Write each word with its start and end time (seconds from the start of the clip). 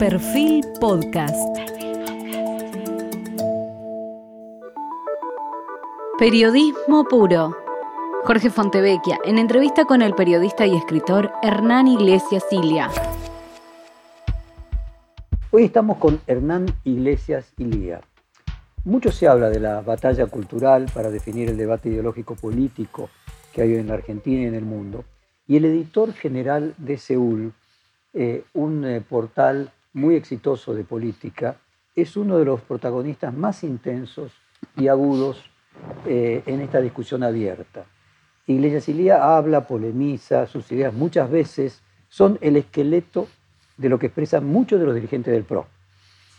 Perfil 0.00 0.64
Podcast. 0.80 1.58
Periodismo 6.18 7.04
puro. 7.04 7.54
Jorge 8.24 8.48
Fontevecchia, 8.48 9.18
en 9.26 9.36
entrevista 9.36 9.84
con 9.84 10.00
el 10.00 10.14
periodista 10.14 10.64
y 10.64 10.74
escritor 10.74 11.30
Hernán 11.42 11.86
Iglesias 11.86 12.46
Ilia. 12.50 12.88
Hoy 15.50 15.64
estamos 15.64 15.98
con 15.98 16.18
Hernán 16.26 16.64
Iglesias 16.84 17.52
Ilía. 17.58 18.00
Mucho 18.84 19.12
se 19.12 19.28
habla 19.28 19.50
de 19.50 19.60
la 19.60 19.82
batalla 19.82 20.24
cultural 20.28 20.86
para 20.94 21.10
definir 21.10 21.50
el 21.50 21.58
debate 21.58 21.90
ideológico 21.90 22.36
político 22.36 23.10
que 23.52 23.60
hay 23.60 23.74
en 23.74 23.88
la 23.88 23.94
Argentina 23.94 24.40
y 24.40 24.46
en 24.46 24.54
el 24.54 24.64
mundo. 24.64 25.04
Y 25.46 25.58
el 25.58 25.66
editor 25.66 26.14
general 26.14 26.74
de 26.78 26.96
Seúl, 26.96 27.52
eh, 28.14 28.44
un 28.54 28.86
eh, 28.86 29.02
portal 29.02 29.70
muy 29.92 30.14
exitoso 30.14 30.74
de 30.74 30.84
política, 30.84 31.56
es 31.94 32.16
uno 32.16 32.38
de 32.38 32.44
los 32.44 32.60
protagonistas 32.60 33.34
más 33.34 33.64
intensos 33.64 34.32
y 34.76 34.88
agudos 34.88 35.50
eh, 36.06 36.42
en 36.46 36.60
esta 36.60 36.80
discusión 36.80 37.22
abierta. 37.22 37.84
Iglesias 38.46 38.88
Ilía 38.88 39.36
habla, 39.36 39.66
polemiza, 39.66 40.46
sus 40.46 40.70
ideas 40.72 40.92
muchas 40.92 41.30
veces 41.30 41.82
son 42.08 42.38
el 42.40 42.56
esqueleto 42.56 43.28
de 43.76 43.88
lo 43.88 43.98
que 43.98 44.06
expresan 44.06 44.46
muchos 44.46 44.80
de 44.80 44.86
los 44.86 44.94
dirigentes 44.94 45.32
del 45.32 45.44
PRO. 45.44 45.66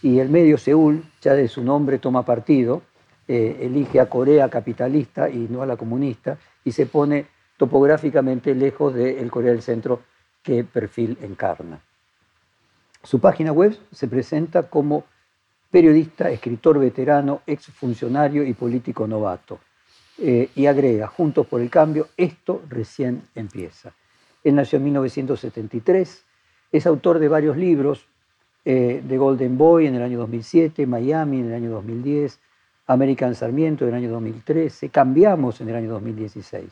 Y 0.02 0.20
el 0.20 0.30
medio 0.30 0.58
Seúl, 0.58 1.04
ya 1.22 1.34
de 1.34 1.48
su 1.48 1.64
nombre 1.64 2.00
toma 2.00 2.24
partido, 2.26 2.82
eh, 3.28 3.60
elige 3.62 4.00
a 4.00 4.10
Corea 4.10 4.50
capitalista 4.50 5.30
y 5.30 5.48
no 5.50 5.62
a 5.62 5.66
la 5.66 5.78
comunista, 5.78 6.38
y 6.66 6.72
se 6.72 6.86
pone 6.86 7.28
topográficamente 7.58 8.56
lejos 8.56 8.94
del 8.94 9.30
Corea 9.30 9.52
del 9.52 9.62
Centro 9.62 10.02
que 10.44 10.64
perfil 10.64 11.18
encarna. 11.22 11.82
Su 13.04 13.20
página 13.20 13.52
web 13.52 13.78
se 13.92 14.08
presenta 14.08 14.64
como 14.64 15.06
periodista, 15.72 16.30
escritor 16.30 16.80
veterano, 16.80 17.42
exfuncionario 17.48 18.44
y 18.44 18.54
político 18.54 19.08
novato. 19.08 19.60
Eh, 20.18 20.50
y 20.56 20.68
agrega, 20.68 21.08
Juntos 21.08 21.48
por 21.48 21.62
el 21.62 21.70
Cambio, 21.70 22.10
esto 22.16 22.62
recién 22.70 23.24
empieza. 23.34 23.94
Él 24.44 24.56
nació 24.56 24.78
en 24.78 24.84
1973, 24.86 26.26
es 26.72 26.86
autor 26.86 27.18
de 27.18 27.28
varios 27.28 27.58
libros, 27.58 28.08
eh, 28.64 29.02
de 29.04 29.18
Golden 29.18 29.58
Boy 29.58 29.88
en 29.88 29.96
el 29.96 30.04
año 30.04 30.20
2007, 30.20 30.86
Miami 30.86 31.40
en 31.40 31.48
el 31.48 31.54
año 31.56 31.72
2010, 31.72 32.40
American 32.86 33.34
Sarmiento 33.34 33.86
en 33.86 33.90
el 33.92 33.96
año 33.96 34.12
2013, 34.12 34.90
Cambiamos 34.90 35.62
en 35.62 35.70
el 35.70 35.76
año 35.76 35.90
2016. 35.90 36.70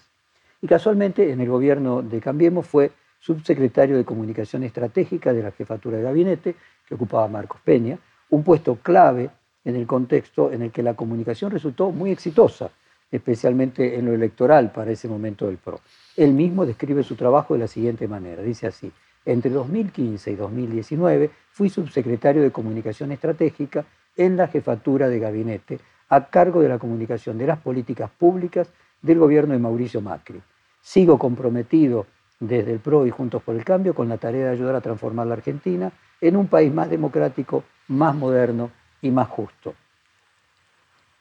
Y 0.61 0.67
casualmente 0.67 1.31
en 1.31 1.41
el 1.41 1.49
gobierno 1.49 2.03
de 2.03 2.19
Cambiemos 2.19 2.67
fue 2.67 2.91
subsecretario 3.19 3.97
de 3.97 4.05
Comunicación 4.05 4.63
Estratégica 4.63 5.33
de 5.33 5.43
la 5.43 5.51
Jefatura 5.51 5.97
de 5.97 6.03
Gabinete, 6.03 6.55
que 6.87 6.95
ocupaba 6.95 7.27
Marcos 7.27 7.61
Peña, 7.63 7.99
un 8.29 8.43
puesto 8.43 8.75
clave 8.75 9.29
en 9.63 9.75
el 9.75 9.85
contexto 9.85 10.51
en 10.51 10.63
el 10.63 10.71
que 10.71 10.83
la 10.83 10.95
comunicación 10.95 11.51
resultó 11.51 11.91
muy 11.91 12.11
exitosa, 12.11 12.71
especialmente 13.11 13.97
en 13.97 14.05
lo 14.05 14.13
electoral 14.13 14.71
para 14.71 14.91
ese 14.91 15.07
momento 15.07 15.47
del 15.47 15.57
PRO. 15.57 15.79
Él 16.15 16.33
mismo 16.33 16.65
describe 16.65 17.03
su 17.03 17.15
trabajo 17.15 17.53
de 17.53 17.61
la 17.61 17.67
siguiente 17.67 18.07
manera, 18.07 18.41
dice 18.41 18.67
así, 18.67 18.91
entre 19.25 19.51
2015 19.51 20.31
y 20.31 20.35
2019 20.35 21.29
fui 21.51 21.69
subsecretario 21.69 22.41
de 22.41 22.51
Comunicación 22.51 23.11
Estratégica 23.11 23.85
en 24.15 24.37
la 24.37 24.47
Jefatura 24.47 25.09
de 25.09 25.19
Gabinete 25.19 25.79
a 26.09 26.25
cargo 26.29 26.61
de 26.61 26.69
la 26.69 26.79
comunicación 26.79 27.37
de 27.37 27.47
las 27.47 27.59
políticas 27.59 28.09
públicas 28.09 28.69
del 29.01 29.19
gobierno 29.19 29.53
de 29.53 29.59
Mauricio 29.59 30.01
Macri. 30.01 30.41
Sigo 30.81 31.19
comprometido 31.19 32.05
desde 32.39 32.73
el 32.73 32.79
PRO 32.79 33.05
y 33.05 33.11
Juntos 33.11 33.43
por 33.43 33.55
el 33.55 33.65
Cambio 33.65 33.93
con 33.93 34.09
la 34.09 34.17
tarea 34.17 34.45
de 34.45 34.51
ayudar 34.51 34.75
a 34.75 34.81
transformar 34.81 35.27
la 35.27 35.33
Argentina 35.33 35.91
en 36.21 36.35
un 36.35 36.47
país 36.47 36.73
más 36.73 36.89
democrático, 36.89 37.63
más 37.87 38.15
moderno 38.15 38.71
y 39.01 39.11
más 39.11 39.27
justo. 39.27 39.73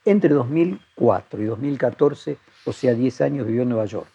Entre 0.05 0.33
2004 0.33 1.41
y 1.41 1.45
2014, 1.45 2.37
o 2.65 2.73
sea, 2.73 2.93
10 2.93 3.21
años, 3.21 3.47
vivió 3.47 3.63
en 3.63 3.69
Nueva 3.69 3.85
York. 3.85 4.07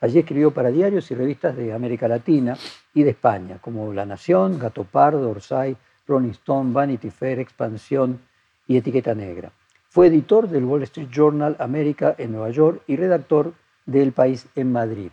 Allí 0.00 0.18
escribió 0.18 0.50
para 0.50 0.70
diarios 0.70 1.10
y 1.10 1.14
revistas 1.14 1.56
de 1.56 1.72
América 1.72 2.08
Latina 2.08 2.56
y 2.94 3.02
de 3.02 3.10
España, 3.10 3.58
como 3.60 3.92
La 3.92 4.06
Nación, 4.06 4.58
Gato 4.58 4.84
Pardo, 4.84 5.30
Orsay, 5.30 5.76
Rolling 6.06 6.30
Stone, 6.30 6.72
Vanity 6.72 7.10
Fair, 7.10 7.38
Expansión 7.38 8.20
y 8.66 8.76
Etiqueta 8.76 9.14
Negra. 9.14 9.52
Fue 9.88 10.06
editor 10.06 10.48
del 10.48 10.64
Wall 10.64 10.82
Street 10.84 11.08
Journal 11.10 11.56
América 11.58 12.14
en 12.18 12.32
Nueva 12.32 12.50
York 12.50 12.82
y 12.86 12.96
redactor 12.96 13.52
de 13.86 14.02
El 14.02 14.12
País 14.12 14.46
en 14.56 14.72
Madrid. 14.72 15.10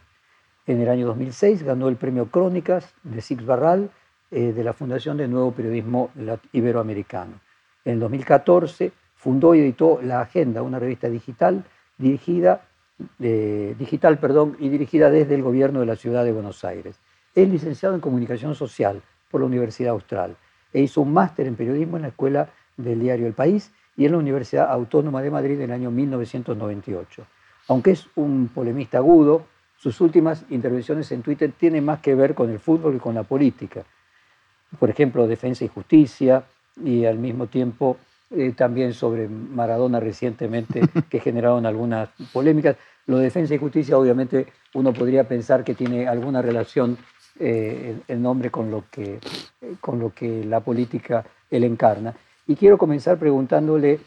En 0.67 0.81
el 0.81 0.89
año 0.89 1.07
2006 1.07 1.63
ganó 1.63 1.87
el 1.87 1.95
premio 1.95 2.29
Crónicas 2.29 2.93
de 3.03 3.21
Six 3.21 3.45
Barral 3.45 3.89
eh, 4.31 4.51
de 4.51 4.63
la 4.65 4.73
Fundación 4.73 5.15
de 5.15 5.29
Nuevo 5.29 5.53
Periodismo 5.53 6.11
Iberoamericano. 6.51 7.39
En 7.85 7.93
el 7.93 7.99
2014 8.01 8.91
fundó 9.15 9.55
y 9.55 9.61
editó 9.61 10.01
La 10.03 10.19
Agenda, 10.19 10.61
una 10.61 10.77
revista 10.77 11.09
digital 11.09 11.63
dirigida, 11.97 12.65
eh, 13.21 13.75
digital 13.79 14.19
perdón, 14.19 14.57
y 14.59 14.67
dirigida 14.67 15.09
desde 15.09 15.35
el 15.35 15.41
gobierno 15.41 15.79
de 15.79 15.85
la 15.85 15.95
ciudad 15.95 16.25
de 16.25 16.33
Buenos 16.33 16.65
Aires. 16.65 16.99
Es 17.33 17.47
licenciado 17.47 17.95
en 17.95 18.01
Comunicación 18.01 18.53
Social 18.53 19.01
por 19.31 19.39
la 19.39 19.47
Universidad 19.47 19.91
Austral 19.91 20.35
e 20.73 20.81
hizo 20.81 20.99
un 20.99 21.13
máster 21.13 21.47
en 21.47 21.55
periodismo 21.55 21.95
en 21.95 22.01
la 22.01 22.09
Escuela 22.09 22.49
del 22.75 22.99
Diario 22.99 23.25
El 23.25 23.33
País 23.33 23.71
y 23.95 24.05
en 24.05 24.11
la 24.11 24.17
Universidad 24.17 24.69
Autónoma 24.69 25.21
de 25.21 25.31
Madrid 25.31 25.55
en 25.55 25.61
el 25.61 25.71
año 25.71 25.91
1998. 25.91 27.25
Aunque 27.69 27.91
es 27.91 28.09
un 28.15 28.49
polemista 28.53 28.97
agudo, 28.97 29.45
sus 29.77 30.01
últimas 30.01 30.43
intervenciones 30.49 31.11
en 31.11 31.21
Twitter 31.21 31.51
tienen 31.57 31.85
más 31.85 31.99
que 31.99 32.15
ver 32.15 32.33
con 32.33 32.49
el 32.49 32.59
fútbol 32.59 32.95
y 32.95 32.99
con 32.99 33.15
la 33.15 33.23
política. 33.23 33.83
Por 34.79 34.89
ejemplo, 34.89 35.27
Defensa 35.27 35.63
y 35.65 35.67
Justicia 35.69 36.43
y 36.83 37.05
al 37.05 37.17
mismo 37.17 37.47
tiempo 37.47 37.97
eh, 38.29 38.51
también 38.51 38.93
sobre 38.93 39.27
Maradona 39.29 39.99
recientemente, 39.99 40.81
que 41.09 41.19
generaron 41.19 41.65
algunas 41.65 42.09
polémicas. 42.33 42.75
Lo 43.05 43.17
de 43.17 43.25
Defensa 43.25 43.55
y 43.55 43.57
Justicia, 43.57 43.97
obviamente, 43.97 44.47
uno 44.73 44.91
podría 44.91 45.23
pensar 45.23 45.63
que 45.63 45.75
tiene 45.75 46.07
alguna 46.07 46.41
relación 46.41 46.97
eh, 47.39 47.95
el 48.07 48.21
nombre 48.21 48.49
con 48.49 48.69
lo, 48.69 48.85
que, 48.91 49.19
con 49.79 49.99
lo 49.99 50.13
que 50.13 50.43
la 50.43 50.59
política 50.59 51.23
él 51.49 51.63
encarna. 51.63 52.13
Y 52.47 52.55
quiero 52.55 52.77
comenzar 52.77 53.17
preguntándole 53.17 53.99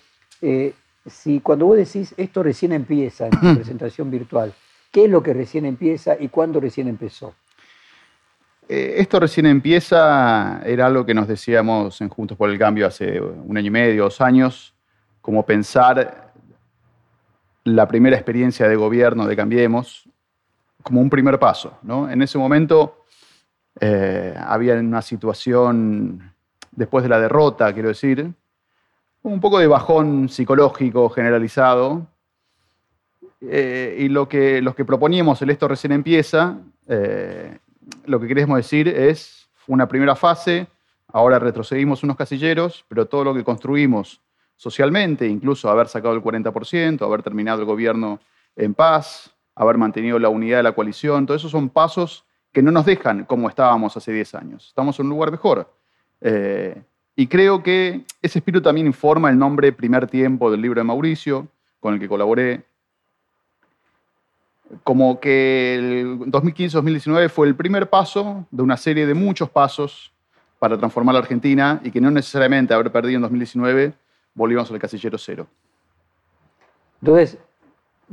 eh, 0.43 0.75
si 1.07 1.41
cuando 1.41 1.67
vos 1.67 1.77
decís 1.77 2.13
esto 2.17 2.43
recién 2.43 2.73
empieza 2.73 3.27
en 3.27 3.33
la 3.41 3.55
presentación 3.57 4.11
virtual, 4.11 4.53
¿Qué 4.91 5.05
es 5.05 5.11
lo 5.11 5.23
que 5.23 5.33
recién 5.33 5.65
empieza 5.67 6.17
y 6.19 6.29
cuándo 6.29 6.61
recién 6.61 6.89
empezó? 6.89 7.35
Eh, 8.69 8.95
esto 8.99 9.21
recién 9.21 9.47
empieza, 9.47 10.61
era 10.65 10.87
algo 10.87 11.05
que 11.05 11.15
nos 11.15 11.29
decíamos 11.29 12.01
en 12.01 12.09
Juntos 12.09 12.37
por 12.37 12.51
el 12.51 12.59
Cambio 12.59 12.87
hace 12.87 13.21
un 13.21 13.57
año 13.57 13.69
y 13.69 13.71
medio, 13.71 14.05
dos 14.05 14.21
años, 14.21 14.75
como 15.21 15.45
pensar 15.45 16.33
la 17.65 17.87
primera 17.87 18.17
experiencia 18.17 18.69
de 18.69 18.77
gobierno 18.77 19.27
de 19.27 19.37
Cambiemos 19.37 20.09
como 20.83 21.01
un 21.01 21.11
primer 21.11 21.39
paso. 21.39 21.79
¿no? 21.83 22.11
En 22.11 22.23
ese 22.23 22.39
momento 22.39 23.05
eh, 23.79 24.35
había 24.39 24.75
una 24.75 25.03
situación, 25.03 26.33
después 26.71 27.03
de 27.03 27.11
la 27.11 27.21
derrota, 27.21 27.73
quiero 27.73 27.89
decir, 27.89 28.33
un 29.23 29.41
poco 29.41 29.59
de 29.59 29.67
bajón 29.67 30.29
psicológico 30.29 31.11
generalizado, 31.11 32.07
eh, 33.41 33.97
y 33.99 34.09
lo 34.09 34.29
que, 34.29 34.61
los 34.61 34.75
que 34.75 34.85
proponíamos, 34.85 35.41
el 35.43 35.51
esto 35.51 35.69
recién 35.69 35.93
empieza, 35.93 36.59
eh, 36.87 37.59
lo 38.05 38.21
que 38.21 38.29
queremos 38.29 38.57
decir 38.57 38.89
es 38.89 39.49
una 39.67 39.89
primera 39.89 40.17
fase, 40.17 40.67
ahora 41.09 41.39
retrocedimos 41.39 42.03
unos 42.03 42.17
casilleros, 42.17 42.85
pero 42.89 43.07
todo 43.07 43.25
lo 43.25 43.35
que 43.35 43.45
construimos 43.45 44.21
socialmente, 44.57 45.27
incluso 45.27 45.71
haber 45.71 45.89
sacado 45.89 46.15
el 46.15 46.23
40%, 46.23 47.03
haber 47.03 47.23
terminado 47.23 47.61
el 47.61 47.67
gobierno 47.67 48.21
en 48.57 48.75
paz, 48.75 49.35
haber 49.55 49.79
mantenido 49.79 50.19
la 50.19 50.29
unidad 50.29 50.59
de 50.59 50.63
la 50.65 50.73
coalición, 50.73 51.27
todo 51.27 51.37
eso 51.37 51.49
son 51.49 51.71
pasos 51.71 52.25
que 52.53 52.63
no 52.63 52.71
nos 52.71 52.85
dejan 52.85 53.25
como 53.25 53.49
estábamos 53.49 53.97
hace 53.97 54.13
10 54.13 54.35
años. 54.35 54.67
Estamos 54.69 54.99
en 54.99 55.07
un 55.07 55.11
lugar 55.11 55.31
mejor. 55.31 55.73
Eh, 56.21 56.83
y 57.17 57.27
creo 57.27 57.63
que 57.63 58.05
ese 58.23 58.39
espíritu 58.39 58.63
también 58.63 58.87
informa 58.87 59.31
el 59.31 59.39
nombre 59.39 59.73
Primer 59.73 60.07
Tiempo 60.07 60.51
del 60.51 60.61
libro 60.61 60.81
de 60.81 60.85
Mauricio, 60.85 61.49
con 61.79 61.95
el 61.95 62.01
que 62.01 62.09
colaboré, 62.09 62.65
como 64.85 65.21
que 65.21 65.75
el 65.75 66.19
2015-2019 66.21 67.29
fue 67.29 67.47
el 67.47 67.55
primer 67.55 67.89
paso 67.89 68.47
de 68.51 68.63
una 68.63 68.77
serie 68.77 69.07
de 69.07 69.15
muchos 69.15 69.51
pasos 69.51 70.13
para 70.59 70.79
transformar 70.79 71.15
la 71.15 71.21
Argentina 71.21 71.81
y 71.83 71.91
que 71.91 72.01
no 72.01 72.11
necesariamente 72.11 72.75
haber 72.75 72.93
perdido 72.93 73.17
en 73.17 73.23
2019 73.23 73.93
volvíamos 74.35 74.71
al 74.71 74.79
casillero 74.79 75.19
cero. 75.19 75.47
Entonces, 77.01 77.39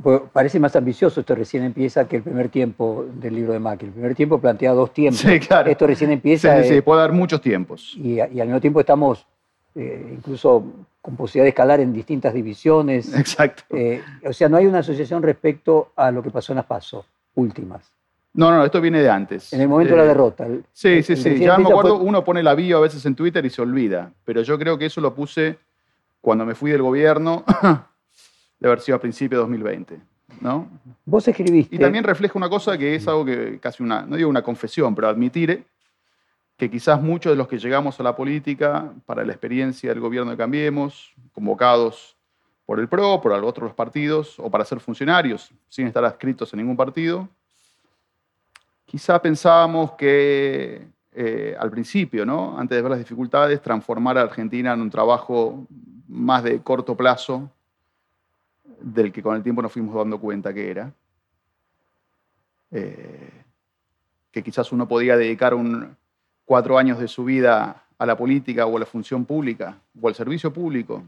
pues, 0.01 0.21
parece 0.31 0.59
más 0.59 0.75
ambicioso 0.75 1.19
esto 1.19 1.36
recién 1.36 1.63
empieza 1.63 2.07
que 2.07 2.18
el 2.18 2.24
primer 2.24 2.50
tiempo 2.50 3.06
del 3.13 3.36
libro 3.36 3.53
de 3.53 3.60
Macri. 3.60 3.88
El 3.88 3.94
primer 3.94 4.15
tiempo 4.15 4.39
plantea 4.39 4.71
dos 4.71 4.94
tiempos. 4.94 5.19
Sí, 5.19 5.39
claro. 5.39 5.69
Esto 5.69 5.88
recién 5.88 6.12
empieza. 6.12 6.63
Sí, 6.63 6.69
sí, 6.69 6.81
puede 6.81 7.01
dar 7.01 7.12
muchos 7.12 7.42
tiempos. 7.42 7.94
Y, 7.98 8.15
y 8.15 8.19
al 8.19 8.48
mismo 8.48 8.62
tiempo 8.62 8.80
estamos 8.80 9.27
eh, 9.75 10.13
incluso 10.18 10.63
con 11.07 11.15
posibilidad 11.15 11.45
de 11.45 11.50
escalar 11.50 11.80
en 11.80 11.94
distintas 11.94 12.33
divisiones. 12.33 13.18
Exacto. 13.18 13.63
Eh, 13.69 14.04
o 14.25 14.33
sea, 14.33 14.50
no 14.50 14.57
hay 14.57 14.65
una 14.65 14.80
asociación 14.80 15.24
respecto 15.24 15.94
a 15.95 16.12
lo 16.12 16.21
que 16.21 16.30
pasó 16.31 16.51
en 16.51 16.57
las 16.57 16.65
PASO 16.65 17.06
últimas. 17.36 17.89
No, 18.33 18.51
no, 18.51 18.65
esto 18.65 18.81
viene 18.81 19.01
de 19.01 19.09
antes. 19.09 19.54
En 19.54 19.62
el 19.62 19.69
momento 19.69 19.92
de 19.94 19.98
la 20.00 20.04
Eh, 20.04 20.07
derrota. 20.09 20.45
el- 20.45 20.65
Sí, 20.74 21.01
sí, 21.04 21.13
el 21.13 21.18
sí. 21.18 21.39
Ya 21.39 21.57
me 21.57 21.63
acuerdo, 21.69 21.98
fue- 21.98 22.06
uno 22.06 22.25
pone 22.25 22.44
la 22.44 22.54
bio 22.56 22.80
a 22.80 22.81
veces 22.81 23.06
en 23.06 23.15
Twitter 23.15 23.45
y 23.45 23.50
se 23.50 23.62
olvida. 23.62 24.12
Pero 24.25 24.42
yo 24.42 24.59
creo 24.59 24.77
que 24.77 24.88
eso 24.88 25.00
lo 25.00 25.15
puse 25.15 25.57
cuando 26.19 26.45
me 26.45 26.56
fui 26.56 26.71
del 26.71 26.81
gobierno, 26.81 27.45
de 28.60 28.68
haber 28.68 28.81
sido 28.81 28.98
a 28.98 29.00
principios 29.00 29.38
de 29.39 29.44
2020. 29.44 30.00
¿no? 30.42 30.68
Vos 31.06 31.25
escribiste. 31.25 31.74
Y 31.74 31.80
también 31.80 32.03
refleja 32.03 32.33
una 32.38 32.50
cosa 32.50 32.77
que 32.77 32.95
es 32.95 33.07
algo 33.07 33.24
que 33.24 33.60
casi 33.62 33.81
una, 33.81 34.01
no 34.06 34.18
digo 34.18 34.30
una 34.30 34.42
confesión, 34.44 34.94
pero 34.94 35.07
admitir 35.07 35.63
que 36.57 36.71
quizás 36.71 37.01
muchos 37.01 37.31
de 37.31 37.38
los 37.38 37.48
que 37.48 37.59
llegamos 37.59 38.00
a 38.00 38.04
la 38.04 38.15
política 38.15 38.92
para 39.06 39.24
la 39.24 39.31
experiencia 39.31 39.92
del 39.92 40.00
gobierno 40.00 40.31
de 40.31 40.38
Cambiemos, 40.38 41.13
convocados 41.31 42.18
por 42.65 42.80
el 42.80 42.89
PRO, 42.89 43.21
por 43.21 43.31
otros 43.31 43.74
partidos, 43.74 44.39
o 44.39 44.50
para 44.50 44.65
ser 44.65 44.80
funcionarios 44.80 45.51
sin 45.69 45.86
estar 45.86 46.04
adscritos 46.04 46.51
en 46.54 46.57
ningún 46.59 46.75
partido, 46.75 47.30
quizá 48.86 49.21
pensábamos 49.21 49.92
que 49.92 50.88
eh, 51.13 51.56
al 51.59 51.69
principio, 51.69 52.25
¿no? 52.25 52.57
antes 52.57 52.75
de 52.75 52.81
ver 52.81 52.92
las 52.92 53.00
dificultades, 53.00 53.62
transformar 53.62 54.18
a 54.18 54.24
Argentina 54.24 54.74
en 54.74 54.81
un 54.81 54.89
trabajo 54.89 55.68
más 56.07 56.44
de 56.44 56.60
corto 56.62 56.98
plazo 56.98 57.51
del 58.81 59.12
que 59.12 59.21
con 59.21 59.36
el 59.36 59.44
tiempo 59.44 59.62
nos 59.62 59.71
fuimos 59.71 59.94
dando 59.95 60.19
cuenta 60.19 60.53
que 60.53 60.71
era. 60.71 60.92
Eh, 62.71 63.31
que 64.31 64.44
quizás 64.44 64.71
uno 64.71 64.88
podía 64.88 65.15
dedicar 65.15 65.53
un, 65.53 65.95
cuatro 66.48 66.78
años 66.78 66.98
de 66.98 67.10
su 67.10 67.26
vida 67.26 67.84
a 67.98 68.06
la 68.06 68.18
política 68.18 68.66
o 68.66 68.78
a 68.78 68.80
la 68.80 68.86
función 68.86 69.26
pública 69.26 69.78
o 70.02 70.08
al 70.08 70.16
servicio 70.16 70.52
público 70.54 71.04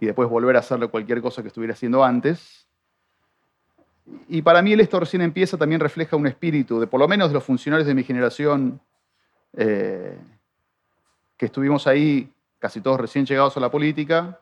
y 0.00 0.06
después 0.06 0.28
volver 0.28 0.56
a 0.56 0.58
hacerle 0.58 0.88
cualquier 0.88 1.22
cosa 1.22 1.42
que 1.42 1.48
estuviera 1.48 1.74
haciendo 1.74 2.02
antes. 2.02 2.66
Y 4.28 4.42
para 4.42 4.60
mí 4.60 4.72
el 4.72 4.80
esto 4.80 4.98
recién 4.98 5.22
empieza 5.22 5.56
también 5.56 5.80
refleja 5.80 6.16
un 6.16 6.26
espíritu 6.26 6.80
de 6.80 6.88
por 6.88 6.98
lo 6.98 7.06
menos 7.06 7.28
de 7.28 7.34
los 7.34 7.44
funcionarios 7.44 7.86
de 7.86 7.94
mi 7.94 8.02
generación 8.02 8.80
eh, 9.56 10.18
que 11.36 11.46
estuvimos 11.46 11.86
ahí, 11.86 12.28
casi 12.58 12.80
todos 12.80 12.98
recién 12.98 13.26
llegados 13.26 13.56
a 13.56 13.60
la 13.60 13.70
política, 13.70 14.40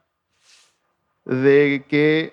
de 1.26 1.84
que 1.86 2.32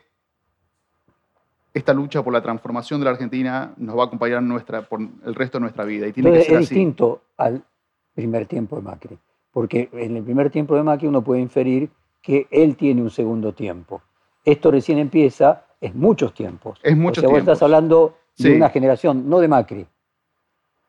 esta 1.73 1.93
lucha 1.93 2.23
por 2.23 2.31
la 2.31 2.41
transformación 2.41 3.01
de 3.01 3.05
la 3.05 3.11
Argentina 3.11 3.73
nos 3.75 3.97
va 3.97 4.03
a 4.03 4.05
acompañar 4.05 4.41
nuestra, 4.41 4.83
por 4.83 5.01
el 5.01 5.35
resto 5.35 5.57
de 5.57 5.63
nuestra 5.63 5.83
vida. 5.83 6.07
Y 6.07 6.13
tiene 6.13 6.29
Entonces, 6.29 6.47
que 6.47 6.53
ser 6.53 6.61
es 6.61 6.67
así. 6.67 6.75
distinto 6.75 7.23
al 7.35 7.63
primer 8.13 8.45
tiempo 8.45 8.75
de 8.75 8.81
Macri. 8.81 9.17
Porque 9.51 9.89
en 9.93 10.17
el 10.17 10.23
primer 10.23 10.49
tiempo 10.49 10.75
de 10.75 10.83
Macri 10.83 11.07
uno 11.07 11.23
puede 11.23 11.41
inferir 11.41 11.89
que 12.21 12.47
él 12.49 12.75
tiene 12.75 13.01
un 13.01 13.09
segundo 13.09 13.53
tiempo. 13.53 14.01
Esto 14.45 14.71
recién 14.71 14.97
empieza, 14.97 15.65
es 15.79 15.93
muchos 15.93 16.33
tiempos. 16.33 16.79
Es 16.81 16.97
muchos 16.97 17.19
o 17.19 17.21
sea, 17.21 17.29
vos 17.29 17.35
tiempos. 17.37 17.53
estás 17.53 17.63
hablando 17.63 18.17
de 18.37 18.55
una 18.55 18.69
generación, 18.69 19.29
no 19.29 19.39
de 19.39 19.47
Macri. 19.47 19.85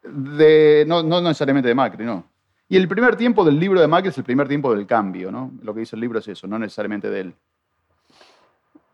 De, 0.03 0.85
no, 0.87 1.03
no 1.03 1.21
necesariamente 1.21 1.69
de 1.69 1.75
Macri, 1.75 2.05
no. 2.05 2.25
Y 2.69 2.77
el 2.77 2.89
primer 2.89 3.17
tiempo 3.17 3.45
del 3.45 3.59
libro 3.59 3.81
de 3.81 3.87
Macri 3.87 4.09
es 4.09 4.19
el 4.19 4.25
primer 4.25 4.49
tiempo 4.49 4.75
del 4.75 4.87
cambio, 4.87 5.31
¿no? 5.31 5.53
Lo 5.63 5.75
que 5.75 5.81
dice 5.81 5.97
el 5.97 6.01
libro 6.01 6.19
es 6.19 6.29
eso, 6.29 6.47
no 6.47 6.59
necesariamente 6.59 7.11
de 7.11 7.21
él. 7.21 7.35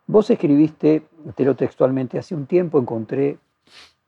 Vos 0.06 0.28
escribiste, 0.28 1.04
te 1.36 1.44
lo 1.44 1.54
textualmente, 1.54 2.18
hace 2.18 2.34
un 2.34 2.46
tiempo 2.46 2.80
encontré 2.80 3.38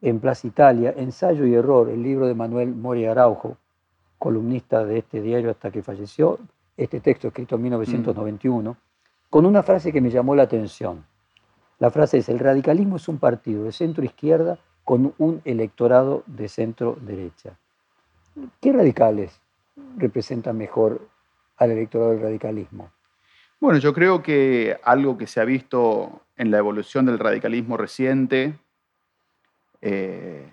en 0.00 0.18
Plaza 0.18 0.48
Italia, 0.48 0.92
Ensayo 0.96 1.46
y 1.46 1.54
Error, 1.54 1.88
el 1.88 2.02
libro 2.02 2.26
de 2.26 2.34
Manuel 2.34 2.74
Mori 2.74 3.06
Araujo, 3.06 3.56
columnista 4.22 4.84
de 4.84 4.98
este 4.98 5.20
diario 5.20 5.50
hasta 5.50 5.72
que 5.72 5.82
falleció, 5.82 6.38
este 6.76 7.00
texto 7.00 7.26
escrito 7.26 7.56
en 7.56 7.62
1991, 7.62 8.76
con 9.28 9.46
una 9.46 9.64
frase 9.64 9.92
que 9.92 10.00
me 10.00 10.10
llamó 10.10 10.36
la 10.36 10.44
atención. 10.44 11.04
La 11.80 11.90
frase 11.90 12.18
es, 12.18 12.28
el 12.28 12.38
radicalismo 12.38 12.98
es 12.98 13.08
un 13.08 13.18
partido 13.18 13.64
de 13.64 13.72
centro 13.72 14.04
izquierda 14.04 14.60
con 14.84 15.12
un 15.18 15.42
electorado 15.44 16.22
de 16.26 16.48
centro 16.48 16.96
derecha. 17.00 17.58
¿Qué 18.60 18.72
radicales 18.72 19.40
representan 19.96 20.56
mejor 20.56 21.00
al 21.56 21.72
electorado 21.72 22.12
del 22.12 22.22
radicalismo? 22.22 22.92
Bueno, 23.58 23.80
yo 23.80 23.92
creo 23.92 24.22
que 24.22 24.78
algo 24.84 25.18
que 25.18 25.26
se 25.26 25.40
ha 25.40 25.44
visto 25.44 26.20
en 26.36 26.52
la 26.52 26.58
evolución 26.58 27.06
del 27.06 27.18
radicalismo 27.18 27.76
reciente 27.76 28.54
eh, 29.80 30.48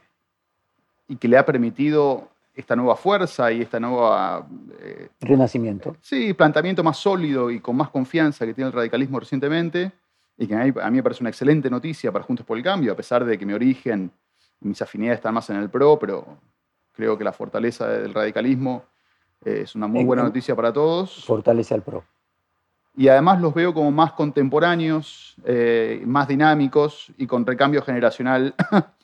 y 1.08 1.18
que 1.18 1.28
le 1.28 1.38
ha 1.38 1.46
permitido 1.46 2.30
esta 2.60 2.76
nueva 2.76 2.96
fuerza 2.96 3.52
y 3.52 3.62
esta 3.62 3.80
nueva 3.80 4.46
eh, 4.82 5.10
Renacimiento. 5.22 5.96
sí, 6.02 6.34
planteamiento 6.34 6.84
más 6.84 6.98
sólido 6.98 7.50
y 7.50 7.60
con 7.60 7.76
más 7.76 7.90
confianza 7.90 8.46
que 8.46 8.54
tiene 8.54 8.68
el 8.68 8.74
radicalismo 8.74 9.20
recientemente, 9.20 9.92
y 10.38 10.48
que 10.48 10.56
a 10.56 10.60
mí, 10.66 10.74
a 10.82 10.90
mí 10.90 10.98
me 10.98 11.04
parece 11.04 11.24
una 11.24 11.30
excelente 11.30 11.70
noticia 11.70 12.12
para 12.12 12.24
Juntos 12.26 12.46
por 12.46 12.58
el 12.58 12.64
Cambio, 12.64 12.92
a 12.94 12.96
pesar 12.96 13.24
de 13.26 13.38
que 13.38 13.46
mi 13.46 13.54
origen 13.54 14.12
y 14.62 14.68
mis 14.68 14.82
afinidades 14.82 15.20
están 15.20 15.34
más 15.34 15.50
en 15.50 15.58
el 15.58 15.70
PRO, 15.70 15.98
pero 16.00 16.38
creo 16.94 17.18
que 17.18 17.24
la 17.24 17.32
fortaleza 17.34 17.88
del 17.88 18.14
radicalismo 18.14 18.84
eh, 19.46 19.62
es 19.64 19.76
una 19.76 19.88
muy 19.88 20.02
En- 20.02 20.08
buena 20.08 20.22
en- 20.24 20.28
noticia 20.28 20.56
para 20.56 20.72
todos. 20.74 21.24
Fortalece 21.26 21.74
al 21.74 21.82
PRO. 21.82 22.04
Y 22.96 23.08
además 23.08 23.40
los 23.40 23.54
veo 23.54 23.74
como 23.74 23.92
más 23.92 24.12
contemporáneos, 24.14 25.36
eh, 25.46 26.02
más 26.06 26.28
dinámicos 26.28 27.12
y 27.18 27.26
con 27.28 27.46
recambio 27.46 27.82
generacional. 27.82 28.54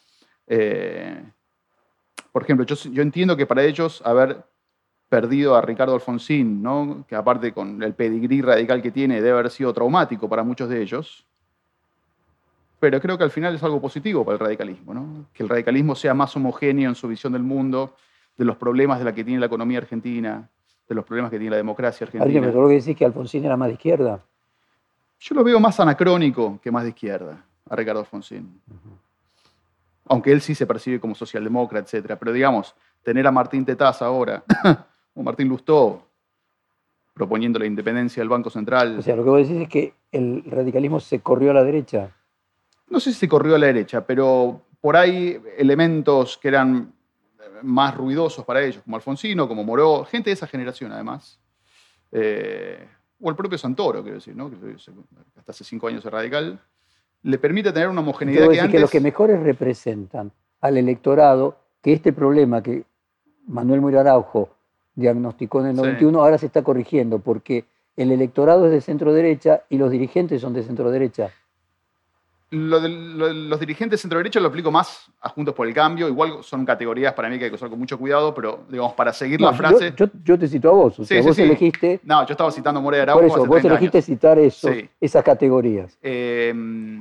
Eh, 0.47 1.23
por 2.31 2.43
ejemplo, 2.43 2.65
yo, 2.65 2.75
yo 2.75 3.01
entiendo 3.01 3.37
que 3.37 3.45
para 3.45 3.63
ellos 3.63 4.01
haber 4.05 4.43
perdido 5.09 5.55
a 5.55 5.61
Ricardo 5.61 5.93
Alfonsín, 5.93 6.61
¿no? 6.61 7.05
que 7.07 7.15
aparte 7.15 7.53
con 7.53 7.81
el 7.83 7.93
pedigrí 7.93 8.41
radical 8.41 8.81
que 8.81 8.91
tiene 8.91 9.21
debe 9.21 9.31
haber 9.31 9.51
sido 9.51 9.73
traumático 9.73 10.27
para 10.27 10.43
muchos 10.43 10.67
de 10.69 10.81
ellos, 10.81 11.25
pero 12.79 12.99
creo 12.99 13.17
que 13.17 13.23
al 13.23 13.31
final 13.31 13.55
es 13.55 13.63
algo 13.63 13.79
positivo 13.79 14.25
para 14.25 14.33
el 14.33 14.39
radicalismo, 14.39 14.93
¿no? 14.93 15.25
que 15.33 15.43
el 15.43 15.49
radicalismo 15.49 15.95
sea 15.95 16.13
más 16.13 16.35
homogéneo 16.35 16.89
en 16.89 16.95
su 16.95 17.07
visión 17.07 17.33
del 17.33 17.43
mundo, 17.43 17.95
de 18.37 18.45
los 18.45 18.57
problemas 18.57 18.99
de 18.99 19.05
la 19.05 19.13
que 19.13 19.23
tiene 19.23 19.39
la 19.39 19.45
economía 19.45 19.77
argentina, 19.77 20.49
de 20.87 20.95
los 20.95 21.05
problemas 21.05 21.31
que 21.31 21.37
tiene 21.37 21.51
la 21.51 21.57
democracia 21.57 22.05
Alguien 22.05 22.21
argentina. 22.21 22.47
me 22.47 22.53
tuvo 22.53 22.67
que 22.67 22.75
decir 22.75 22.95
que 22.95 23.05
Alfonsín 23.05 23.45
era 23.45 23.55
más 23.55 23.69
de 23.69 23.75
izquierda. 23.75 24.23
Yo 25.19 25.35
lo 25.35 25.43
veo 25.43 25.59
más 25.59 25.79
anacrónico 25.79 26.59
que 26.61 26.71
más 26.71 26.83
de 26.83 26.89
izquierda, 26.89 27.45
a 27.69 27.75
Ricardo 27.75 28.01
Alfonsín. 28.01 28.61
Aunque 30.05 30.31
él 30.31 30.41
sí 30.41 30.55
se 30.55 30.67
percibe 30.67 30.99
como 30.99 31.15
socialdemócrata, 31.15 31.97
etc. 31.97 32.15
Pero 32.19 32.31
digamos, 32.31 32.75
tener 33.03 33.25
a 33.27 33.31
Martín 33.31 33.65
Tetaz 33.65 34.01
ahora, 34.01 34.43
o 35.13 35.23
Martín 35.23 35.47
Lustó, 35.47 36.07
proponiendo 37.13 37.57
la 37.57 37.65
independencia 37.65 38.21
del 38.21 38.29
Banco 38.29 38.49
Central, 38.49 38.99
O 38.99 39.01
sea, 39.01 39.15
lo 39.15 39.23
que 39.23 39.29
vos 39.29 39.47
decís 39.47 39.61
es 39.61 39.69
que 39.69 39.93
el 40.11 40.43
radicalismo 40.45 40.99
se 40.99 41.19
corrió 41.19 41.51
a 41.51 41.53
la 41.53 41.63
derecha. 41.63 42.11
no 42.89 42.99
sé 42.99 43.13
si 43.13 43.19
se 43.19 43.27
corrió 43.27 43.55
a 43.55 43.59
la 43.59 43.67
derecha, 43.67 44.05
pero 44.05 44.61
por 44.81 44.97
ahí 44.97 45.41
elementos 45.57 46.37
que 46.37 46.49
eran 46.49 46.93
más 47.63 47.95
ruidosos 47.95 48.45
para 48.45 48.61
ellos, 48.61 48.83
como 48.83 48.97
Alfonsino, 48.97 49.47
como 49.47 49.63
Moró, 49.63 50.05
gente 50.05 50.29
de 50.29 50.33
esa 50.33 50.45
generación 50.45 50.91
además, 50.91 51.39
eh, 52.11 52.87
o 53.19 53.29
el 53.29 53.35
propio 53.35 53.57
Santoro, 53.57 54.01
quiero 54.01 54.17
decir, 54.17 54.35
¿no? 54.35 54.49
que 54.49 54.55
hasta 55.37 55.51
hace 55.51 55.63
cinco 55.63 55.87
años 55.87 56.05
es 56.05 56.11
radical, 56.11 56.59
le 57.25 57.39
permite 57.39 57.71
tener 57.71 57.89
una 57.89 58.01
homogeneidad 58.01 58.37
Quiero 58.41 58.51
que 58.51 58.55
decir 58.55 58.65
antes... 58.65 58.77
que 58.77 58.81
los 58.81 58.91
que 58.91 58.99
mejores 59.01 59.41
representan 59.41 60.31
al 60.61 60.77
electorado, 60.77 61.57
que 61.81 61.91
este 61.91 62.13
problema 62.13 62.61
que 62.61 62.83
Manuel 63.47 63.81
Muir 63.81 63.97
Araujo 63.97 64.49
diagnosticó 64.93 65.61
en 65.61 65.67
el 65.67 65.75
Sí. 65.75 65.81
91 65.81 66.19
ahora 66.19 66.37
se 66.37 66.45
está 66.45 66.63
corrigiendo, 66.63 67.17
porque 67.19 67.65
el 67.97 68.11
electorado 68.11 68.65
es 68.67 68.71
de 68.71 68.81
centro 68.81 69.11
derecha 69.11 69.63
y 69.69 69.77
los 69.79 69.89
dirigentes 69.89 70.39
son 70.41 70.53
de 70.53 70.61
centro 70.63 70.91
derecha. 70.91 71.31
Lo 72.51 72.79
de, 72.79 72.89
lo 72.89 73.27
de 73.27 73.33
los 73.33 73.59
dirigentes 73.59 73.99
centro-derecha 73.99 74.39
lo 74.39 74.49
aplico 74.49 74.71
más 74.71 75.11
a 75.21 75.29
Juntos 75.29 75.55
por 75.55 75.67
el 75.67 75.73
Cambio. 75.73 76.07
Igual 76.07 76.37
son 76.43 76.63
categorías 76.63 77.13
para 77.13 77.27
mí 77.27 77.39
que 77.39 77.45
hay 77.45 77.49
que 77.49 77.55
usar 77.55 77.69
con 77.69 77.79
mucho 77.79 77.97
cuidado, 77.97 78.33
pero 78.35 78.59
digamos, 78.69 78.93
para 78.93 79.11
seguir 79.13 79.41
No, 79.41 79.49
la 79.49 79.57
frase. 79.57 79.93
yo, 79.97 80.05
yo- 80.05 80.11
yo 80.23 80.39
te 80.39 80.47
cito 80.47 80.69
a 80.69 80.73
vos, 80.73 80.99
o 80.99 81.03
Sí, 81.03 81.07
sea, 81.07 81.21
sí, 81.21 81.27
vos 81.27 81.35
sí. 81.35 81.41
elegiste, 81.41 81.99
No, 82.03 82.23
yo 82.25 82.31
estaba 82.33 82.51
citando 82.51 82.79
a 82.79 82.83
Morea 82.83 83.01
Araujo 83.01 83.19
por 83.21 83.25
eso, 83.27 83.35
hace 83.37 83.47
vos 83.47 83.55
30 83.61 83.67
elegiste 83.73 83.97
años. 83.97 84.05
citar 84.05 84.39
esos, 84.39 84.71
Sí. 84.75 84.89
esas 85.01 85.23
categorías. 85.23 85.97
Eh, 86.03 86.53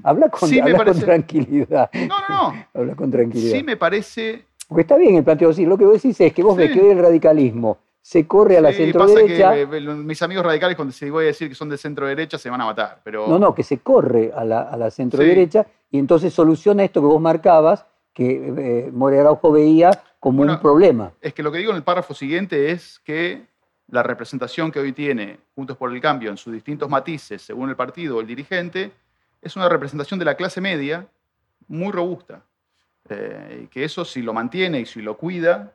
Habla 0.03 0.29
con, 0.31 0.51
habla 0.61 0.85
con 0.85 0.99
tranquilidad. 1.01 1.91
No, 1.93 2.07
no, 2.07 2.19
no. 2.29 2.67
Habla 2.75 2.95
con 2.95 3.11
tranquilidad. 3.11 3.57
Sí 3.59 3.63
me 3.63 3.77
parece. 3.77 4.47
Porque 4.67 4.81
está 4.81 4.97
bien 4.97 5.15
el 5.17 5.25
planteo, 5.25 5.53
sí, 5.53 5.67
lo 5.67 5.77
que 5.77 5.85
vos 5.85 5.95
decís 6.03 6.19
es 6.23 6.33
que 6.33 6.43
vos 6.43 6.57
ves 6.57 6.71
que 6.73 6.81
hoy 6.81 6.91
el 6.91 6.99
radicalismo 6.99 7.79
se 8.07 8.27
corre 8.27 8.59
a 8.59 8.61
la 8.61 8.71
sí, 8.71 8.77
centro 8.85 9.01
pasa 9.01 9.15
derecha. 9.15 9.55
que 9.55 9.63
eh, 9.63 9.81
mis 9.81 10.21
amigos 10.21 10.45
radicales, 10.45 10.77
cuando 10.77 10.93
si 10.93 11.09
voy 11.09 11.25
a 11.25 11.29
decir 11.29 11.49
que 11.49 11.55
son 11.55 11.71
de 11.71 11.79
centro-derecha, 11.79 12.37
se 12.37 12.51
van 12.51 12.61
a 12.61 12.67
matar. 12.67 13.01
Pero 13.03 13.27
No, 13.29 13.39
no, 13.39 13.55
que 13.55 13.63
se 13.63 13.79
corre 13.79 14.31
a 14.37 14.45
la, 14.45 14.61
a 14.61 14.77
la 14.77 14.91
centro 14.91 15.23
Sí. 15.23 15.27
derecha 15.29 15.67
y 15.91 15.99
entonces 15.99 16.35
soluciona 16.35 16.85
esto 16.85 17.01
que 17.01 17.07
vos 17.07 17.19
marcabas, 17.21 17.87
que 18.13 18.53
eh, 18.59 18.91
More 18.93 19.21
Araujo 19.21 19.51
veía 19.53 19.91
como 20.21 20.43
un 20.43 20.61
problema. 20.61 21.13
es 21.23 21.33
que 21.33 21.43
lo 21.43 21.51
que 21.51 21.57
digo 21.59 21.71
en 21.71 21.79
el 21.79 21.83
párrafo 21.83 22.13
siguiente 22.13 22.73
es 22.73 23.01
que 23.05 23.47
la 23.89 24.03
representación 24.03 24.71
que 24.71 24.81
hoy 24.81 24.93
tiene 24.93 25.39
Juntos 25.55 25.79
por 25.79 25.91
el 25.91 25.99
Cambio 26.03 26.31
en 26.31 26.37
sus 26.37 26.53
distintos 26.53 26.91
matices, 26.91 27.41
según 27.41 27.71
el 27.71 27.77
partido 27.77 28.19
o 28.19 28.21
el 28.21 28.27
dirigente, 28.27 28.93
es 29.41 29.57
una 29.57 29.67
representación 29.71 30.19
de 30.19 30.27
la 30.27 30.35
clase 30.35 30.61
media 30.61 31.07
muy 31.69 31.91
robusta. 31.91 32.43
Eh, 33.09 33.63
y 33.65 33.67
que 33.69 33.83
eso, 33.85 34.05
si 34.05 34.21
lo 34.21 34.35
mantiene 34.35 34.81
y 34.81 34.85
si 34.87 35.01
lo 35.01 35.17
cuida, 35.17 35.73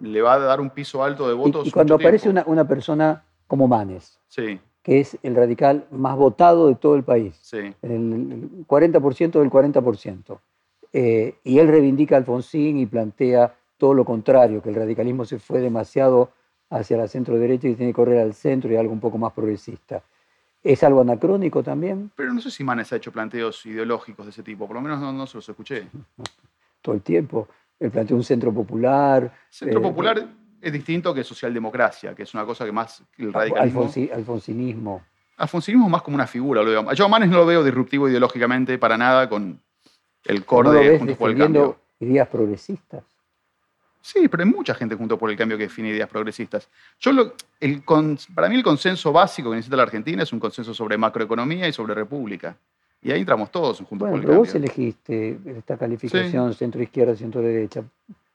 le 0.00 0.22
va 0.22 0.34
a 0.34 0.38
dar 0.38 0.60
un 0.60 0.70
piso 0.70 1.02
alto 1.02 1.28
de 1.28 1.34
votos. 1.34 1.66
y 1.66 1.70
cuando 1.70 1.94
aparece 1.94 2.28
una, 2.28 2.44
una 2.46 2.66
persona 2.66 3.24
como 3.46 3.68
Manes, 3.68 4.18
Sí, 4.28 4.58
que 4.82 5.00
es 5.00 5.16
el 5.22 5.36
radical 5.36 5.86
más 5.90 6.16
votado 6.16 6.68
de 6.68 6.74
todo 6.74 6.96
el 6.96 7.04
país, 7.04 7.38
sí. 7.40 7.74
el 7.82 8.66
40% 8.66 9.38
del 9.38 9.50
40%, 9.50 10.38
eh, 10.92 11.36
y 11.44 11.58
él 11.58 11.68
reivindica 11.68 12.16
a 12.16 12.18
Alfonsín 12.18 12.78
y 12.78 12.86
plantea 12.86 13.54
todo 13.78 13.94
lo 13.94 14.04
contrario, 14.04 14.62
que 14.62 14.70
el 14.70 14.74
radicalismo 14.74 15.24
se 15.24 15.38
fue 15.38 15.60
demasiado 15.60 16.30
hacia 16.70 16.96
la 16.96 17.06
centro 17.06 17.38
derecha 17.38 17.68
y 17.68 17.74
tiene 17.74 17.92
que 17.92 17.96
correr 17.96 18.20
al 18.20 18.34
centro 18.34 18.72
y 18.72 18.76
algo 18.76 18.92
un 18.92 19.00
poco 19.00 19.18
más 19.18 19.32
progresista. 19.32 20.02
¿Es 20.62 20.82
algo 20.82 21.00
anacrónico 21.00 21.62
también? 21.62 22.10
Pero 22.14 22.32
no 22.32 22.40
sé 22.40 22.50
si 22.50 22.62
Manes 22.62 22.92
ha 22.92 22.96
hecho 22.96 23.12
planteos 23.12 23.66
ideológicos 23.66 24.26
de 24.26 24.30
ese 24.30 24.42
tipo, 24.42 24.66
por 24.66 24.76
lo 24.76 24.82
menos 24.82 25.00
no, 25.00 25.12
no 25.12 25.26
se 25.26 25.36
los 25.36 25.48
escuché. 25.48 25.88
Todo 26.82 26.94
el 26.94 27.02
tiempo. 27.02 27.48
Planteó 27.90 28.16
un 28.16 28.24
centro 28.24 28.52
popular. 28.52 29.32
Centro 29.48 29.80
eh, 29.80 29.82
popular 29.82 30.26
es 30.60 30.72
distinto 30.72 31.12
que 31.12 31.24
socialdemocracia, 31.24 32.14
que 32.14 32.22
es 32.22 32.34
una 32.34 32.44
cosa 32.44 32.64
que 32.64 32.72
más 32.72 33.02
el 33.18 33.32
radicalismo. 33.32 33.84
Alfonsi- 33.84 34.12
alfonsinismo. 34.12 35.02
Alfonsinismo 35.38 35.86
es 35.86 35.90
más 35.92 36.02
como 36.02 36.14
una 36.14 36.26
figura. 36.26 36.62
Lo 36.62 36.70
veo. 36.70 36.92
Yo 36.92 37.04
a 37.04 37.08
Manes 37.08 37.28
no 37.30 37.38
lo 37.38 37.46
veo 37.46 37.64
disruptivo 37.64 38.08
ideológicamente 38.08 38.78
para 38.78 38.96
nada 38.96 39.28
con 39.28 39.60
el 40.24 40.44
core 40.44 40.68
¿No 40.68 40.74
lo 40.74 40.80
de 40.80 40.88
ves 40.90 40.98
Juntos 41.00 41.16
por 41.16 41.30
el 41.30 41.38
Cambio. 41.38 41.78
ideas 42.00 42.28
progresistas? 42.28 43.02
Sí, 44.00 44.26
pero 44.28 44.42
hay 44.42 44.48
mucha 44.50 44.74
gente 44.74 44.96
junto 44.96 45.16
por 45.16 45.30
el 45.30 45.36
cambio 45.36 45.56
que 45.56 45.64
define 45.64 45.90
ideas 45.90 46.08
progresistas. 46.08 46.68
Yo 46.98 47.12
lo- 47.12 47.34
el 47.60 47.82
para 48.34 48.48
mí 48.48 48.56
el 48.56 48.62
consenso 48.64 49.12
básico 49.12 49.50
que 49.50 49.56
necesita 49.56 49.76
la 49.76 49.84
Argentina 49.84 50.22
es 50.24 50.32
un 50.32 50.40
consenso 50.40 50.74
sobre 50.74 50.98
macroeconomía 50.98 51.68
y 51.68 51.72
sobre 51.72 51.94
república. 51.94 52.56
Y 53.02 53.10
ahí 53.10 53.20
entramos 53.20 53.50
todos 53.50 53.78
juntos 53.78 53.98
Bueno, 53.98 54.12
por 54.12 54.20
el 54.20 54.26
pero 54.26 54.38
vos 54.38 54.54
elegiste 54.54 55.38
esta 55.46 55.76
calificación 55.76 56.54
centro-izquierda, 56.54 57.16
centro-derecha. 57.16 57.82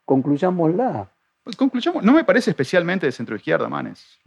Concluyámosla. 0.04 1.10
Pues 1.44 1.56
concluyamos, 1.56 2.04
no 2.04 2.12
me 2.12 2.26
parece 2.26 2.52
especialmente 2.52 3.06
de 3.06 3.12
centro 3.14 3.36
izquierda, 3.38 3.70
Manes. 3.70 4.20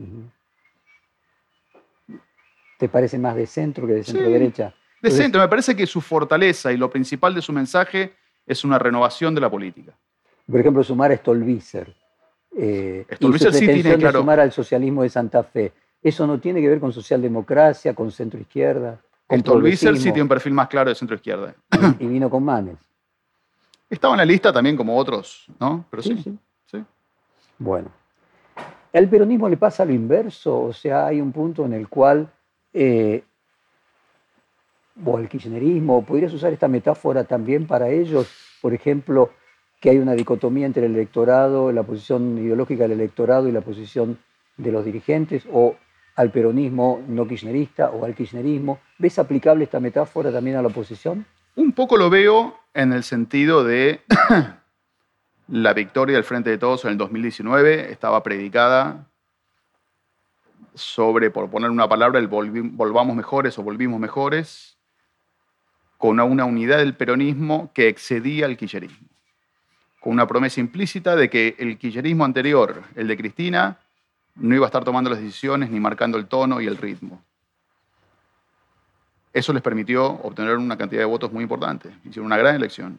¿Te 2.78 2.88
parece 2.88 3.18
más 3.18 3.36
de 3.36 3.46
centro 3.46 3.86
que 3.86 3.92
de 3.94 4.04
Sí. 4.04 4.12
centro-derecha? 4.12 4.64
De 4.68 5.08
Entonces- 5.08 5.18
centro, 5.22 5.40
me 5.42 5.48
parece 5.48 5.76
que 5.76 5.86
su 5.86 6.00
fortaleza 6.00 6.72
y 6.72 6.78
lo 6.78 6.90
principal 6.90 7.34
de 7.34 7.42
su 7.42 7.52
mensaje 7.52 8.14
es 8.46 8.64
una 8.64 8.78
renovación 8.78 9.34
de 9.34 9.40
la 9.42 9.50
política. 9.50 9.92
Por 10.50 10.60
ejemplo, 10.60 10.82
sumar 10.82 11.12
a 11.12 11.16
Stolbizer. 11.16 11.94
Eh, 12.56 13.04
y 13.08 13.10
su 13.12 13.16
Stolbizer 13.16 13.52
sí 13.52 13.58
tiene, 13.60 13.72
pretensión 13.74 13.98
de 14.00 14.02
claro. 14.04 14.18
sumar 14.20 14.40
al 14.40 14.52
socialismo 14.52 15.02
de 15.02 15.10
Santa 15.10 15.42
Fe. 15.42 15.72
¿Eso 16.02 16.26
no 16.26 16.40
tiene 16.40 16.60
que 16.62 16.68
ver 16.68 16.80
con 16.80 16.92
socialdemocracia, 16.92 17.94
con 17.94 18.10
centro-izquierda? 18.10 18.98
Con 19.30 19.40
Stolbizer 19.40 19.96
sí 19.96 20.04
tiene 20.04 20.22
un 20.22 20.28
perfil 20.28 20.52
más 20.52 20.66
claro 20.66 20.90
de 20.90 20.96
centro 20.96 21.14
izquierda. 21.14 21.54
Y 22.00 22.06
vino 22.06 22.28
con 22.28 22.44
Manes. 22.44 22.76
Estaba 23.88 24.14
en 24.14 24.18
la 24.18 24.24
lista 24.24 24.52
también 24.52 24.76
como 24.76 24.96
otros, 24.96 25.46
¿no? 25.60 25.84
Pero 25.88 26.02
sí, 26.02 26.16
Sí, 26.16 26.22
sí. 26.22 26.38
sí. 26.66 26.84
Bueno. 27.58 27.90
¿Al 28.92 29.08
peronismo 29.08 29.48
le 29.48 29.56
pasa 29.56 29.84
lo 29.84 29.92
inverso? 29.92 30.60
O 30.62 30.72
sea, 30.72 31.06
hay 31.06 31.20
un 31.20 31.30
punto 31.30 31.64
en 31.64 31.74
el 31.74 31.88
cual, 31.88 32.28
eh, 32.72 33.22
o 35.04 35.18
el 35.18 35.28
kirchnerismo, 35.28 36.04
¿podrías 36.04 36.32
usar 36.32 36.52
esta 36.52 36.66
metáfora 36.66 37.22
también 37.22 37.68
para 37.68 37.88
ellos? 37.88 38.28
Por 38.60 38.74
ejemplo, 38.74 39.30
que 39.80 39.90
hay 39.90 39.98
una 39.98 40.14
dicotomía 40.14 40.66
entre 40.66 40.86
el 40.86 40.94
electorado, 40.96 41.70
la 41.70 41.84
posición 41.84 42.36
ideológica 42.38 42.82
del 42.82 42.92
electorado 42.92 43.46
y 43.46 43.52
la 43.52 43.60
posición 43.60 44.18
de 44.56 44.72
los 44.72 44.84
dirigentes, 44.84 45.44
o 45.52 45.76
al 46.20 46.30
peronismo 46.30 47.02
no 47.08 47.26
kirchnerista 47.26 47.88
o 47.90 48.04
al 48.04 48.14
kirchnerismo. 48.14 48.80
¿Ves 48.98 49.18
aplicable 49.18 49.64
esta 49.64 49.80
metáfora 49.80 50.30
también 50.30 50.56
a 50.56 50.62
la 50.62 50.68
oposición? 50.68 51.24
Un 51.56 51.72
poco 51.72 51.96
lo 51.96 52.10
veo 52.10 52.58
en 52.74 52.92
el 52.92 53.04
sentido 53.04 53.64
de 53.64 54.02
la 55.48 55.72
victoria 55.72 56.16
del 56.16 56.24
Frente 56.24 56.50
de 56.50 56.58
Todos 56.58 56.84
en 56.84 56.90
el 56.92 56.98
2019 56.98 57.90
estaba 57.90 58.22
predicada 58.22 59.06
sobre, 60.74 61.30
por 61.30 61.48
poner 61.50 61.70
una 61.70 61.88
palabra, 61.88 62.18
el 62.18 62.28
volvamos 62.28 63.16
mejores 63.16 63.58
o 63.58 63.62
volvimos 63.62 63.98
mejores, 63.98 64.76
con 65.96 66.20
una- 66.20 66.44
unidad 66.44 66.78
del 66.78 66.94
peronismo 66.94 67.70
que 67.72 67.88
excedía 67.88 68.44
al 68.44 68.58
kirchnerismo, 68.58 69.08
con 70.00 70.12
una 70.12 70.26
promesa 70.26 70.60
implícita 70.60 71.16
de 71.16 71.30
que 71.30 71.56
el 71.58 71.78
kirchnerismo 71.78 72.26
anterior, 72.26 72.82
el 72.94 73.08
de 73.08 73.16
Cristina, 73.16 73.78
no 74.34 74.54
iba 74.54 74.66
a 74.66 74.68
estar 74.68 74.84
tomando 74.84 75.10
las 75.10 75.20
decisiones 75.20 75.70
ni 75.70 75.80
marcando 75.80 76.18
el 76.18 76.26
tono 76.26 76.60
y 76.60 76.66
el 76.66 76.76
ritmo. 76.76 77.22
Eso 79.32 79.52
les 79.52 79.62
permitió 79.62 80.06
obtener 80.06 80.56
una 80.56 80.76
cantidad 80.76 81.02
de 81.02 81.06
votos 81.06 81.32
muy 81.32 81.42
importante. 81.42 81.90
Hicieron 82.04 82.26
una 82.26 82.36
gran 82.36 82.56
elección. 82.56 82.98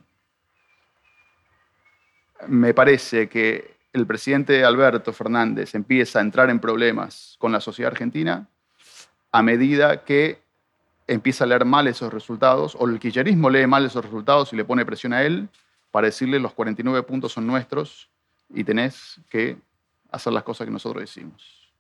Me 2.48 2.74
parece 2.74 3.28
que 3.28 3.76
el 3.94 4.08
presidente 4.08 4.64
Alberto 4.64 5.12
Fernández 5.12 5.76
empieza 5.76 6.20
a 6.20 6.22
entrar 6.22 6.50
en 6.50 6.60
problemas 6.60 7.36
con 7.40 7.52
la 7.52 7.60
sociedad 7.60 7.92
argentina 7.92 8.48
a 9.32 9.42
medida 9.42 10.04
que 10.04 10.42
empieza 11.08 11.44
a 11.44 11.48
leer 11.48 11.66
mal 11.66 11.88
esos 11.88 12.14
resultados, 12.14 12.76
o 12.80 12.88
el 12.88 13.00
kirchnerismo 13.00 13.50
lee 13.50 13.68
mal 13.68 13.86
esos 13.86 14.04
resultados 14.04 14.54
y 14.54 14.56
le 14.56 14.64
pone 14.64 14.86
presión 14.86 15.14
a 15.14 15.24
él 15.24 15.50
para 15.92 16.08
decirle 16.08 16.40
los 16.40 16.54
49 16.54 17.04
puntos 17.04 17.34
son 17.34 17.46
nuestros 17.46 18.10
y 18.50 18.64
tenés 18.64 19.20
que 19.30 19.58
hacer 20.12 20.34
las 20.34 20.44
cosas 20.44 20.66
que 20.66 20.72
nosotros 20.72 21.02
decimos. 21.02 21.72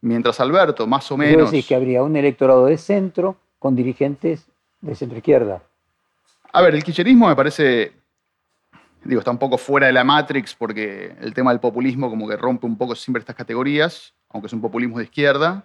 Mientras 0.00 0.40
Alberto, 0.40 0.86
más 0.86 1.10
o 1.12 1.16
menos... 1.16 1.50
decís 1.50 1.66
que 1.66 1.74
habría 1.74 2.02
un 2.02 2.16
electorado 2.16 2.66
de 2.66 2.78
centro 2.78 3.36
con 3.58 3.76
dirigentes 3.76 4.46
de 4.80 4.94
centro-izquierda. 4.94 5.62
A 6.52 6.62
ver, 6.62 6.74
el 6.74 6.82
kirchnerismo 6.82 7.28
me 7.28 7.36
parece, 7.36 7.92
digo, 9.04 9.20
está 9.20 9.30
un 9.30 9.38
poco 9.38 9.56
fuera 9.56 9.86
de 9.86 9.92
la 9.92 10.04
Matrix 10.04 10.54
porque 10.54 11.14
el 11.20 11.32
tema 11.32 11.50
del 11.50 11.60
populismo 11.60 12.10
como 12.10 12.28
que 12.28 12.36
rompe 12.36 12.66
un 12.66 12.76
poco 12.76 12.94
siempre 12.94 13.20
estas 13.20 13.36
categorías, 13.36 14.12
aunque 14.30 14.48
es 14.48 14.52
un 14.52 14.60
populismo 14.60 14.98
de 14.98 15.04
izquierda. 15.04 15.64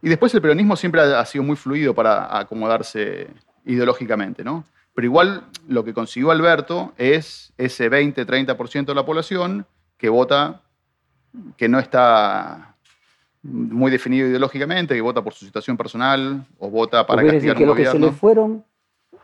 Y 0.00 0.08
después 0.08 0.32
el 0.34 0.40
peronismo 0.40 0.76
siempre 0.76 1.00
ha 1.00 1.24
sido 1.26 1.44
muy 1.44 1.56
fluido 1.56 1.94
para 1.94 2.38
acomodarse 2.38 3.28
ideológicamente, 3.64 4.42
¿no? 4.42 4.64
Pero 4.94 5.06
igual 5.06 5.44
lo 5.68 5.84
que 5.84 5.92
consiguió 5.92 6.30
Alberto 6.30 6.92
es 6.96 7.52
ese 7.58 7.90
20-30% 7.90 8.86
de 8.86 8.94
la 8.94 9.04
población 9.04 9.66
que 9.98 10.08
vota, 10.08 10.62
que 11.56 11.68
no 11.68 11.78
está 11.78 12.76
muy 13.42 13.90
definido 13.90 14.26
ideológicamente, 14.26 14.94
que 14.94 15.00
vota 15.00 15.22
por 15.22 15.34
su 15.34 15.44
situación 15.44 15.76
personal 15.76 16.44
o 16.58 16.70
vota 16.70 17.06
para 17.06 17.22
Porque 17.22 17.36
es 17.36 17.42
decir, 17.42 17.50
castigar 17.50 17.56
que 17.56 17.62
un 17.64 17.68
los 17.68 17.76
que 17.76 17.84
se 17.84 17.98
le 17.98 18.12
fueron 18.12 18.64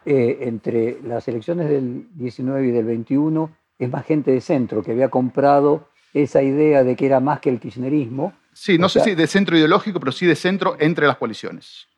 eh, 0.07 0.39
entre 0.43 1.01
las 1.03 1.27
elecciones 1.29 1.69
del 1.69 2.07
19 2.15 2.67
y 2.67 2.71
del 2.71 2.85
21 2.85 3.51
es 3.79 3.91
más 3.91 4.05
gente 4.05 4.31
de 4.33 4.41
centro 4.41 4.83
que 4.83 4.93
había 4.93 5.09
comprado 5.09 5.89
esa 6.13 6.43
idea 6.43 6.85
de 6.85 6.95
que 6.95 7.07
era 7.07 7.21
más 7.21 7.41
que 7.41 7.51
el 7.51 7.59
kirchnerismo. 7.59 8.33
Sí, 8.53 8.79
no 8.79 8.87
O 8.87 8.89
sé 8.89 9.01
sea- 9.01 9.05
si 9.05 9.15
de 9.17 9.27
centro 9.27 9.57
ideológico, 9.57 9.99
pero 9.99 10.13
sí 10.13 10.27
de 10.27 10.37
centro 10.37 10.77
entre 10.79 11.07
las 11.07 11.17
coaliciones. 11.17 11.89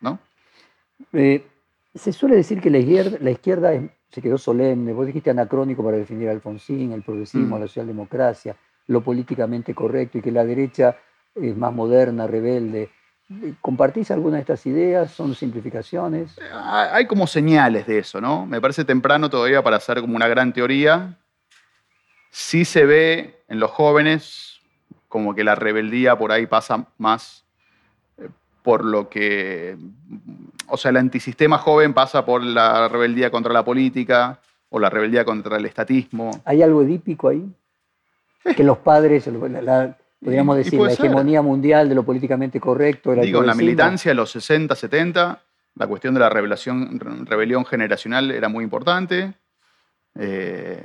¿no? 0.00 0.18
Eh, 1.12 1.44
se 1.94 2.12
suele 2.12 2.36
decir 2.36 2.60
que 2.60 2.70
la 2.70 2.78
izquierda, 2.78 3.18
la 3.20 3.30
izquierda 3.32 3.72
es- 3.72 3.90
se 4.10 4.22
quedó 4.22 4.38
solemne. 4.38 4.92
Vos 4.92 5.06
dijiste 5.06 5.30
anacrónico 5.30 5.84
para 5.84 5.96
definir 5.96 6.28
a 6.28 6.32
Alfonsín, 6.32 6.92
el 6.92 7.02
progresismo, 7.02 7.56
Mm. 7.56 7.60
la 7.60 7.66
socialdemocracia, 7.66 8.56
lo 8.86 9.02
políticamente 9.02 9.74
correcto 9.74 10.18
y 10.18 10.22
que 10.22 10.32
la 10.32 10.44
derecha 10.44 10.96
es 11.34 11.56
más 11.56 11.72
moderna, 11.74 12.26
rebelde. 12.26 12.90
Eh, 13.30 13.54
¿Compartís 13.60 14.10
alguna 14.10 14.36
de 14.36 14.40
estas 14.40 14.64
ideas? 14.66 15.12
¿Son 15.12 15.34
simplificaciones? 15.34 16.38
Hay 16.52 16.88
hay 16.92 17.06
como 17.06 17.26
señales 17.26 17.86
de 17.86 17.98
eso, 17.98 18.20
¿no? 18.20 18.46
Me 18.46 18.60
parece 18.60 18.84
temprano 18.84 19.28
todavía 19.28 19.62
para 19.62 19.76
hacer 19.76 20.00
como 20.00 20.16
una 20.16 20.28
gran 20.28 20.52
teoría. 20.52 21.18
Sí 22.30 22.64
se 22.64 22.86
ve 22.86 23.42
en 23.48 23.60
los 23.60 23.70
jóvenes 23.70 24.60
como 25.08 25.34
que 25.34 25.44
la 25.44 25.54
rebeldía 25.54 26.16
por 26.16 26.32
ahí 26.32 26.46
pasa 26.46 26.86
más 26.98 27.44
eh, 28.18 28.28
por 28.62 28.84
lo 28.84 29.08
que, 29.08 29.76
o 30.68 30.76
sea, 30.76 30.90
el 30.90 30.96
antisistema 30.98 31.58
joven 31.58 31.94
pasa 31.94 32.24
por 32.24 32.42
la 32.42 32.88
rebeldía 32.88 33.30
contra 33.30 33.52
la 33.52 33.64
política 33.64 34.38
o 34.70 34.78
la 34.78 34.90
rebeldía 34.90 35.24
contra 35.24 35.56
el 35.56 35.64
estatismo. 35.66 36.30
¿Hay 36.44 36.62
algo 36.62 36.82
edípico 36.82 37.28
ahí? 37.28 37.44
Que 38.56 38.62
los 38.64 38.78
padres, 38.78 39.26
la- 39.26 39.62
la- 39.62 39.96
podríamos 40.22 40.56
Y- 40.56 40.58
decir, 40.64 40.80
la 40.80 40.90
ser. 40.90 41.06
hegemonía 41.06 41.42
mundial 41.42 41.88
de 41.88 41.94
lo 41.94 42.02
políticamente 42.02 42.60
correcto. 42.60 43.12
era 43.12 43.22
Digo, 43.22 43.40
en 43.40 43.46
la 43.46 43.54
militancia 43.54 44.10
de 44.10 44.14
los 44.14 44.30
60, 44.30 44.74
70, 44.74 45.40
la 45.74 45.86
cuestión 45.86 46.14
de 46.14 46.20
la 46.20 46.28
revelación, 46.28 46.98
re- 46.98 47.24
rebelión 47.24 47.64
generacional 47.64 48.30
era 48.30 48.48
muy 48.48 48.64
importante. 48.64 49.32
Eh, 50.16 50.84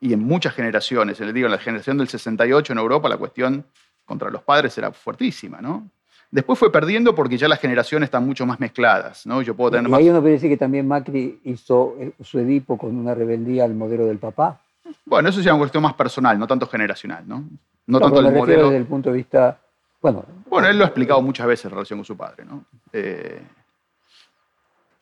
y 0.00 0.12
en 0.12 0.20
muchas 0.22 0.54
generaciones, 0.54 1.18
les 1.20 1.32
digo, 1.32 1.46
en 1.46 1.52
la 1.52 1.58
generación 1.58 1.96
del 1.98 2.08
68 2.08 2.72
en 2.72 2.78
Europa, 2.78 3.08
la 3.08 3.16
cuestión 3.16 3.64
contra 4.04 4.30
los 4.30 4.42
padres 4.42 4.76
era 4.76 4.92
fuertísima, 4.92 5.60
¿no? 5.62 5.88
Después 6.34 6.58
fue 6.58 6.72
perdiendo 6.72 7.14
porque 7.14 7.38
ya 7.38 7.46
las 7.46 7.60
generaciones 7.60 8.08
están 8.08 8.26
mucho 8.26 8.44
más 8.44 8.58
mezcladas, 8.58 9.24
¿no? 9.24 9.40
Yo 9.40 9.54
puedo 9.54 9.70
tener 9.70 9.86
Y 9.86 9.90
más... 9.92 10.00
ahí 10.00 10.10
uno 10.10 10.20
puede 10.20 10.32
decir 10.32 10.50
que 10.50 10.56
también 10.56 10.84
Macri 10.88 11.38
hizo 11.44 11.94
eh, 12.00 12.10
su 12.24 12.40
Edipo 12.40 12.76
con 12.76 12.96
una 12.96 13.14
rebeldía 13.14 13.62
al 13.62 13.72
modelo 13.74 14.04
del 14.04 14.18
papá. 14.18 14.58
Bueno, 15.04 15.28
eso 15.28 15.38
es 15.38 15.46
una 15.46 15.58
cuestión 15.58 15.84
más 15.84 15.94
personal, 15.94 16.36
no 16.36 16.44
tanto 16.48 16.66
generacional, 16.66 17.22
¿no? 17.24 17.36
No, 17.38 17.46
No, 17.86 18.00
tanto 18.00 18.18
el 18.18 18.34
modelo... 18.34 18.64
desde 18.64 18.78
el 18.78 18.84
punto 18.84 19.10
de 19.10 19.16
vista, 19.16 19.60
bueno, 20.02 20.24
Bueno, 20.50 20.66
él 20.66 20.76
lo 20.76 20.82
ha 20.82 20.88
explicado 20.88 21.22
muchas 21.22 21.46
veces 21.46 21.66
en 21.66 21.70
relación 21.70 22.00
con 22.00 22.04
su 22.04 22.16
padre, 22.16 22.44
¿no? 22.44 22.64
Eh, 22.92 23.40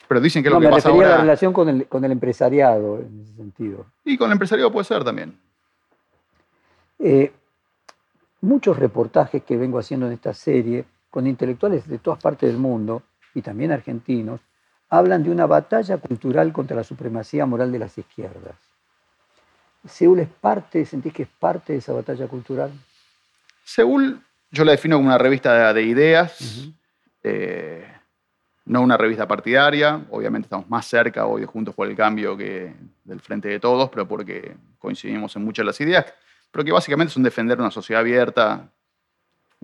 pero 0.07 0.21
dicen 0.21 0.43
que 0.43 0.51
no, 0.51 0.57
lo 0.57 0.61
que 0.61 0.67
me 0.67 0.73
pasa 0.73 0.91
refería 0.91 1.07
a 1.07 1.09
la 1.09 1.15
ahora... 1.15 1.25
relación 1.25 1.53
con 1.55 1.69
el, 1.71 1.87
con 1.87 2.05
el 2.05 2.13
empresariado 2.13 2.99
en 2.99 3.23
ese 3.23 3.37
sentido. 3.37 3.87
Y 4.05 4.19
con 4.19 4.27
el 4.27 4.33
empresariado 4.33 4.71
puede 4.71 4.85
ser 4.85 5.03
también. 5.03 5.35
Eh, 6.99 7.33
muchos 8.43 8.79
reportajes 8.79 9.43
que 9.45 9.57
vengo 9.57 9.79
haciendo 9.79 10.07
en 10.09 10.13
esta 10.13 10.35
serie 10.35 10.85
con 11.13 11.27
intelectuales 11.27 11.87
de 11.87 11.99
todas 11.99 12.23
partes 12.23 12.49
del 12.49 12.59
mundo 12.59 13.03
y 13.35 13.43
también 13.43 13.71
argentinos 13.71 14.41
hablan 14.89 15.23
de 15.23 15.31
una 15.31 15.45
batalla 15.45 15.99
cultural 15.99 16.55
contra 16.55 16.75
la 16.75 16.85
supremacía 16.85 17.45
moral 17.45 17.71
de 17.71 17.79
las 17.79 17.99
izquierdas. 17.99 18.55
¿Seúl 19.87 20.21
es 20.21 20.29
parte, 20.29 20.87
sentís 20.87 21.13
que 21.13 21.25
es 21.25 21.29
parte 21.29 21.75
de 21.75 21.81
esa 21.81 21.93
batalla 21.93 22.27
cultural? 22.29 22.73
Seúl, 23.63 24.23
yo 24.51 24.65
la 24.65 24.73
defino 24.73 24.97
como 24.97 25.09
una 25.09 25.19
revista 25.19 25.75
de 25.75 25.83
ideas, 25.83 26.73
eh, 27.23 27.87
no 28.65 28.81
una 28.81 28.97
revista 28.97 29.29
partidaria. 29.29 30.07
Obviamente 30.11 30.47
estamos 30.47 30.71
más 30.71 30.87
cerca 30.87 31.27
hoy 31.27 31.43
de 31.43 31.47
Juntos 31.47 31.75
por 31.75 31.89
el 31.89 31.95
Cambio 31.95 32.39
que 32.39 32.75
del 33.05 33.21
Frente 33.21 33.49
de 33.49 33.61
Todos, 33.61 33.91
pero 33.91 34.09
porque 34.09 34.57
coincidimos 34.79 35.37
en 35.37 35.45
muchas 35.45 35.65
de 35.65 35.67
las 35.67 35.81
ideas, 35.83 36.07
pero 36.51 36.65
que 36.65 36.73
básicamente 36.73 37.13
son 37.13 37.23
defender 37.23 37.61
una 37.61 37.71
sociedad 37.71 38.01
abierta, 38.01 38.71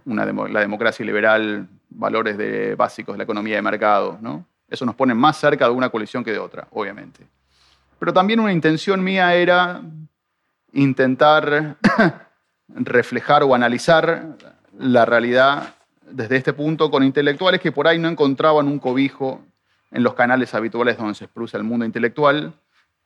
una 0.05 0.25
la 0.25 0.61
democracia 0.61 1.05
liberal, 1.05 1.69
valores 1.91 2.77
básicos 2.77 3.15
de 3.15 3.19
la 3.19 3.25
economía 3.25 3.57
de 3.57 3.63
mercado. 3.63 4.19
¿no? 4.21 4.45
Eso 4.69 4.85
nos 4.85 4.95
pone 4.95 5.15
más 5.15 5.37
cerca 5.39 5.67
de 5.67 5.73
una 5.73 5.89
coalición 5.89 6.25
que 6.25 6.33
de 6.33 6.39
otra, 6.39 6.69
obviamente. 6.71 7.27
Pero 7.99 8.13
también 8.13 8.41
una 8.41 8.53
intención 8.53 9.03
mía 9.03 9.35
era 9.35 9.81
intentar 10.73 11.77
reflejar 12.69 13.43
o 13.43 13.55
analizar 13.55 14.37
la 14.79 15.05
realidad 15.05 15.75
desde 16.03 16.37
este 16.37 16.53
punto 16.53 16.91
con 16.91 17.03
intelectuales 17.03 17.61
que 17.61 17.73
por 17.73 17.87
ahí 17.87 17.99
no 17.99 18.09
encontraban 18.09 18.69
un 18.69 18.79
cobijo 18.79 19.43
en 19.91 20.03
los 20.03 20.15
canales 20.15 20.55
habituales 20.55 20.99
donde 20.99 21.15
se 21.15 21.25
expresa 21.25 21.57
el 21.57 21.65
mundo 21.65 21.85
intelectual, 21.85 22.53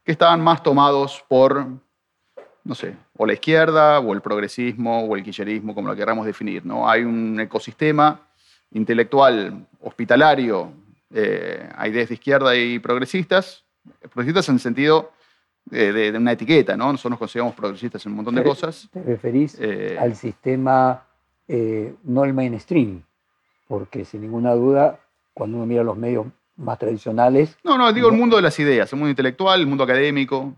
que 0.04 0.12
estaban 0.12 0.40
más 0.40 0.62
tomados 0.62 1.24
por, 1.28 1.66
no 2.64 2.74
sé, 2.74 2.96
o 3.22 3.26
la 3.26 3.34
izquierda, 3.34 4.00
o 4.00 4.14
el 4.14 4.20
progresismo, 4.20 5.04
o 5.04 5.14
el 5.14 5.22
kirchnerismo, 5.22 5.76
como 5.76 5.86
lo 5.86 5.94
queramos 5.94 6.26
definir. 6.26 6.66
¿no? 6.66 6.90
Hay 6.90 7.04
un 7.04 7.38
ecosistema 7.38 8.20
intelectual 8.72 9.64
hospitalario, 9.80 10.72
eh, 11.14 11.68
hay 11.76 11.92
ideas 11.92 12.08
de 12.08 12.14
izquierda 12.14 12.56
y 12.56 12.80
progresistas, 12.80 13.62
progresistas 14.12 14.48
en 14.48 14.56
el 14.56 14.60
sentido 14.60 15.12
de, 15.66 16.12
una 16.16 16.32
etiqueta, 16.32 16.76
¿no? 16.76 16.90
Nosotros 16.90 17.10
nos 17.10 17.18
consideramos 17.20 17.54
progresistas 17.54 18.04
en 18.04 18.10
un 18.10 18.16
montón 18.16 18.34
de 18.34 18.42
cosas. 18.42 18.88
¿Te 18.92 19.00
referís 19.04 19.56
eh, 19.60 19.96
al 20.00 20.16
sistema 20.16 21.04
eh, 21.46 21.94
no 22.02 22.24
el 22.24 22.34
mainstream? 22.34 23.02
Porque 23.68 24.04
sin 24.04 24.22
ninguna 24.22 24.52
duda, 24.54 24.98
cuando 25.32 25.58
uno 25.58 25.66
mira 25.66 25.84
los 25.84 25.96
medios 25.96 26.26
más 26.56 26.76
tradicionales... 26.76 27.56
No, 27.62 27.78
no, 27.78 27.92
digo 27.92 28.08
el 28.08 28.16
mundo 28.16 28.34
de 28.34 28.42
las 28.42 28.58
ideas, 28.58 28.92
el 28.92 28.98
mundo 28.98 29.10
intelectual, 29.10 29.60
el 29.60 29.68
mundo 29.68 29.84
académico, 29.84 30.56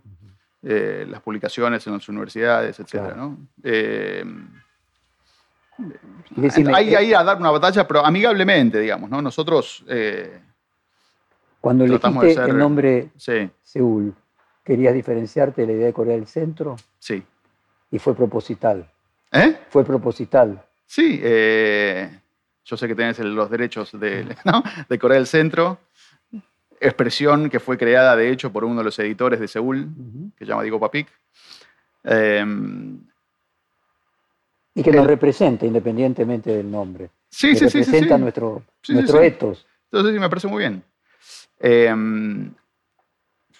eh, 0.64 1.06
las 1.08 1.20
publicaciones 1.20 1.86
en 1.86 1.92
las 1.94 2.08
universidades, 2.08 2.80
etc. 2.80 3.14
¿no? 3.16 3.38
hay 6.74 6.94
ahí 6.94 7.14
a 7.14 7.24
dar 7.24 7.36
una 7.36 7.50
batalla, 7.50 7.86
pero 7.86 8.04
amigablemente, 8.04 8.78
digamos, 8.80 9.10
¿no? 9.10 9.20
Nosotros... 9.20 9.84
cuando 11.60 11.84
elegiste 11.84 12.32
el 12.44 12.58
nombre 12.58 13.10
Seúl, 13.62 14.14
¿Querías 14.64 14.94
diferenciarte 14.94 15.60
de 15.60 15.66
la 15.66 15.72
idea 15.74 15.86
de 15.86 15.92
Corea 15.92 16.14
del 16.14 16.26
Centro? 16.26 16.76
Sí. 16.98 17.22
Y 17.90 17.98
fue 17.98 18.16
proposital. 18.16 18.90
¿Eh? 19.30 19.58
Fue 19.68 19.84
proposital. 19.84 20.64
Sí. 20.86 21.20
Eh, 21.22 22.10
yo 22.64 22.76
sé 22.78 22.88
que 22.88 22.94
tenés 22.94 23.18
los 23.18 23.50
derechos 23.50 23.92
de, 23.92 24.24
de, 24.88 24.98
Corea 24.98 25.18
del 25.18 25.26
Centro. 25.26 25.78
Expresión 26.86 27.48
que 27.48 27.60
fue 27.60 27.78
creada, 27.78 28.14
de 28.16 28.30
hecho, 28.30 28.52
por 28.52 28.64
uno 28.64 28.78
de 28.78 28.84
los 28.84 28.98
editores 28.98 29.40
de 29.40 29.48
Seúl, 29.48 29.88
que 30.36 30.44
se 30.44 30.50
llama 30.50 30.62
Diego 30.62 30.78
Papik. 30.78 31.08
Em, 32.04 33.00
y 34.74 34.82
que 34.82 34.90
nos 34.90 35.06
representa 35.06 35.64
independientemente 35.64 36.54
del 36.54 36.70
nombre. 36.70 37.10
Sí, 37.28 37.54
sí, 37.54 37.68
sí. 37.70 37.78
Representa 37.78 38.18
nuestro, 38.18 38.62
nuestro 38.88 39.22
etos. 39.22 39.66
Entonces, 39.90 40.14
sí, 40.14 40.20
me 40.20 40.28
parece 40.28 40.48
muy 40.48 40.58
bien. 40.58 40.82
Eh, 41.60 41.94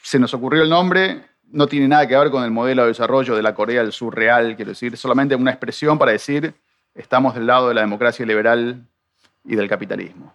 se 0.02 0.18
nos 0.18 0.34
ocurrió 0.34 0.62
el 0.62 0.68
nombre, 0.68 1.22
no 1.50 1.66
tiene 1.66 1.88
nada 1.88 2.06
que 2.06 2.16
ver 2.16 2.30
con 2.30 2.44
el 2.44 2.50
modelo 2.50 2.82
de 2.82 2.88
desarrollo 2.88 3.34
de 3.34 3.42
la 3.42 3.54
Corea 3.54 3.82
del 3.82 3.92
Sur 3.92 4.14
real, 4.14 4.54
quiero 4.56 4.72
decir, 4.72 4.96
solamente 4.96 5.34
una 5.34 5.50
expresión 5.50 5.98
para 5.98 6.12
decir 6.12 6.54
estamos 6.94 7.34
del 7.34 7.46
lado 7.46 7.68
de 7.68 7.74
la 7.74 7.80
democracia 7.80 8.24
liberal 8.26 8.86
y 9.44 9.56
del 9.56 9.68
capitalismo. 9.68 10.34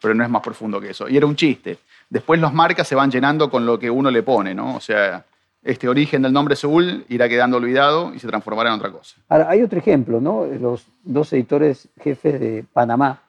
Pero 0.00 0.14
no 0.14 0.24
es 0.24 0.30
más 0.30 0.42
profundo 0.42 0.80
que 0.80 0.90
eso. 0.90 1.08
Y 1.08 1.16
era 1.16 1.26
un 1.26 1.36
chiste. 1.36 1.78
Después 2.10 2.40
los 2.40 2.52
marcas 2.52 2.88
se 2.88 2.96
van 2.96 3.10
llenando 3.10 3.48
con 3.48 3.64
lo 3.64 3.78
que 3.78 3.88
uno 3.88 4.10
le 4.10 4.24
pone, 4.24 4.52
¿no? 4.52 4.74
O 4.74 4.80
sea, 4.80 5.24
este 5.62 5.88
origen 5.88 6.22
del 6.22 6.32
nombre 6.32 6.56
Seúl 6.56 7.04
irá 7.08 7.28
quedando 7.28 7.58
olvidado 7.58 8.12
y 8.12 8.18
se 8.18 8.26
transformará 8.26 8.70
en 8.70 8.76
otra 8.76 8.90
cosa. 8.90 9.16
Ahora, 9.28 9.48
hay 9.48 9.62
otro 9.62 9.78
ejemplo, 9.78 10.20
¿no? 10.20 10.44
Los 10.44 10.88
dos 11.04 11.32
editores 11.32 11.88
jefes 12.00 12.40
de 12.40 12.64
Panamá, 12.72 13.22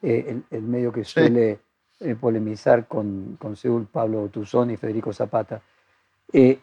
eh, 0.00 0.40
el, 0.48 0.62
medio 0.62 0.92
que 0.92 1.04
suele 1.04 1.58
eh, 1.98 2.14
polemizar 2.14 2.86
con, 2.86 3.36
con, 3.40 3.56
Seúl, 3.56 3.86
Pablo 3.90 4.28
Tuzón 4.28 4.70
y 4.70 4.76
Federico 4.76 5.12
Zapata. 5.12 5.60
Eh, 6.32 6.60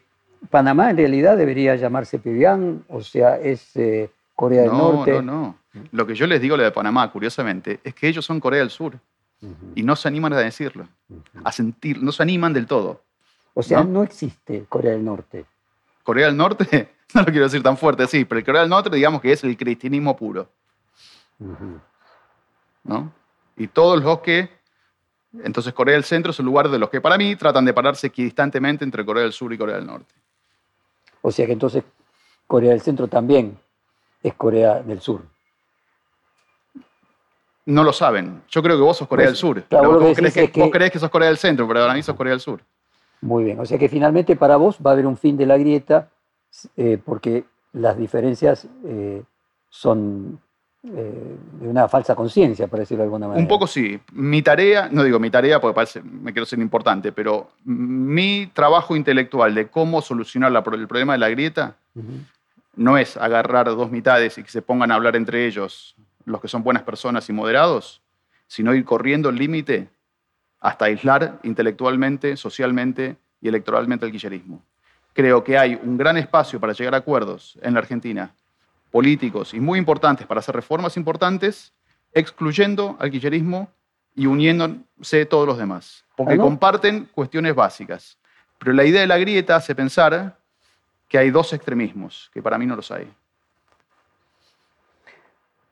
Panamá 0.49 0.89
en 0.91 0.97
realidad 0.97 1.35
debería 1.35 1.75
llamarse 1.75 2.17
Pibián, 2.19 2.85
o 2.87 3.01
sea, 3.01 3.37
es 3.37 3.75
eh, 3.75 4.09
Corea 4.35 4.61
del 4.61 4.71
Norte. 4.71 5.11
No, 5.11 5.21
no, 5.21 5.57
no. 5.73 5.87
Lo 5.91 6.07
que 6.07 6.15
yo 6.15 6.27
les 6.27 6.39
digo 6.39 6.55
de 6.55 6.71
Panamá, 6.71 7.11
curiosamente, 7.11 7.81
es 7.83 7.93
que 7.93 8.07
ellos 8.07 8.25
son 8.25 8.39
Corea 8.39 8.61
del 8.61 8.69
Sur 8.69 8.97
y 9.75 9.83
no 9.83 9.95
se 9.95 10.07
animan 10.07 10.33
a 10.33 10.37
decirlo, 10.37 10.87
a 11.43 11.51
sentir, 11.51 12.01
no 12.01 12.11
se 12.11 12.23
animan 12.23 12.53
del 12.53 12.65
todo. 12.65 13.01
O 13.53 13.63
sea, 13.63 13.83
no, 13.83 14.03
existe 14.03 14.65
Corea 14.67 14.91
del 14.91 15.03
Norte. 15.03 15.45
Corea 16.03 16.27
del 16.27 16.37
Norte, 16.37 16.89
no 17.13 17.21
lo 17.21 17.27
quiero 17.27 17.45
decir 17.45 17.63
tan 17.63 17.77
fuerte 17.77 18.03
así, 18.03 18.25
pero 18.25 18.39
el 18.39 18.45
Corea 18.45 18.61
del 18.61 18.69
Norte 18.69 18.89
digamos 18.89 19.21
que 19.21 19.31
es 19.31 19.43
el 19.43 19.55
cristianismo 19.57 20.15
puro. 20.15 20.49
¿No? 22.83 23.11
Y 23.55 23.67
todos 23.67 24.01
los 24.01 24.19
que 24.19 24.49
entonces 25.43 25.73
Corea 25.73 25.95
del 25.95 26.03
Centro 26.03 26.31
es 26.31 26.39
el 26.39 26.45
lugar 26.45 26.69
de 26.69 26.79
los 26.79 26.89
que 26.89 27.01
para 27.01 27.17
mí 27.17 27.35
tratan 27.35 27.65
de 27.65 27.73
pararse 27.73 28.07
equidistantemente 28.07 28.83
entre 28.83 29.05
Corea 29.05 29.23
del 29.23 29.33
Sur 29.33 29.53
y 29.53 29.57
Corea 29.57 29.75
del 29.75 29.85
Norte. 29.85 30.13
O 31.21 31.31
sea 31.31 31.45
que 31.45 31.51
entonces 31.51 31.83
Corea 32.47 32.71
del 32.71 32.81
Centro 32.81 33.07
también 33.07 33.57
es 34.23 34.33
Corea 34.33 34.81
del 34.81 35.01
Sur. 35.01 35.25
No 37.67 37.83
lo 37.83 37.91
saben. 37.91 38.43
Yo 38.47 38.63
creo 38.63 38.77
que 38.77 38.81
vos 38.81 38.95
sos 38.95 39.09
Corea 39.09 39.25
pues, 39.25 39.33
del 39.33 39.37
Sur. 39.37 39.63
vos, 39.69 40.15
crees 40.15 40.91
que, 40.93 40.99
sos 40.99 41.09
Corea 41.09 41.27
del 41.27 41.37
Centro, 41.37 41.67
pero 41.67 41.81
para 41.81 41.93
mí 41.93 42.01
sos 42.01 42.15
Corea 42.15 42.31
del 42.31 42.39
Sur. 42.39 42.61
Muy 43.19 43.43
bien. 43.43 43.59
O 43.59 43.65
sea 43.65 43.77
que 43.77 43.89
finalmente 43.89 44.37
para 44.37 44.55
vos 44.55 44.77
va 44.77 44.91
a 44.91 44.93
haber 44.93 45.05
un 45.05 45.17
fin 45.17 45.35
de 45.35 45.45
la 45.45 45.57
grieta 45.57 46.07
eh, 46.77 46.97
porque 47.03 47.43
las 47.73 47.97
diferencias 47.97 48.65
eh, 48.85 49.21
son 49.69 50.39
eh, 50.81 51.35
de 51.59 51.67
una 51.67 51.89
falsa 51.89 52.15
conciencia, 52.15 52.67
por 52.67 52.79
decirlo 52.79 53.01
de 53.01 53.07
alguna 53.07 53.27
manera. 53.27 53.41
Un 53.41 53.49
poco 53.49 53.67
sí. 53.67 53.99
Mi 54.13 54.41
tarea, 54.41 54.87
no 54.89 55.03
digo 55.03 55.19
mi 55.19 55.29
tarea 55.29 55.59
porque 55.59 55.75
parece, 55.75 56.01
me 56.01 56.31
quiero 56.31 56.45
ser 56.45 56.59
importante, 56.59 57.11
pero 57.11 57.49
mi 57.65 58.49
trabajo 58.53 58.95
intelectual 58.95 59.53
de 59.53 59.67
cómo 59.67 60.01
solucionar 60.01 60.53
el 60.55 60.87
problema 60.87 61.13
de 61.13 61.19
la 61.19 61.27
grieta 61.27 61.75
no 62.77 62.97
es 62.97 63.17
agarrar 63.17 63.65
dos 63.65 63.91
mitades 63.91 64.37
y 64.37 64.43
que 64.43 64.51
se 64.51 64.61
pongan 64.61 64.91
a 64.91 64.95
hablar 64.95 65.17
entre 65.17 65.47
ellos 65.47 65.97
los 66.27 66.41
que 66.41 66.47
son 66.47 66.61
buenas 66.61 66.83
personas 66.83 67.29
y 67.29 67.33
moderados, 67.33 68.01
sino 68.47 68.75
ir 68.75 68.83
corriendo 68.83 69.29
el 69.29 69.37
límite 69.37 69.89
hasta 70.59 70.85
aislar 70.85 71.39
intelectualmente, 71.43 72.35
socialmente 72.35 73.15
y 73.41 73.47
electoralmente 73.47 74.05
el 74.05 74.11
guillerismo. 74.11 74.61
Creo 75.13 75.43
que 75.43 75.57
hay 75.57 75.79
un 75.81 75.97
gran 75.97 76.17
espacio 76.17 76.59
para 76.59 76.73
llegar 76.73 76.93
a 76.93 76.97
acuerdos 76.97 77.57
en 77.61 77.73
la 77.73 77.79
Argentina 77.79 78.33
políticos 78.91 79.53
y 79.53 79.59
muy 79.59 79.79
importantes 79.79 80.27
para 80.27 80.39
hacer 80.39 80.55
reformas 80.55 80.97
importantes, 80.97 81.73
excluyendo 82.13 82.97
al 82.99 83.09
kirchnerismo 83.11 83.69
y 84.15 84.25
uniéndose 84.25 85.25
todos 85.25 85.47
los 85.47 85.57
demás, 85.57 86.03
porque 86.15 86.37
comparten 86.37 87.05
cuestiones 87.13 87.55
básicas. 87.55 88.17
Pero 88.57 88.73
la 88.73 88.83
idea 88.83 89.01
de 89.01 89.07
la 89.07 89.17
grieta 89.17 89.55
hace 89.55 89.75
pensar 89.75 90.37
que 91.07 91.17
hay 91.17 91.29
dos 91.29 91.53
extremismos, 91.53 92.29
que 92.33 92.41
para 92.41 92.57
mí 92.57 92.65
no 92.65 92.75
los 92.75 92.91
hay. 92.91 93.07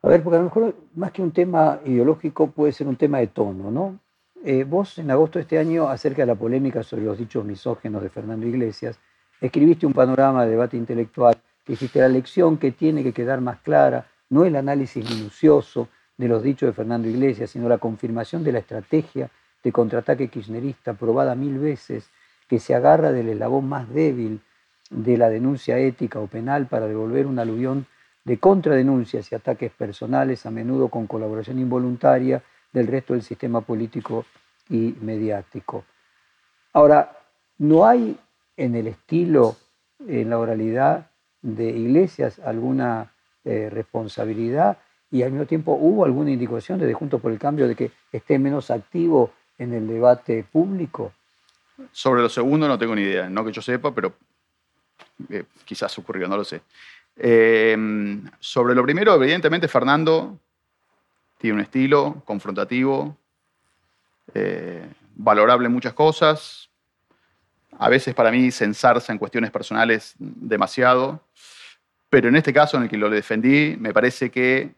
A 0.06 0.08
ver, 0.08 0.22
porque 0.22 0.36
a 0.36 0.38
lo 0.38 0.44
mejor 0.44 0.76
más 0.94 1.10
que 1.10 1.20
un 1.20 1.32
tema 1.32 1.80
ideológico 1.84 2.46
puede 2.52 2.70
ser 2.70 2.86
un 2.86 2.94
tema 2.94 3.18
de 3.18 3.26
tono, 3.26 3.72
¿no? 3.72 3.98
Eh, 4.44 4.62
vos 4.62 4.96
en 5.00 5.10
agosto 5.10 5.40
de 5.40 5.42
este 5.42 5.58
año, 5.58 5.88
acerca 5.88 6.22
de 6.22 6.26
la 6.26 6.36
polémica 6.36 6.84
sobre 6.84 7.04
los 7.04 7.18
dichos 7.18 7.44
misógenos 7.44 8.04
de 8.04 8.08
Fernando 8.08 8.46
Iglesias, 8.46 9.00
escribiste 9.40 9.84
un 9.84 9.92
panorama 9.92 10.44
de 10.44 10.52
debate 10.52 10.76
intelectual 10.76 11.34
que 11.64 11.76
la 11.98 12.08
lección 12.08 12.56
que 12.56 12.70
tiene 12.70 13.02
que 13.02 13.12
quedar 13.12 13.40
más 13.40 13.58
clara 13.62 14.06
no 14.30 14.44
el 14.44 14.54
análisis 14.54 15.04
minucioso 15.10 15.88
de 16.16 16.28
los 16.28 16.40
dichos 16.40 16.68
de 16.68 16.72
Fernando 16.72 17.08
Iglesias, 17.08 17.50
sino 17.50 17.68
la 17.68 17.78
confirmación 17.78 18.44
de 18.44 18.52
la 18.52 18.60
estrategia 18.60 19.28
de 19.64 19.72
contraataque 19.72 20.28
kirchnerista 20.28 20.94
probada 20.94 21.34
mil 21.34 21.58
veces, 21.58 22.10
que 22.46 22.60
se 22.60 22.76
agarra 22.76 23.10
del 23.10 23.30
eslabón 23.30 23.68
más 23.68 23.92
débil 23.92 24.40
de 24.88 25.16
la 25.16 25.28
denuncia 25.30 25.78
ética 25.78 26.20
o 26.20 26.28
penal 26.28 26.68
para 26.68 26.86
devolver 26.86 27.26
un 27.26 27.40
aluvión 27.40 27.86
de 28.26 28.38
contradenuncias 28.38 29.30
y 29.30 29.36
ataques 29.36 29.70
personales, 29.70 30.46
a 30.46 30.50
menudo 30.50 30.88
con 30.88 31.06
colaboración 31.06 31.60
involuntaria 31.60 32.42
del 32.72 32.88
resto 32.88 33.12
del 33.12 33.22
sistema 33.22 33.60
político 33.60 34.26
y 34.68 34.96
mediático. 35.00 35.84
Ahora, 36.72 37.16
no 37.58 37.86
hay 37.86 38.18
en 38.56 38.74
el 38.74 38.88
estilo, 38.88 39.54
en 40.08 40.28
la 40.28 40.40
oralidad, 40.40 41.06
de 41.40 41.70
Iglesias 41.70 42.40
alguna 42.40 43.12
eh, 43.44 43.70
responsabilidad 43.70 44.78
y 45.12 45.22
al 45.22 45.30
mismo 45.30 45.46
tiempo 45.46 45.78
hubo 45.80 46.04
alguna 46.04 46.32
indicación 46.32 46.80
desde 46.80 46.94
Juntos 46.94 47.20
por 47.20 47.30
el 47.30 47.38
Cambio 47.38 47.68
de 47.68 47.76
que 47.76 47.92
esté 48.10 48.40
menos 48.40 48.72
activo 48.72 49.30
en 49.56 49.72
el 49.72 49.86
debate 49.86 50.44
público? 50.50 51.12
Sobre 51.92 52.22
lo 52.22 52.28
segundo 52.28 52.66
no 52.66 52.76
tengo 52.76 52.96
ni 52.96 53.02
idea, 53.02 53.30
no 53.30 53.44
que 53.44 53.52
yo 53.52 53.62
sepa, 53.62 53.94
pero 53.94 54.14
eh, 55.30 55.44
quizás 55.64 55.96
ocurrió, 55.98 56.26
no 56.26 56.36
lo 56.36 56.42
sé. 56.42 56.62
Eh, 57.16 57.76
sobre 58.40 58.74
lo 58.74 58.82
primero, 58.82 59.14
evidentemente 59.14 59.68
Fernando 59.68 60.38
tiene 61.38 61.54
un 61.54 61.60
estilo 61.60 62.22
confrontativo, 62.24 63.16
eh, 64.34 64.86
valorable 65.14 65.66
en 65.66 65.72
muchas 65.72 65.94
cosas, 65.94 66.70
a 67.78 67.88
veces 67.88 68.14
para 68.14 68.30
mí 68.30 68.50
censarse 68.50 69.12
en 69.12 69.18
cuestiones 69.18 69.50
personales 69.50 70.14
demasiado, 70.18 71.20
pero 72.08 72.28
en 72.28 72.36
este 72.36 72.52
caso 72.52 72.76
en 72.76 72.84
el 72.84 72.88
que 72.88 72.96
lo 72.96 73.10
defendí, 73.10 73.76
me 73.78 73.92
parece 73.92 74.30
que 74.30 74.74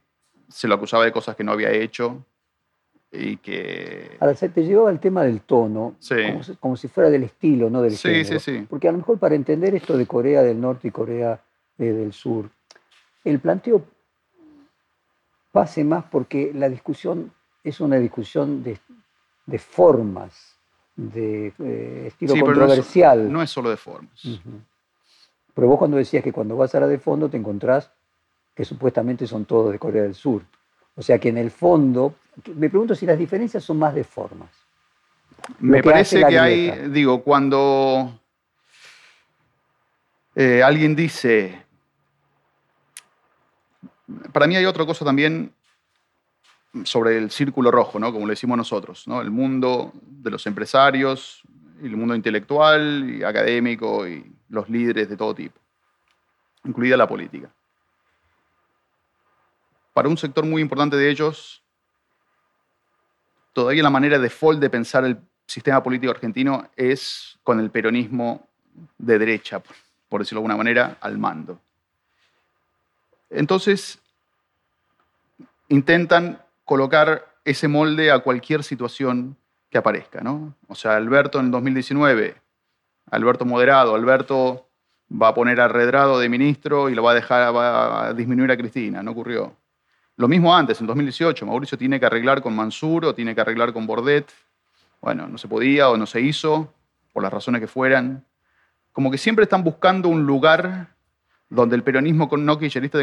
se 0.48 0.66
lo 0.66 0.74
acusaba 0.74 1.04
de 1.04 1.12
cosas 1.12 1.36
que 1.36 1.44
no 1.44 1.52
había 1.52 1.70
hecho 1.70 2.24
y 3.12 3.36
que... 3.38 4.16
Ahora, 4.20 4.34
se 4.34 4.48
te 4.48 4.64
llevaba 4.64 4.90
el 4.90 4.98
tema 4.98 5.22
del 5.22 5.40
tono, 5.42 5.96
como, 6.08 6.42
si, 6.42 6.56
como, 6.56 6.76
si, 6.76 6.88
fuera 6.88 7.10
del 7.10 7.24
estilo, 7.24 7.70
no 7.70 7.82
del 7.82 7.96
sí, 7.96 8.08
género. 8.08 8.40
Sí, 8.40 8.58
sí. 8.58 8.66
Porque 8.68 8.88
a 8.88 8.92
lo 8.92 8.98
mejor 8.98 9.18
para 9.18 9.34
entender 9.34 9.74
esto 9.74 9.96
de 9.96 10.06
Corea 10.06 10.42
del 10.42 10.60
Norte 10.60 10.88
y 10.88 10.90
Corea 10.90 11.40
del 11.84 12.12
Sur, 12.12 12.50
el 13.24 13.38
planteo 13.40 13.84
pase 15.52 15.84
más 15.84 16.04
porque 16.04 16.52
la 16.54 16.68
discusión 16.68 17.32
es 17.64 17.80
una 17.80 17.96
discusión 17.96 18.62
de, 18.62 18.78
de 19.46 19.58
formas, 19.58 20.56
de 20.96 21.52
eh, 21.58 22.04
estilo 22.08 22.34
sí, 22.34 22.40
controversial. 22.40 23.18
No 23.18 23.26
es, 23.26 23.32
no 23.32 23.42
es, 23.42 23.50
solo 23.50 23.70
de 23.70 23.76
formas. 23.76 24.24
Uh 24.24 24.28
-huh. 24.28 24.60
Pero 25.54 25.68
vos 25.68 25.78
cuando 25.78 25.96
decías 25.96 26.22
que 26.22 26.32
cuando 26.32 26.56
vas 26.56 26.74
a 26.74 26.80
la 26.80 26.86
de 26.86 26.98
fondo 26.98 27.28
te 27.28 27.36
encontrás 27.36 27.90
que 28.54 28.64
supuestamente 28.64 29.26
son 29.26 29.44
todos 29.44 29.72
de 29.72 29.78
Corea 29.78 30.02
del 30.02 30.14
Sur. 30.14 30.42
O 30.96 31.02
sea 31.02 31.18
que 31.18 31.28
en 31.28 31.38
el 31.38 31.50
fondo, 31.50 32.16
me 32.54 32.68
pregunto 32.68 32.94
si 32.94 33.06
las 33.06 33.18
diferencias 33.18 33.62
son 33.62 33.78
más 33.78 33.94
de 33.94 34.02
formas. 34.02 34.50
Me 35.60 35.78
que 35.78 35.90
parece 35.90 36.24
que 36.26 36.38
hay, 36.38 36.88
digo, 36.90 37.22
cuando 37.22 38.18
eh, 40.34 40.62
alguien 40.62 40.96
dice, 40.96 41.62
para 44.32 44.46
mí 44.46 44.56
hay 44.56 44.64
otra 44.64 44.86
cosa 44.86 45.04
también 45.04 45.52
sobre 46.84 47.18
el 47.18 47.30
círculo 47.30 47.70
rojo, 47.70 47.98
¿no? 47.98 48.12
como 48.12 48.26
le 48.26 48.32
decimos 48.32 48.56
nosotros, 48.56 49.06
¿no? 49.06 49.20
el 49.20 49.30
mundo 49.30 49.92
de 50.02 50.30
los 50.30 50.46
empresarios, 50.46 51.42
el 51.82 51.96
mundo 51.96 52.14
intelectual 52.14 53.08
y 53.18 53.22
académico 53.22 54.06
y 54.06 54.24
los 54.48 54.68
líderes 54.68 55.08
de 55.08 55.16
todo 55.16 55.34
tipo, 55.34 55.58
incluida 56.64 56.96
la 56.96 57.08
política. 57.08 57.50
Para 59.92 60.08
un 60.08 60.16
sector 60.16 60.44
muy 60.44 60.62
importante 60.62 60.96
de 60.96 61.10
ellos, 61.10 61.62
todavía 63.52 63.82
la 63.82 63.90
manera 63.90 64.18
default 64.18 64.60
de 64.60 64.70
pensar 64.70 65.04
el 65.04 65.18
sistema 65.46 65.82
político 65.82 66.12
argentino 66.12 66.68
es 66.76 67.38
con 67.42 67.58
el 67.58 67.70
peronismo 67.70 68.46
de 68.96 69.18
derecha, 69.18 69.60
por 70.08 70.20
decirlo 70.20 70.40
de 70.40 70.42
alguna 70.42 70.56
manera, 70.56 70.98
al 71.00 71.18
mando. 71.18 71.60
Entonces, 73.30 74.00
intentan 75.68 76.40
colocar 76.64 77.26
ese 77.44 77.68
molde 77.68 78.10
a 78.10 78.20
cualquier 78.20 78.62
situación 78.62 79.36
que 79.70 79.78
aparezca, 79.78 80.20
¿no? 80.22 80.54
O 80.66 80.74
sea, 80.74 80.96
Alberto 80.96 81.38
en 81.40 81.46
el 81.46 81.50
2019, 81.52 82.36
Alberto 83.10 83.44
moderado, 83.44 83.94
Alberto 83.94 84.66
va 85.10 85.28
a 85.28 85.34
poner 85.34 85.60
a 85.60 85.68
Redrado 85.68 86.18
de 86.18 86.28
ministro 86.28 86.88
y 86.88 86.94
lo 86.94 87.02
va 87.02 87.12
a 87.12 87.14
dejar, 87.14 87.54
a 87.54 88.12
disminuir 88.14 88.50
a 88.50 88.56
Cristina, 88.56 89.02
no 89.02 89.12
ocurrió. 89.12 89.54
Lo 90.16 90.28
mismo 90.28 90.54
antes, 90.54 90.80
en 90.80 90.86
2018, 90.86 91.46
Mauricio 91.46 91.78
tiene 91.78 92.00
que 92.00 92.06
arreglar 92.06 92.42
con 92.42 92.54
Mansur 92.54 93.04
o 93.06 93.14
tiene 93.14 93.34
que 93.34 93.40
arreglar 93.40 93.72
con 93.72 93.86
Bordet. 93.86 94.30
Bueno, 95.00 95.28
no 95.28 95.38
se 95.38 95.46
podía 95.48 95.88
o 95.90 95.96
no 95.96 96.06
se 96.06 96.20
hizo, 96.20 96.72
por 97.12 97.22
las 97.22 97.32
razones 97.32 97.60
que 97.60 97.68
fueran. 97.68 98.24
Como 98.92 99.10
que 99.10 99.18
siempre 99.18 99.44
están 99.44 99.62
buscando 99.62 100.08
un 100.08 100.26
lugar 100.26 100.88
donde 101.48 101.76
el 101.76 101.82
peronismo 101.82 102.28
no 102.36 102.58
kirchnerista 102.58 102.98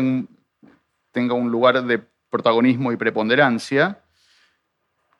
tenga 1.11 1.33
un 1.33 1.49
lugar 1.51 1.83
de 1.83 2.01
protagonismo 2.29 2.91
y 2.91 2.97
preponderancia, 2.97 4.01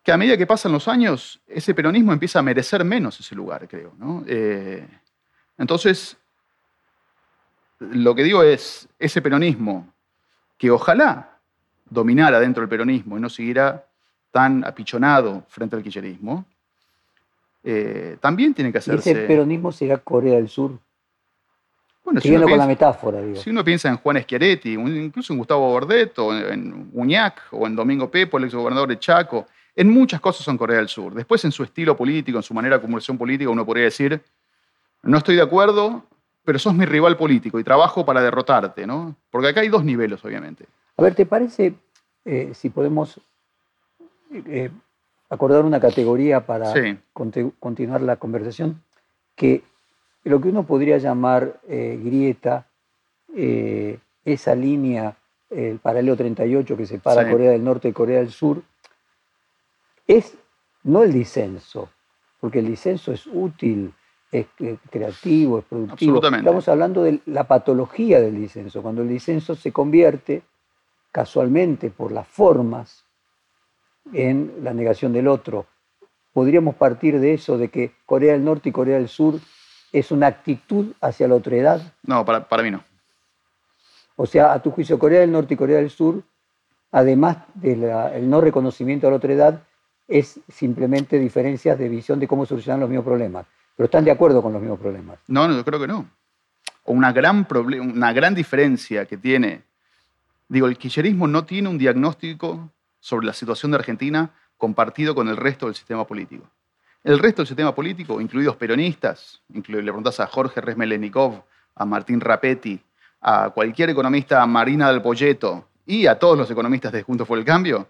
que 0.04 0.12
a 0.12 0.18
medida 0.18 0.38
que 0.38 0.46
pasan 0.46 0.72
los 0.72 0.88
años, 0.88 1.42
ese 1.48 1.74
peronismo 1.74 2.14
empieza 2.14 2.40
a 2.40 2.44
merecer 2.44 2.84
menos 2.84 3.20
ese 3.20 3.34
lugar, 3.34 3.68
creo. 3.68 3.94
¿no? 3.98 4.24
Eh, 4.28 4.88
entonces, 5.58 6.18
lo 7.80 8.14
que 8.14 8.24
digo 8.24 8.44
es, 8.44 8.88
ese 9.00 9.22
peronismo, 9.22 9.92
que 10.58 10.70
ojalá 10.70 11.40
dominara 11.90 12.40
dentro 12.40 12.62
del 12.62 12.70
peronismo 12.70 13.18
y 13.18 13.22
no 13.22 13.30
siguiera 13.30 13.88
tan 14.32 14.64
apichonado 14.64 15.44
frente 15.48 15.76
al 15.76 15.82
kirchnerismo, 15.82 16.46
eh, 17.64 18.18
también 18.22 18.54
tiene 18.54 18.72
que 18.72 18.78
hacerse... 18.78 19.10
¿Y 19.10 19.14
ese 19.14 19.26
peronismo 19.26 19.72
será 19.72 19.98
Corea 19.98 20.36
del 20.36 20.50
Sur? 20.50 20.78
Bueno, 22.06 22.22
si 22.22 22.28
Siguiendo 22.28 22.48
con 22.48 22.60
la 22.60 22.68
metáfora, 22.68 23.20
digo. 23.20 23.42
Si 23.42 23.50
uno 23.50 23.64
piensa 23.64 23.90
en 23.90 23.98
Juan 23.98 24.22
Schiaretti, 24.22 24.74
incluso 24.74 25.34
en 25.34 25.40
Gustavo 25.40 25.72
Bordet, 25.72 26.18
o 26.20 26.38
en 26.38 26.92
Uñac, 26.94 27.42
o 27.52 27.66
en 27.66 27.76
Domingo 27.76 28.12
Pepo, 28.12 28.38
el 28.38 28.44
exgobernador 28.44 28.88
de 28.88 29.00
Chaco, 29.00 29.48
en 29.76 29.90
muchas 29.90 30.22
cosas 30.22 30.46
son 30.46 30.56
Corea 30.56 30.78
del 30.78 30.88
Sur. 30.88 31.16
Después, 31.16 31.44
en 31.46 31.52
su 31.52 31.64
estilo 31.64 31.98
político, 31.98 32.38
en 32.38 32.44
su 32.44 32.54
manera 32.54 32.76
de 32.76 32.84
acumulación 32.84 33.18
política, 33.18 33.50
uno 33.50 33.66
podría 33.66 33.86
decir, 33.86 34.22
no 35.02 35.18
estoy 35.18 35.36
de 35.36 35.42
acuerdo, 35.42 36.04
pero 36.44 36.60
sos 36.60 36.76
mi 36.76 36.86
rival 36.86 37.18
político 37.18 37.60
y 37.60 37.64
trabajo 37.64 38.06
para 38.06 38.22
derrotarte, 38.22 38.86
¿no? 38.86 39.16
Porque 39.32 39.48
acá 39.48 39.62
hay 39.62 39.70
dos 39.70 39.84
niveles, 39.84 40.24
obviamente. 40.24 40.68
A 40.98 41.02
ver, 41.02 41.16
¿te 41.16 41.26
parece 41.26 41.74
eh, 42.24 42.52
si 42.54 42.70
podemos 42.70 43.20
eh, 44.32 44.70
acordar 45.28 45.66
una 45.66 45.80
categoría 45.80 46.46
para 46.46 46.72
sí. 46.72 47.00
continuar 47.60 48.02
la 48.02 48.18
conversación? 48.18 48.84
Que 49.36 49.64
lo 50.26 50.42
que 50.42 50.50
uno 50.50 50.64
podría 50.64 50.98
llamar 50.98 51.60
eh, 51.68 52.00
grieta, 52.04 52.68
eh, 53.36 54.00
esa 54.26 54.56
línea, 54.56 55.16
el 55.50 55.78
paralelo 55.80 56.18
38 56.18 56.76
que 56.76 56.86
separa 56.88 57.24
Sí. 57.24 57.32
Corea 57.32 57.52
del 57.52 57.64
Norte 57.64 57.90
y 57.90 57.94
Corea 57.94 58.20
del 58.20 58.32
Sur, 58.32 58.64
es 60.08 60.36
no 60.84 61.04
el 61.04 61.14
disenso, 61.14 61.90
porque 62.40 62.60
el 62.60 62.68
disenso 62.68 63.12
es 63.12 63.28
útil, 63.28 63.94
es 64.32 64.48
eh, 64.60 64.78
creativo, 64.90 65.60
es 65.60 65.66
productivo. 65.66 66.20
Estamos 66.26 66.68
hablando 66.70 67.04
de 67.04 67.20
la 67.28 67.48
patología 67.48 68.20
del 68.20 68.36
disenso, 68.36 68.82
cuando 68.82 69.04
el 69.04 69.10
disenso 69.10 69.56
se 69.56 69.72
convierte 69.72 70.42
casualmente 71.12 71.92
por 71.92 72.12
las 72.12 72.28
formas 72.28 73.06
en 74.12 74.54
la 74.64 74.74
negación 74.74 75.14
del 75.14 75.28
otro. 75.28 75.68
Podríamos 76.34 76.76
partir 76.76 77.20
de 77.20 77.36
eso, 77.36 77.60
de 77.60 77.70
que 77.70 77.94
Corea 78.06 78.34
del 78.34 78.44
Norte 78.44 78.70
y 78.70 78.72
Corea 78.72 78.98
del 78.98 79.08
Sur 79.08 79.40
es 79.96 80.12
una 80.12 80.28
actitud 80.28 80.94
hacia 81.00 81.28
la 81.28 81.36
otredad. 81.36 81.94
No, 82.04 82.26
para, 82.26 82.48
para 82.48 82.64
mí 82.64 82.70
no. 82.70 82.84
O 84.18 84.26
sea, 84.26 84.54
a 84.54 84.62
tu 84.62 84.72
juicio, 84.72 85.00
Corea 85.00 85.22
del 85.22 85.32
Norte 85.32 85.54
y 85.54 85.58
Corea 85.58 85.78
del 85.78 85.90
Sur, 85.90 86.22
además 86.92 87.38
del 87.54 88.30
no 88.30 88.42
reconocimiento 88.42 89.08
de 89.08 89.12
la 89.12 89.18
otredad, 89.18 89.62
es 90.08 90.40
simplemente 90.50 91.18
diferencias 91.18 91.80
de 91.80 91.90
visión 91.90 92.20
de 92.20 92.28
cómo 92.28 92.46
solucionar 92.46 92.80
los 92.80 92.90
mismos 92.90 93.06
problemas. 93.06 93.46
Pero 93.76 93.86
están 93.86 94.04
de 94.04 94.12
acuerdo 94.12 94.42
con 94.42 94.52
los 94.54 94.62
mismos 94.62 94.80
problemas. 94.80 95.18
No, 95.28 95.48
no, 95.48 95.56
yo 95.56 95.64
creo 95.64 95.80
que 95.80 95.88
no. 95.88 96.10
O 96.84 96.94
una 96.94 97.12
gran, 97.12 97.48
una 97.82 98.14
gran 98.14 98.36
diferencia 98.36 99.06
que 99.06 99.18
tiene. 99.18 99.64
Digo, 100.48 100.68
el 100.68 100.78
kirchnerismo 100.78 101.28
no 101.28 101.46
tiene 101.46 101.70
un 101.70 101.78
diagnóstico 101.78 102.70
sobre 103.00 103.28
la 103.28 103.34
situación 103.34 103.72
de 103.72 103.78
Argentina 103.78 104.32
compartido 104.58 105.16
con 105.16 105.28
el 105.28 105.38
resto 105.38 105.66
del 105.66 105.76
sistema 105.76 106.06
político. 106.06 106.46
El 107.06 107.20
resto 107.20 107.44
del 107.44 107.48
sistema 107.48 107.76
político, 107.76 108.20
incluidos 108.20 108.56
peronistas, 108.56 109.40
le 109.50 109.84
preguntas 109.84 110.20
a 110.20 110.26
Jorge 110.26 110.60
Resmelenikov, 110.60 111.44
a 111.76 111.86
Martín 111.86 112.20
Rapetti, 112.20 112.82
a 113.22 113.52
cualquier 113.52 113.92
economista, 113.92 114.42
a 114.42 114.48
Marina 114.48 114.92
del 114.92 115.04
Poyeto 115.04 115.70
y 115.86 116.08
a 116.08 116.18
todos 116.18 116.36
los 116.36 116.50
economistas 116.50 116.92
de 116.92 117.04
Juntos 117.04 117.28
por 117.28 117.38
el 117.38 117.46
Cambio, 117.46 117.88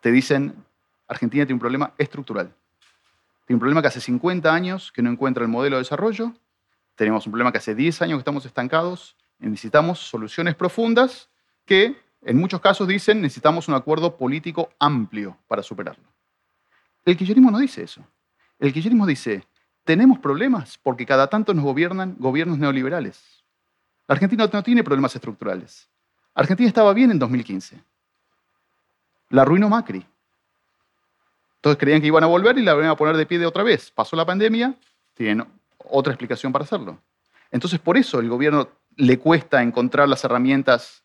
te 0.00 0.10
dicen, 0.10 0.52
Argentina 1.06 1.44
tiene 1.44 1.54
un 1.54 1.60
problema 1.60 1.92
estructural. 1.96 2.52
Tiene 3.46 3.54
un 3.54 3.60
problema 3.60 3.80
que 3.80 3.86
hace 3.86 4.00
50 4.00 4.52
años 4.52 4.90
que 4.90 5.00
no 5.00 5.10
encuentra 5.10 5.44
el 5.44 5.48
modelo 5.48 5.76
de 5.76 5.82
desarrollo, 5.82 6.32
tenemos 6.96 7.24
un 7.26 7.30
problema 7.30 7.52
que 7.52 7.58
hace 7.58 7.76
10 7.76 8.02
años 8.02 8.16
que 8.16 8.22
estamos 8.22 8.44
estancados, 8.46 9.16
necesitamos 9.38 10.00
soluciones 10.00 10.56
profundas 10.56 11.28
que 11.64 11.94
en 12.22 12.36
muchos 12.36 12.60
casos 12.60 12.88
dicen 12.88 13.20
necesitamos 13.20 13.68
un 13.68 13.74
acuerdo 13.74 14.16
político 14.16 14.70
amplio 14.80 15.38
para 15.46 15.62
superarlo. 15.62 16.08
El 17.04 17.16
kirchnerismo 17.16 17.52
no 17.52 17.58
dice 17.58 17.84
eso. 17.84 18.04
El 18.64 18.72
kirchnerismo 18.72 19.06
dice, 19.06 19.44
tenemos 19.84 20.18
problemas 20.18 20.78
porque 20.82 21.04
cada 21.04 21.26
tanto 21.28 21.52
nos 21.52 21.62
gobiernan 21.66 22.16
gobiernos 22.18 22.58
neoliberales. 22.58 23.22
La 24.08 24.14
Argentina 24.14 24.48
no 24.50 24.62
tiene 24.62 24.82
problemas 24.82 25.14
estructurales. 25.14 25.86
Argentina 26.34 26.66
estaba 26.66 26.94
bien 26.94 27.10
en 27.10 27.18
2015. 27.18 27.78
La 29.28 29.42
arruinó 29.42 29.68
Macri. 29.68 30.02
Entonces 31.56 31.78
creían 31.78 32.00
que 32.00 32.06
iban 32.06 32.24
a 32.24 32.26
volver 32.26 32.56
y 32.56 32.62
la 32.62 32.72
iban 32.72 32.86
a 32.86 32.96
poner 32.96 33.18
de 33.18 33.26
pie 33.26 33.38
de 33.38 33.44
otra 33.44 33.62
vez. 33.62 33.90
Pasó 33.90 34.16
la 34.16 34.24
pandemia, 34.24 34.74
tienen 35.12 35.44
otra 35.90 36.14
explicación 36.14 36.50
para 36.50 36.64
hacerlo. 36.64 36.98
Entonces 37.50 37.78
por 37.78 37.98
eso 37.98 38.18
el 38.18 38.30
gobierno 38.30 38.68
le 38.96 39.18
cuesta 39.18 39.62
encontrar 39.62 40.08
las 40.08 40.24
herramientas 40.24 41.02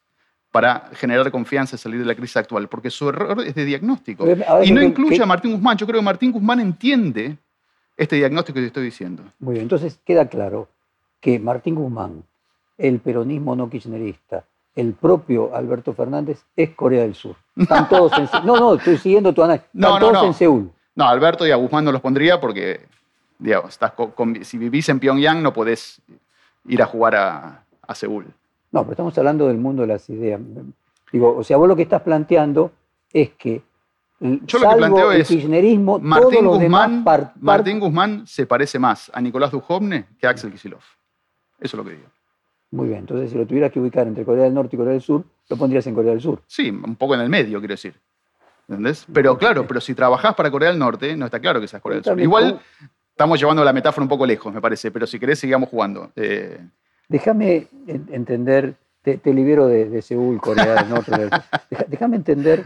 para 0.50 0.89
generar 0.93 1.30
confianza 1.30 1.76
y 1.76 1.80
salir 1.80 2.00
de 2.00 2.06
la 2.06 2.15
crisis 2.15 2.38
actual, 2.38 2.69
porque 2.69 2.89
su 2.89 3.10
error 3.10 3.41
es 3.45 3.54
de 3.54 3.65
diagnóstico. 3.65 4.24
Ver, 4.26 4.45
Y 4.63 4.72
no 4.72 4.80
que- 4.80 4.86
incluye 4.88 5.17
que- 5.17 5.24
a 5.24 5.26
Martín 5.26 5.52
Guzmán. 5.52 5.78
Yo 5.78 5.86
creo 5.86 6.00
que 6.00 6.06
Martín 6.06 6.32
Guzmán 6.32 6.62
entiende 6.62 7.38
este 7.99 8.15
diagnóstico 8.15 8.55
que 8.55 8.62
te 8.62 8.67
estoy 8.67 8.85
diciendo. 8.85 9.23
Muy 9.39 9.53
bien, 9.53 9.63
entonces 9.63 9.99
queda 10.05 10.27
claro 10.27 10.67
que 11.19 11.38
Martín 11.39 11.75
Guzmán, 11.75 12.23
el 12.77 12.99
peronismo 12.99 13.55
no 13.55 13.69
kirchnerista, 13.69 14.45
el 14.75 14.93
propio 14.93 15.53
Alberto 15.55 15.93
Fernández 15.93 16.43
es 16.55 16.69
Corea 16.71 17.01
del 17.01 17.13
Sur. 17.15 17.35
Están 17.55 17.89
todos 17.89 18.12
en 18.17 18.29
No, 18.45 18.55
no, 18.55 18.73
estoy 18.75 18.97
siguiendo 18.97 19.33
tu 19.33 19.43
análisis. 19.43 19.67
Están 19.67 19.81
No, 19.81 19.99
no, 19.99 19.99
todos 19.99 20.13
no. 20.13 20.25
en 20.27 20.33
Seúl. 20.33 20.71
No, 20.95 21.05
Alberto 21.05 21.45
y 21.45 21.51
a 21.51 21.55
Guzmán 21.55 21.83
no 21.85 21.91
los 21.91 22.01
pondría 22.01 22.39
porque, 22.39 22.81
digamos, 23.38 23.69
estás 23.71 23.91
co- 23.93 24.12
con- 24.15 24.43
si 24.45 24.57
vivís 24.57 24.88
en 24.89 24.99
Pyongyang 24.99 25.41
no 25.43 25.53
podés 25.53 26.01
ir 26.67 26.81
a 26.81 26.85
jugar 26.85 27.15
a, 27.15 27.63
a 27.88 27.95
Seúl. 27.95 28.25
No, 28.71 28.81
pero 28.83 28.91
estamos 28.93 29.17
hablando 29.17 29.47
del 29.47 29.57
mundo 29.57 29.81
de 29.81 29.88
las 29.89 30.09
ideas. 30.09 30.39
Digo, 31.12 31.35
o 31.35 31.43
sea, 31.43 31.57
vos 31.57 31.67
lo 31.67 31.75
que 31.75 31.81
estás 31.83 32.01
planteando 32.01 32.71
es 33.12 33.31
que 33.31 33.62
l- 34.21 34.39
Yo 34.45 34.60
lo 34.60 34.69
que 34.69 34.75
planteo 34.75 35.12
el 35.12 35.21
es, 35.21 35.27
kirchnerismo, 35.27 35.99
Martín 35.99 36.45
Guzmán, 36.45 37.03
par- 37.03 37.34
par- 37.34 37.34
Martín 37.41 37.79
Guzmán 37.79 38.25
se 38.27 38.45
parece 38.45 38.79
más 38.79 39.12
a 39.13 39.21
Nicolás 39.21 39.51
Dujovne 39.51 40.05
que 40.19 40.27
a 40.27 40.32
Axel 40.32 40.51
Kicillof. 40.51 40.84
Eso 41.60 41.77
es 41.77 41.84
lo 41.84 41.84
que 41.84 41.91
digo. 41.97 42.08
Muy 42.71 42.88
bien, 42.88 42.99
entonces 42.99 43.32
si 43.32 43.38
lo 43.38 43.45
tuvieras 43.47 43.71
que 43.71 43.79
ubicar 43.79 44.08
entre 44.08 44.23
Corea 44.23 44.43
del 44.43 44.53
Norte 44.53 44.75
y 44.75 44.77
Corea 44.77 44.93
del 44.93 45.01
Sur, 45.01 45.23
lo 45.49 45.58
pondrías 45.58 45.86
en 45.88 45.95
Corea 45.95 46.12
del 46.12 46.21
Sur. 46.21 46.41
Sí, 46.47 46.69
un 46.69 46.95
poco 46.95 47.15
en 47.15 47.21
el 47.21 47.29
medio, 47.29 47.60
quiero 47.60 47.73
decir. 47.73 47.95
¿Entendés? 48.67 49.05
Pero 49.12 49.36
claro, 49.38 49.65
pero 49.65 49.82
si 49.82 49.95
trabajás 49.95 50.36
para 50.36 50.51
Corea 50.51 50.69
del 50.69 50.77
Norte, 50.77 51.15
no 51.15 51.25
está 51.25 51.39
claro 51.39 51.60
que 51.60 51.67
seas 51.67 51.82
Corea 51.82 51.95
del 51.97 52.03
Sur. 52.05 52.19
Igual 52.19 52.60
estamos 53.10 53.39
llevando 53.39 53.63
la 53.63 53.73
metáfora 53.73 54.03
un 54.03 54.10
poco 54.10 54.25
lejos, 54.27 54.53
me 54.53 54.62
parece, 54.62 54.91
pero 54.91 55.08
si 55.08 55.19
querés 55.19 55.39
sigamos 55.39 55.69
jugando. 55.69 56.12
Eh, 56.15 56.60
Déjame 57.08 57.67
en- 57.88 58.08
entender, 58.12 58.75
te, 59.01 59.17
te 59.17 59.34
libero 59.34 59.65
de, 59.65 59.89
de 59.89 60.01
Seúl, 60.03 60.39
Corea 60.39 60.75
del 60.75 60.89
Norte. 60.89 61.29
déjame 61.88 62.17
entender 62.17 62.65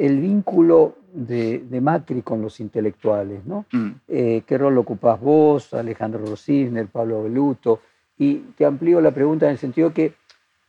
el 0.00 0.18
vínculo 0.18 0.96
de, 1.12 1.58
de 1.58 1.80
Macri 1.82 2.22
con 2.22 2.40
los 2.40 2.58
intelectuales, 2.60 3.44
¿no? 3.44 3.66
mm. 3.70 3.90
Eh, 4.08 4.42
¿Qué 4.46 4.56
rol 4.56 4.78
ocupás 4.78 5.20
vos, 5.20 5.74
Alejandro 5.74 6.24
Rosisner, 6.24 6.86
Pablo 6.86 7.24
Beluto? 7.24 7.82
Y 8.16 8.36
te 8.56 8.64
amplío 8.64 9.02
la 9.02 9.10
pregunta 9.10 9.44
en 9.44 9.52
el 9.52 9.58
sentido 9.58 9.92
que, 9.92 10.14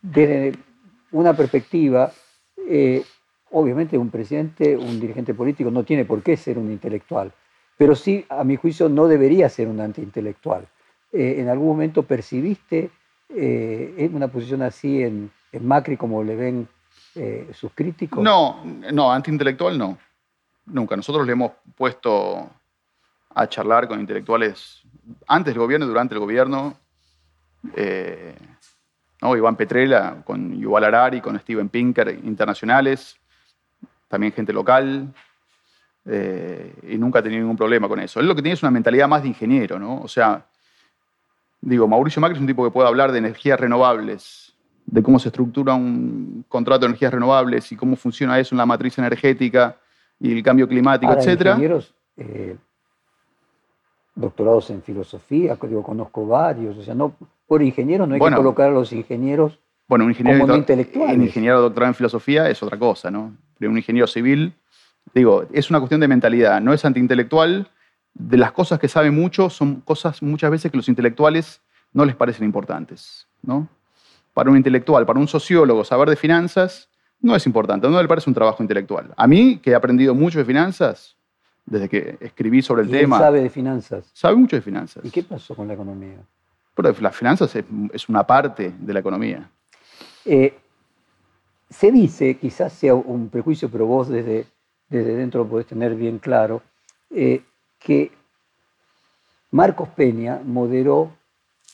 desde 0.02 0.52
una 1.14 1.34
perspectiva, 1.34 2.12
eh, 2.68 3.04
obviamente 3.52 3.98
un 3.98 4.10
presidente, 4.10 4.76
un 4.76 5.00
dirigente 5.00 5.34
político 5.34 5.72
no 5.72 5.86
tiene 5.86 6.04
por 6.04 6.22
qué 6.22 6.36
ser 6.36 6.58
un 6.58 6.70
intelectual, 6.70 7.32
pero 7.78 7.96
sí, 7.96 8.26
a 8.28 8.44
mi 8.44 8.58
juicio, 8.58 8.90
no 8.90 9.08
debería 9.08 9.48
ser 9.48 9.70
un 9.70 9.80
antiintelectual. 9.80 10.68
Eh, 11.14 11.36
¿En 11.38 11.48
algún 11.48 11.70
momento 11.70 12.04
percibiste 12.04 12.90
eh, 13.30 14.10
una 14.14 14.28
posición 14.28 14.62
así 14.62 15.02
en, 15.02 15.32
en 15.54 15.66
Macri 15.66 15.96
como 15.96 16.22
le 16.22 16.36
ven 16.36 16.68
eh, 17.16 17.50
sus 17.54 17.72
críticos? 17.74 18.24
No, 18.24 18.64
no, 18.66 19.12
antiintelectual 19.12 19.78
no. 19.78 19.98
Nunca. 20.66 20.96
Nosotros 20.96 21.26
le 21.26 21.34
hemos 21.34 21.52
puesto 21.76 22.50
a 23.34 23.48
charlar 23.48 23.88
con 23.88 24.00
intelectuales 24.00 24.82
antes 25.28 25.54
del 25.54 25.60
gobierno 25.60 25.86
durante 25.88 26.14
el 26.14 26.20
gobierno. 26.20 26.78
Eh, 27.76 28.36
¿no? 29.22 29.36
Iván 29.36 29.56
Petrella, 29.56 30.22
con 30.24 30.60
Yuval 30.60 30.86
Harari, 30.86 31.22
con 31.22 31.40
Steven 31.40 31.70
Pinker, 31.70 32.10
internacionales, 32.24 33.16
también 34.08 34.34
gente 34.34 34.52
local, 34.52 35.14
eh, 36.06 36.74
y 36.90 36.98
nunca 36.98 37.20
ha 37.20 37.24
tenido 37.24 37.42
ningún 37.42 37.58
problema 37.58 37.88
con 37.88 38.00
eso. 38.00 38.20
Él 38.20 38.28
lo 38.28 38.36
que 38.36 38.42
tiene 38.42 38.54
es 38.54 38.64
una 38.64 38.72
mentalidad 38.72 39.08
más 39.08 39.22
de 39.22 39.30
ingeniero, 39.30 39.78
¿no? 39.78 40.02
O 40.02 40.08
sea, 40.08 40.46
digo, 41.62 41.88
Mauricio 41.88 42.20
Macri 42.20 42.36
es 42.36 42.42
un 42.42 42.48
tipo 42.48 42.64
que 42.64 42.72
puede 42.72 42.88
hablar 42.88 43.12
de 43.12 43.20
energías 43.20 43.60
renovables, 43.60 44.51
de 44.92 45.02
cómo 45.02 45.18
se 45.18 45.30
estructura 45.30 45.74
un 45.74 46.46
contrato 46.48 46.82
de 46.82 46.88
energías 46.88 47.14
renovables 47.14 47.72
y 47.72 47.76
cómo 47.76 47.96
funciona 47.96 48.38
eso 48.40 48.54
en 48.54 48.58
la 48.60 48.66
matriz 48.68 48.98
energética 49.00 49.78
y 50.20 50.34
el 50.34 50.44
cambio 50.44 50.68
climático, 50.68 51.10
Ahora, 51.12 51.22
etcétera. 51.24 51.52
ingenieros 51.52 51.96
eh, 52.18 52.56
doctorados 54.16 54.70
en 54.70 54.82
filosofía, 54.84 55.58
digo, 55.64 55.82
conozco 55.84 56.28
varios, 56.28 56.78
o 56.78 56.84
sea, 56.84 56.94
no, 56.94 57.16
por 57.48 57.62
ingenieros 57.64 58.08
no 58.08 58.14
hay 58.16 58.20
Bueno. 58.20 58.36
que 58.38 58.42
colocar 58.44 58.68
a 58.70 58.72
los 58.74 58.92
ingenieros 58.92 59.58
Bueno, 59.88 60.06
un 60.06 60.12
ingeniero, 60.12 60.38
como 60.40 60.48
no 60.48 60.54
doc- 60.54 60.60
intelectuales. 60.60 61.16
un 61.18 61.24
ingeniero 61.24 61.62
doctorado 61.62 61.90
en 61.92 61.96
filosofía 61.96 62.50
es 62.50 62.62
otra 62.62 62.78
cosa, 62.78 63.10
¿no? 63.10 63.34
Pero 63.58 63.72
un 63.72 63.78
ingeniero 63.78 64.08
civil, 64.08 64.54
digo, 65.14 65.46
es 65.54 65.70
una 65.70 65.80
cuestión 65.80 66.02
de 66.02 66.08
mentalidad, 66.10 66.60
no 66.62 66.74
es 66.74 66.84
antiintelectual. 66.86 67.70
De 68.14 68.36
las 68.38 68.52
cosas 68.52 68.78
que 68.78 68.90
sabe 68.90 69.10
mucho 69.10 69.50
son 69.50 69.80
cosas 69.82 70.22
muchas 70.22 70.52
veces 70.52 70.70
que 70.70 70.78
los 70.78 70.90
intelectuales 70.90 71.62
no 71.94 72.04
les 72.04 72.16
parecen 72.16 72.44
importantes, 72.46 73.28
¿no? 73.42 73.70
Para 74.34 74.50
un 74.50 74.58
intelectual, 74.58 75.06
para 75.06 75.20
un 75.20 75.28
sociólogo, 75.28 75.84
saber 75.84 76.10
de 76.10 76.16
finanzas 76.16 76.90
no 77.20 77.36
es 77.36 77.46
importante, 77.46 77.88
no 77.88 78.02
le 78.02 78.08
parece 78.08 78.30
un 78.30 78.34
trabajo 78.34 78.64
intelectual. 78.64 79.14
A 79.16 79.28
mí, 79.28 79.58
que 79.58 79.72
he 79.72 79.76
aprendido 79.76 80.16
mucho 80.16 80.40
de 80.40 80.46
finanzas, 80.46 81.16
desde 81.66 81.88
que 81.88 82.18
escribí 82.20 82.62
sobre 82.62 82.82
el 82.84 82.90
y 82.90 82.94
él 82.94 83.00
tema, 83.02 83.20
sabe 83.20 83.42
de 83.42 83.50
finanzas. 83.50 84.10
sabe 84.14 84.36
mucho 84.36 84.56
de 84.56 84.62
finanzas. 84.62 85.06
¿Y 85.06 85.12
qué 85.12 85.22
pasó 85.24 85.56
con 85.56 85.68
la 85.68 85.76
economía? 85.76 86.18
Pero 86.74 86.94
las 87.00 87.16
finanzas 87.16 87.56
es, 87.56 87.66
es 87.94 88.10
una 88.10 88.26
parte 88.26 88.74
de 88.80 88.94
la 88.94 89.00
economía. 89.00 89.50
Eh, 90.26 90.58
se 91.70 91.92
dice, 91.92 92.38
quizás 92.38 92.74
sea 92.74 92.96
un 92.96 93.30
prejuicio, 93.30 93.70
pero 93.70 93.86
vos 93.86 94.10
desde, 94.10 94.46
desde 94.90 95.16
dentro 95.16 95.44
lo 95.44 95.50
podés 95.50 95.68
tener 95.68 95.96
bien 95.96 96.20
claro, 96.20 96.62
eh, 97.10 97.44
que 97.80 98.12
Marcos 99.52 99.90
Peña 99.90 100.42
moderó 100.44 101.12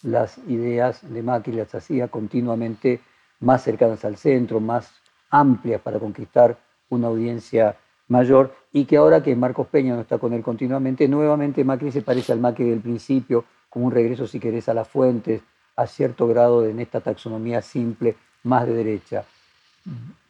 las 0.03 0.37
ideas 0.47 1.01
de 1.11 1.21
Macri, 1.21 1.53
las 1.53 1.73
hacía 1.75 2.07
continuamente 2.07 2.99
más 3.39 3.63
cercanas 3.63 4.03
al 4.05 4.17
centro, 4.17 4.59
más 4.59 4.91
amplias 5.29 5.81
para 5.81 5.99
conquistar 5.99 6.57
una 6.89 7.07
audiencia 7.07 7.75
mayor, 8.07 8.53
y 8.71 8.85
que 8.85 8.97
ahora 8.97 9.21
que 9.21 9.35
Marcos 9.35 9.67
Peña 9.67 9.95
no 9.95 10.01
está 10.01 10.17
con 10.17 10.33
él 10.33 10.41
continuamente, 10.41 11.07
nuevamente 11.07 11.63
Macri 11.63 11.91
se 11.91 12.01
parece 12.01 12.31
al 12.31 12.39
Macri 12.39 12.69
del 12.69 12.79
principio, 12.79 13.45
como 13.69 13.85
un 13.87 13.91
regreso, 13.91 14.25
si 14.27 14.39
querés, 14.39 14.69
a 14.69 14.73
las 14.73 14.87
fuentes, 14.87 15.41
a 15.75 15.85
cierto 15.85 16.27
grado 16.27 16.61
de, 16.61 16.71
en 16.71 16.79
esta 16.79 17.01
taxonomía 17.01 17.61
simple, 17.61 18.15
más 18.43 18.65
de 18.65 18.73
derecha. 18.73 19.25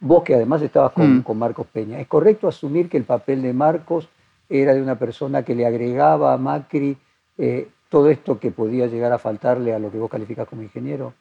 Vos 0.00 0.22
que 0.22 0.34
además 0.34 0.62
estabas 0.62 0.92
con, 0.92 1.18
Mm. 1.18 1.22
con 1.22 1.38
Marcos 1.38 1.66
Peña, 1.72 2.00
¿es 2.00 2.06
correcto 2.06 2.48
asumir 2.48 2.88
que 2.88 2.96
el 2.96 3.04
papel 3.04 3.42
de 3.42 3.52
Marcos 3.52 4.08
era 4.48 4.74
de 4.74 4.82
una 4.82 4.98
persona 4.98 5.42
que 5.44 5.54
le 5.54 5.66
agregaba 5.66 6.32
a 6.32 6.38
Macri 6.38 6.96
eh, 7.38 7.68
todo 7.88 8.10
esto 8.10 8.38
que 8.38 8.50
podía 8.50 8.86
llegar 8.86 9.12
a 9.12 9.18
faltarle 9.18 9.74
a 9.74 9.78
lo 9.78 9.90
que 9.90 9.98
vos 9.98 10.10
calificás 10.10 10.48
como 10.48 10.62
ingeniero? 10.62 11.14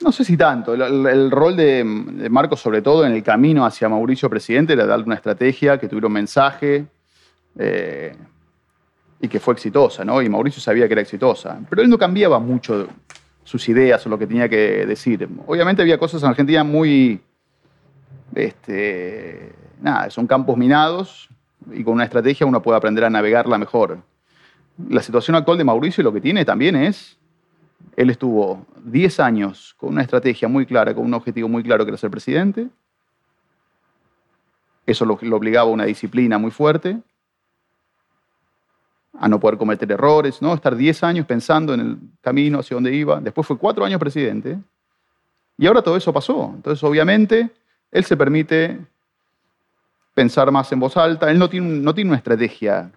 No 0.00 0.12
sé 0.12 0.24
si 0.24 0.36
tanto. 0.36 0.74
El, 0.74 1.30
rol 1.30 1.56
de, 1.56 1.84
de 1.84 2.30
Marcos, 2.30 2.60
sobre 2.60 2.82
todo 2.82 3.04
en 3.04 3.12
el 3.12 3.22
camino 3.22 3.66
hacia 3.66 3.88
Mauricio 3.88 4.30
presidente, 4.30 4.74
era 4.74 4.86
darle 4.86 5.06
una 5.06 5.16
estrategia 5.16 5.78
que 5.78 5.88
tuviera 5.88 6.06
un 6.06 6.12
mensaje 6.12 6.86
eh, 7.58 8.14
y 9.20 9.26
que 9.26 9.40
fue 9.40 9.54
exitosa, 9.54 10.04
¿no? 10.04 10.22
Y 10.22 10.28
Mauricio 10.28 10.62
sabía 10.62 10.86
que 10.86 10.92
era 10.92 11.02
exitosa. 11.02 11.58
Pero 11.68 11.82
él 11.82 11.90
no 11.90 11.98
cambiaba 11.98 12.38
mucho 12.38 12.86
sus 13.42 13.68
ideas 13.68 14.06
o 14.06 14.08
lo 14.08 14.18
que 14.18 14.28
tenía 14.28 14.48
que 14.48 14.86
decir. 14.86 15.28
Obviamente 15.46 15.82
había 15.82 15.98
cosas 15.98 16.22
en 16.22 16.28
Argentina 16.28 16.62
muy. 16.62 17.20
Este, 18.34 19.52
nada, 19.80 20.10
son 20.10 20.28
campos 20.28 20.56
minados 20.56 21.28
y 21.72 21.82
con 21.82 21.94
una 21.94 22.04
estrategia 22.04 22.46
uno 22.46 22.62
puede 22.62 22.76
aprender 22.76 23.04
a 23.04 23.10
navegarla 23.10 23.58
mejor. 23.58 23.98
La 24.86 25.02
situación 25.02 25.34
actual 25.36 25.58
de 25.58 25.64
Mauricio 25.64 26.04
lo 26.04 26.12
que 26.12 26.20
tiene 26.20 26.44
también 26.44 26.76
es 26.76 27.18
él 27.98 28.10
estuvo 28.10 28.64
10 28.84 29.18
años 29.18 29.74
con 29.76 29.90
una 29.90 30.02
estrategia 30.02 30.46
muy 30.46 30.66
clara, 30.66 30.94
con 30.94 31.04
un 31.04 31.14
objetivo 31.14 31.48
muy 31.48 31.64
claro 31.64 31.84
que 31.84 31.90
era 31.90 31.98
ser 31.98 32.12
presidente. 32.12 32.68
Eso 34.86 35.04
lo, 35.04 35.14
obligaba 35.14 35.68
a 35.68 35.72
una 35.72 35.84
disciplina 35.84 36.38
muy 36.38 36.52
fuerte, 36.52 37.00
a 39.18 39.28
no 39.28 39.40
poder 39.40 39.58
cometer 39.58 39.90
errores, 39.90 40.40
¿no? 40.40 40.54
estar 40.54 40.76
10 40.76 41.02
años 41.02 41.26
pensando 41.26 41.74
en 41.74 41.80
el 41.80 41.98
camino 42.20 42.60
hacia 42.60 42.76
donde 42.76 42.94
iba. 42.94 43.20
Después 43.20 43.44
fue 43.44 43.58
4 43.58 43.84
años 43.84 43.98
presidente. 43.98 44.58
Y 45.56 45.66
ahora 45.66 45.82
todo 45.82 45.96
eso 45.96 46.12
pasó. 46.12 46.52
Entonces, 46.54 46.82
obviamente, 46.84 47.50
él 47.90 48.04
se 48.04 48.16
permite 48.16 48.78
pensar 50.14 50.52
más 50.52 50.70
en 50.70 50.78
voz 50.78 50.96
alta. 50.96 51.28
Él 51.32 51.38
no 51.40 51.50
tiene, 51.50 51.80
no 51.80 51.92
tiene 51.92 52.10
una 52.10 52.18
estrategia 52.18 52.92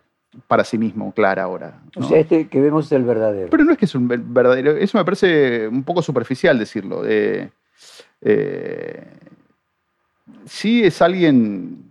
para 0.48 0.64
sí 0.64 0.78
mismo 0.78 1.12
clara 1.14 1.44
ahora. 1.44 1.82
O 1.96 2.04
sea, 2.04 2.20
este 2.20 2.48
que 2.48 2.62
vemos 2.62 2.86
es 2.86 2.92
el 2.94 3.04
verdadero. 3.04 3.50
Pero 3.50 3.64
no 3.66 3.72
es 3.74 3.78
que 3.78 3.86
es 3.86 3.96
un 3.96 4.08
ver- 4.08 4.20
verdadero. 4.22 4.72
Eso 4.72 4.98
me 4.98 5.04
parece 5.06 5.68
un 5.68 5.84
poco 5.84 6.02
superficial 6.02 6.58
decirlo. 6.58 7.04
Eh, 7.06 7.50
eh, 8.22 9.08
sí 10.46 10.84
es 10.84 11.02
alguien. 11.02 11.84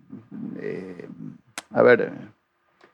eh, 0.59 1.07
a 1.72 1.83
ver. 1.83 2.12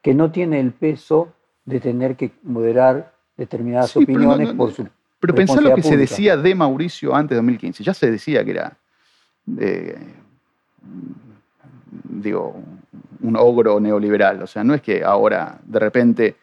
que 0.03 0.15
no 0.15 0.31
tiene 0.31 0.61
el 0.61 0.73
peso 0.73 1.33
de 1.65 1.81
tener 1.81 2.15
que 2.17 2.31
moderar 2.43 3.13
determinadas 3.37 3.91
Sí, 3.91 4.05
pero 4.07 4.19
no- 4.21 4.27
opiniones 4.31 4.55
no- 4.55 4.57
por 4.59 4.73
su 4.73 4.87
Pero 5.19 5.35
pensá 5.35 5.61
lo 5.61 5.75
que 5.75 5.83
se 5.83 5.97
decía 5.97 6.37
de 6.37 6.55
Mauricio 6.55 7.15
antes 7.15 7.31
de 7.31 7.37
2015. 7.37 7.83
Ya 7.85 7.95
se 7.95 8.11
decía 8.11 8.45
que 8.45 8.51
era. 8.53 8.77
digo, 12.05 12.57
un 13.21 13.37
ogro 13.37 13.81
neoliberal. 13.81 14.43
O 14.43 14.47
sea, 14.47 14.65
no 14.65 14.75
es 14.75 14.83
que 14.83 15.05
ahora 15.05 15.59
de 15.65 15.79
repente 15.79 16.37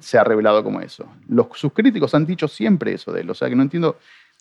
se 0.00 0.18
ha 0.18 0.24
revelado 0.24 0.62
como 0.62 0.80
eso. 0.80 1.06
Los, 1.28 1.46
sus 1.54 1.72
críticos 1.72 2.14
han 2.14 2.26
dicho 2.26 2.48
siempre 2.48 2.94
eso 2.94 3.12
de 3.12 3.22
él. 3.22 3.30
O 3.30 3.34
sea, 3.34 3.48
que 3.48 3.56
no 3.56 3.62
entiendo. 3.62 3.96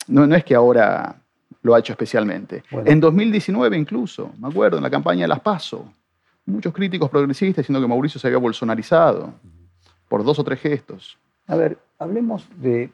No, 0.07 0.25
no 0.25 0.35
es 0.35 0.43
que 0.43 0.55
ahora 0.55 1.15
lo 1.61 1.75
ha 1.75 1.79
hecho 1.79 1.93
especialmente. 1.93 2.63
Bueno. 2.71 2.89
En 2.89 2.99
2019 2.99 3.77
incluso, 3.77 4.31
me 4.39 4.47
acuerdo, 4.47 4.77
en 4.77 4.83
la 4.83 4.89
campaña 4.89 5.23
de 5.23 5.27
las 5.27 5.39
PASO, 5.39 5.91
muchos 6.45 6.73
críticos 6.73 7.09
progresistas 7.09 7.63
diciendo 7.63 7.81
que 7.81 7.87
Mauricio 7.87 8.19
se 8.19 8.27
había 8.27 8.39
bolsonarizado 8.39 9.33
por 10.07 10.23
dos 10.23 10.39
o 10.39 10.43
tres 10.43 10.59
gestos. 10.59 11.17
A 11.47 11.55
ver, 11.55 11.77
hablemos 11.97 12.47
de 12.57 12.91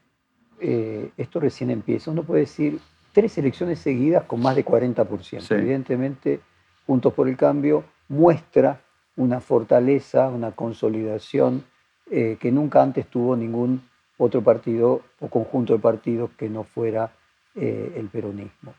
eh, 0.60 1.12
esto 1.18 1.40
recién 1.40 1.70
empieza. 1.70 2.12
Uno 2.12 2.24
puede 2.24 2.42
decir 2.42 2.80
tres 3.14 3.38
elecciones 3.38 3.80
seguidas 3.80 4.24
con 4.26 4.42
más 4.42 4.56
de 4.56 4.66
40%. 4.66 5.42
Sí. 5.42 5.54
Evidentemente, 5.54 6.42
Juntos 6.86 7.14
por 7.14 7.28
el 7.28 7.36
Cambio 7.36 7.84
muestra 8.08 8.82
una 9.18 9.40
fortaleza, 9.40 10.28
una 10.30 10.52
consolidación 10.52 11.64
eh, 12.12 12.38
que 12.40 12.52
nunca 12.52 12.82
antes 12.82 13.08
tuvo 13.08 13.36
ningún 13.36 13.82
otro 14.18 14.42
partido 14.42 15.02
o 15.20 15.28
conjunto 15.28 15.74
de 15.74 15.80
partidos 15.80 16.30
que 16.38 16.50
no 16.50 16.64
fuera 16.64 17.12
eh, 17.56 17.94
el 17.98 18.08
peronismo. 18.10 18.74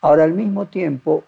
Ahora, 0.00 0.24
al 0.24 0.32
mismo 0.34 0.66
tiempo, 0.66 1.24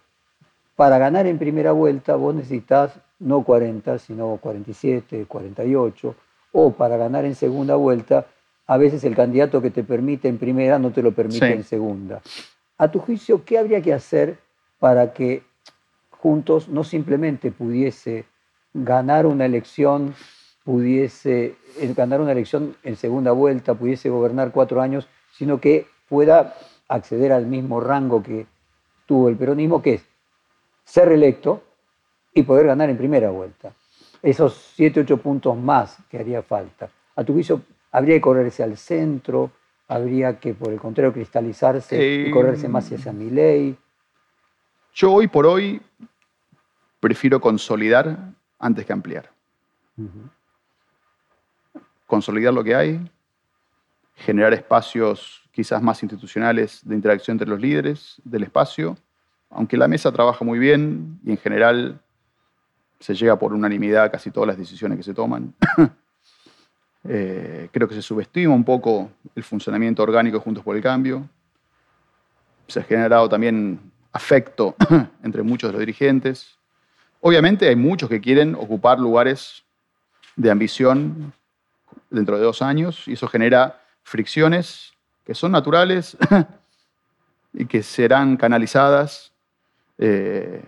para 0.74 0.98
ganar 0.98 1.26
en 1.26 1.38
primera 1.38 1.72
vuelta 1.72 2.16
vos 2.16 2.34
necesitas 2.34 2.98
no 3.18 3.42
40, 3.44 3.98
sino 3.98 4.36
47, 4.36 5.24
48, 5.26 6.14
o 6.52 6.72
para 6.72 6.96
ganar 6.96 7.24
en 7.24 7.34
segunda 7.34 7.76
vuelta, 7.76 8.26
a 8.66 8.76
veces 8.76 9.04
el 9.04 9.14
candidato 9.14 9.62
que 9.62 9.70
te 9.70 9.84
permite 9.84 10.28
en 10.28 10.38
primera 10.38 10.78
no 10.78 10.90
te 10.90 11.02
lo 11.02 11.12
permite 11.12 11.46
Sí. 11.46 11.52
en 11.52 11.64
segunda. 11.64 12.20
A 12.78 12.90
tu 12.90 12.98
juicio, 12.98 13.44
¿qué 13.44 13.58
habría 13.58 13.80
que 13.80 13.94
hacer 13.94 14.38
para 14.78 15.12
que 15.14 15.42
juntos 16.18 16.68
no 16.68 16.84
simplemente 16.84 17.50
pudiese 17.52 18.24
ganar 18.72 19.26
una 19.26 19.46
elección, 19.46 20.14
pudiese 20.64 21.56
eh, 21.78 21.94
ganar 21.96 22.20
una 22.20 22.32
elección 22.32 22.76
en 22.82 22.96
segunda 22.96 23.32
vuelta, 23.32 23.74
pudiese 23.74 24.08
gobernar 24.10 24.52
cuatro 24.52 24.80
años, 24.80 25.08
sino 25.32 25.60
que 25.60 25.86
pueda 26.08 26.54
acceder 26.88 27.32
al 27.32 27.46
mismo 27.46 27.80
rango 27.80 28.22
que 28.22 28.46
tuvo 29.06 29.28
el 29.28 29.36
peronismo, 29.36 29.82
que 29.82 29.94
es 29.94 30.04
ser 30.84 31.08
reelecto 31.08 31.62
y 32.34 32.42
poder 32.42 32.66
ganar 32.66 32.90
en 32.90 32.96
primera 32.96 33.30
vuelta. 33.30 33.72
Esos 34.22 34.72
siete, 34.74 35.00
ocho 35.00 35.18
puntos 35.18 35.56
más 35.56 35.98
que 36.10 36.18
haría 36.18 36.42
falta. 36.42 36.88
A 37.14 37.24
tu 37.24 37.32
juicio, 37.32 37.62
habría 37.92 38.16
que 38.16 38.20
correrse 38.20 38.62
al 38.62 38.76
centro, 38.76 39.50
habría 39.88 40.38
que, 40.38 40.54
por 40.54 40.72
el 40.72 40.80
contrario, 40.80 41.12
cristalizarse 41.12 41.96
y 41.96 42.26
Eh, 42.26 42.30
correrse 42.30 42.68
más 42.68 42.90
hacia 42.92 43.12
mi 43.12 43.30
ley. 43.30 43.76
Yo 44.96 45.12
hoy 45.12 45.28
por 45.28 45.44
hoy 45.44 45.82
prefiero 47.00 47.38
consolidar 47.38 48.32
antes 48.58 48.86
que 48.86 48.94
ampliar. 48.94 49.30
Consolidar 52.06 52.54
lo 52.54 52.64
que 52.64 52.74
hay, 52.74 53.10
generar 54.14 54.54
espacios 54.54 55.46
quizás 55.52 55.82
más 55.82 56.02
institucionales 56.02 56.80
de 56.82 56.94
interacción 56.94 57.34
entre 57.34 57.46
los 57.46 57.60
líderes 57.60 58.22
del 58.24 58.44
espacio, 58.44 58.96
aunque 59.50 59.76
la 59.76 59.86
mesa 59.86 60.10
trabaja 60.10 60.46
muy 60.46 60.58
bien 60.58 61.20
y 61.22 61.32
en 61.32 61.36
general 61.36 62.00
se 62.98 63.14
llega 63.14 63.38
por 63.38 63.52
unanimidad 63.52 64.04
a 64.04 64.10
casi 64.10 64.30
todas 64.30 64.46
las 64.46 64.56
decisiones 64.56 64.96
que 64.96 65.04
se 65.04 65.14
toman. 65.14 65.54
Eh, 67.08 67.68
creo 67.70 67.86
que 67.86 67.94
se 67.94 68.02
subestima 68.02 68.52
un 68.52 68.64
poco 68.64 69.12
el 69.36 69.44
funcionamiento 69.44 70.02
orgánico 70.02 70.38
de 70.38 70.42
Juntos 70.42 70.64
por 70.64 70.74
el 70.74 70.82
Cambio. 70.82 71.28
Se 72.66 72.80
ha 72.80 72.82
generado 72.82 73.28
también 73.28 73.92
afecto 74.16 74.74
entre 75.22 75.42
muchos 75.42 75.68
de 75.68 75.72
los 75.72 75.80
dirigentes. 75.80 76.56
Obviamente 77.20 77.68
hay 77.68 77.76
muchos 77.76 78.08
que 78.08 78.20
quieren 78.20 78.54
ocupar 78.54 78.98
lugares 78.98 79.64
de 80.36 80.50
ambición 80.50 81.32
dentro 82.10 82.36
de 82.36 82.44
dos 82.44 82.62
años 82.62 83.06
y 83.06 83.12
eso 83.12 83.28
genera 83.28 83.80
fricciones 84.02 84.92
que 85.24 85.34
son 85.34 85.52
naturales 85.52 86.16
y 87.52 87.66
que 87.66 87.82
serán 87.82 88.36
canalizadas 88.36 89.32
eh, 89.98 90.62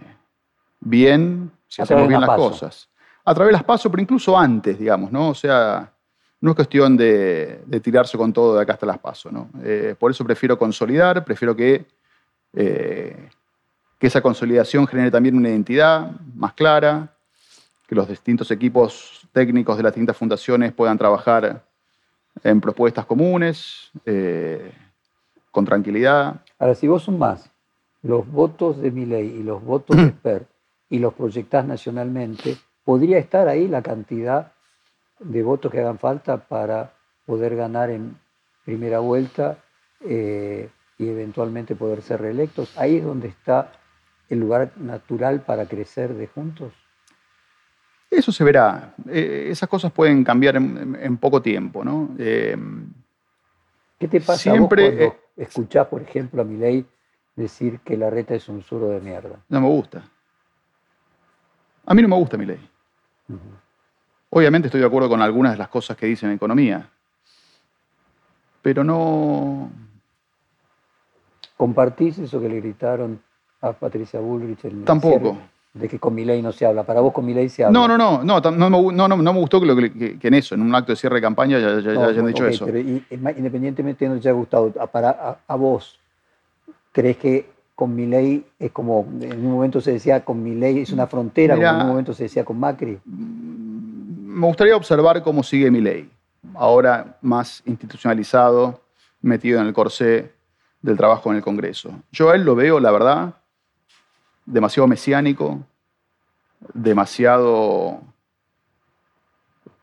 bien 0.81 1.51
si 1.69 1.83
A 1.83 1.85
hacemos 1.85 2.09
bien 2.09 2.21
las 2.21 2.29
las 2.29 2.37
PASO. 2.37 2.51
cosas. 2.51 2.89
A 3.25 3.35
través 3.35 3.49
de 3.51 3.53
las 3.53 3.65
pasos, 3.65 3.91
pero 3.91 4.03
incluso 4.03 4.39
antes, 4.39 4.79
digamos, 4.79 5.13
¿no? 5.13 5.29
O 5.29 5.35
sea, 5.35 5.93
no 6.41 6.51
es 6.51 6.57
cuestión 6.57 6.97
de, 6.97 7.61
de 7.67 7.81
tirarse 7.81 8.17
con 8.17 8.33
todo 8.33 8.57
de 8.57 8.63
acá 8.63 8.73
hasta 8.73 8.87
las 8.87 8.99
pasos, 8.99 9.31
¿no? 9.31 9.51
Eh, 9.63 9.95
por 9.99 10.11
eso 10.11 10.25
prefiero 10.25 10.59
consolidar, 10.59 11.25
prefiero 11.25 11.55
que, 11.55 11.85
eh, 12.55 13.29
que 13.99 14.07
esa 14.07 14.21
consolidación 14.21 14.87
genere 14.87 15.11
también 15.11 15.37
una 15.37 15.49
identidad 15.49 16.13
más 16.35 16.53
clara, 16.55 17.15
que 17.87 17.95
los 17.95 18.09
distintos 18.09 18.51
equipos 18.51 19.27
técnicos 19.33 19.77
de 19.77 19.83
las 19.83 19.93
distintas 19.93 20.17
fundaciones 20.17 20.73
puedan 20.73 20.99
trabajar 20.99 21.65
en 22.45 22.61
propuestas 22.61 23.07
comunes, 23.07 23.91
eh, 24.05 24.73
con 25.51 25.65
tranquilidad. 25.65 26.41
Ahora, 26.59 26.75
si 26.75 26.87
vos 26.87 27.05
sumás 27.05 27.51
los 28.03 28.31
votos 28.31 28.81
de 28.81 28.91
Milei 28.91 29.27
y 29.27 29.43
los 29.43 29.63
votos 29.65 29.97
de 29.97 30.09
Spert 30.19 30.49
y 30.91 30.99
los 30.99 31.15
proyectás 31.15 31.67
nacionalmente, 31.67 32.57
podría 32.85 33.19
estar 33.19 33.49
ahí 33.49 33.67
la 33.67 33.83
cantidad 33.83 34.53
de 35.19 35.43
votos 35.43 35.73
que 35.73 35.81
hagan 35.81 35.99
falta 35.99 36.37
para 36.37 36.93
poder 37.27 37.57
ganar 37.57 37.91
en 37.91 38.17
primera 38.65 39.01
vuelta 39.01 39.59
eh, 40.01 40.69
y 40.99 41.09
eventualmente 41.09 41.75
poder 41.75 42.03
ser 42.03 42.21
reelectos. 42.21 42.77
Ahí 42.79 42.97
es 42.97 43.05
donde 43.05 43.29
está 43.29 43.73
el 44.29 44.41
lugar 44.41 44.73
natural 44.77 45.43
para 45.43 45.67
crecer 45.67 46.15
de 46.15 46.27
juntos. 46.27 46.73
Eso 48.11 48.33
se 48.33 48.45
verá. 48.45 48.95
Eh, 49.09 49.49
esas 49.51 49.69
cosas 49.69 49.93
pueden 49.93 50.25
cambiar 50.25 50.57
en, 50.57 51.17
poco 51.19 51.43
tiempo, 51.43 51.85
¿no? 51.85 52.15
Eh, 52.19 52.57
¿Qué 53.99 54.09
te 54.09 54.21
pasa 54.21 54.39
Siempre, 54.39 54.83
a 54.83 54.87
vos 54.87 54.97
cuando 54.97 55.15
eh, 55.15 55.21
escuchás, 55.37 55.87
por 55.89 56.03
ejemplo, 56.03 56.43
a 56.43 56.45
Milei 56.45 56.87
decir 57.37 57.81
que 57.81 57.97
la 57.97 58.11
reta 58.11 58.35
es 58.35 58.49
un 58.49 58.63
suro 58.63 58.89
de 58.89 59.01
mierda? 59.01 59.41
no 59.49 59.61
me 59.61 59.69
gusta. 59.69 60.03
A 61.87 61.95
mí 61.95 62.03
no 62.03 62.09
me 62.09 62.17
gusta 62.17 62.37
mi 62.37 62.47
ley. 62.47 62.71
Obviamente 64.31 64.69
estoy 64.69 64.81
de 64.81 64.87
acuerdo 64.87 65.09
con 65.09 65.23
algunas 65.23 65.53
de 65.53 65.59
las 65.59 65.69
cosas 65.69 65.97
que 65.97 66.07
dice 66.07 66.27
en 66.27 66.33
economía, 66.33 66.91
pero 68.61 68.85
no, 68.85 69.71
¿Compartís 71.59 72.17
eso 72.19 72.41
que 72.41 72.49
le 72.49 72.61
gritaron 72.61 73.21
a 73.61 73.73
Patricia 73.73 74.21
Bullrich? 74.21 74.65
el 74.65 74.85
Tampoco. 74.85 75.19
cierre? 75.19 75.39
De 75.75 75.87
que 75.89 75.99
con 75.99 76.15
Milei 76.15 76.43
no 76.43 76.51
se 76.51 76.67
habla. 76.67 76.83
Para 76.83 77.01
vos 77.01 77.13
con 77.13 77.25
Milei 77.25 77.49
se 77.49 77.63
habla. 77.65 77.79
No, 77.79 77.87
no, 77.87 77.97
no, 77.97 78.25
no, 78.25 78.41
no, 78.41 78.71
me, 78.71 78.93
no, 78.93 79.07
no, 79.09 79.17
no 79.17 79.33
me 79.33 79.39
gustó 79.39 79.61
que, 79.61 79.93
que- 79.93 80.19
que- 80.19 80.29
en 80.29 80.35
eso, 80.35 80.55
en 80.55 80.63
un 80.63 80.75
acto 80.75 80.93
de 80.93 80.97
cierre 80.97 81.17
de 81.17 81.21
campaña, 81.23 81.59
ya, 81.59 81.75
ya- 81.79 81.81
ya 81.81 81.93
No, 81.95 82.05
hayan 82.07 82.27
dicho 82.27 82.43
ok, 82.45 82.49
eso. 82.51 82.65
Pero 82.67 82.79
y- 82.81 83.05
independientemente 83.11 84.05
de 84.05 84.15
no 84.15 84.21
te 84.21 84.29
haya 84.29 84.33
gustado, 84.37 84.73
a, 84.81 84.87
para, 84.87 85.11
a, 85.11 85.39
a 85.47 85.55
vos, 85.57 86.01
¿crees 86.91 87.17
que 87.19 87.49
con 87.77 87.95
Milei 87.95 88.45
es 88.59 88.73
como, 88.73 89.07
en 89.21 89.45
un 89.47 89.53
momento 89.53 89.81
se 89.81 89.93
decía 89.93 90.25
con 90.25 90.43
Milei 90.43 90.81
es 90.81 90.91
una 90.93 91.07
frontera, 91.07 91.55
Mirá. 91.55 91.69
como 91.69 91.79
en 91.81 91.87
un 91.87 91.91
momento 91.93 92.13
se 92.15 92.25
decía 92.25 92.45
con 92.45 92.59
Macri? 92.59 92.99
Me 93.05 94.47
gustaría 94.47 94.75
observar 94.77 95.23
cómo 95.23 95.43
sigue 95.45 95.71
mi 95.71 95.81
ley, 95.81 96.11
ahora 96.55 97.19
más 97.23 97.63
institucionalizado, 97.67 98.81
metido 99.21 99.61
en 99.61 99.67
el 99.67 99.73
corsé 99.73 100.33
del 100.83 100.97
trabajo 100.97 101.31
en 101.31 101.37
el 101.37 101.43
Congreso. 101.43 101.91
Yo 102.11 102.31
a 102.31 102.35
él 102.35 102.43
lo 102.45 102.55
veo, 102.57 102.81
la 102.81 102.91
verdad, 102.91 103.35
demasiado 104.49 104.87
mesiánico, 104.87 105.61
demasiado 106.73 108.01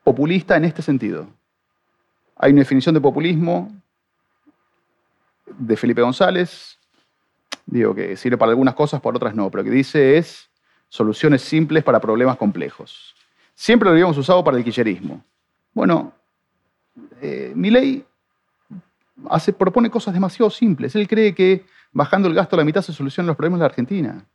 populista 0.03 0.57
en 0.57 0.65
este 0.65 0.81
sentido. 0.81 1.27
Hay 2.37 2.51
una 2.51 2.61
definición 2.61 2.95
de 2.95 3.01
populismo 3.01 3.71
de 5.45 5.77
Felipe 5.77 6.01
González, 6.01 6.77
digo 7.65 7.93
que 7.93 8.17
sirve 8.17 8.37
para 8.37 8.51
algunas 8.51 8.73
cosas, 8.73 9.01
para 9.01 9.15
otras 9.15 9.35
no, 9.35 9.49
pero 9.49 9.63
que 9.63 9.69
dice 9.69 10.17
es 10.17 10.49
soluciones 10.89 11.41
simples 11.41 11.83
para 11.83 11.99
problemas 11.99 12.37
complejos. 12.37 13.15
Siempre 13.53 13.87
lo 13.87 13.93
habíamos 13.93 14.17
usado 14.17 14.43
para 14.43 14.57
el 14.57 14.63
quillerismo. 14.63 15.23
Bueno, 15.73 16.11
eh, 17.21 17.53
hace, 19.29 19.53
propone 19.53 19.89
cosas 19.89 20.13
demasiado 20.13 20.49
simples. 20.49 20.95
Él 20.95 21.07
cree 21.07 21.33
que 21.35 21.65
bajando 21.91 22.27
el 22.27 22.33
gasto 22.33 22.55
a 22.55 22.59
la 22.59 22.65
mitad 22.65 22.81
se 22.81 22.93
solucionan 22.93 23.27
los 23.27 23.37
problemas 23.37 23.59
de 23.59 23.63
la 23.63 23.67
Argentina. 23.67 24.25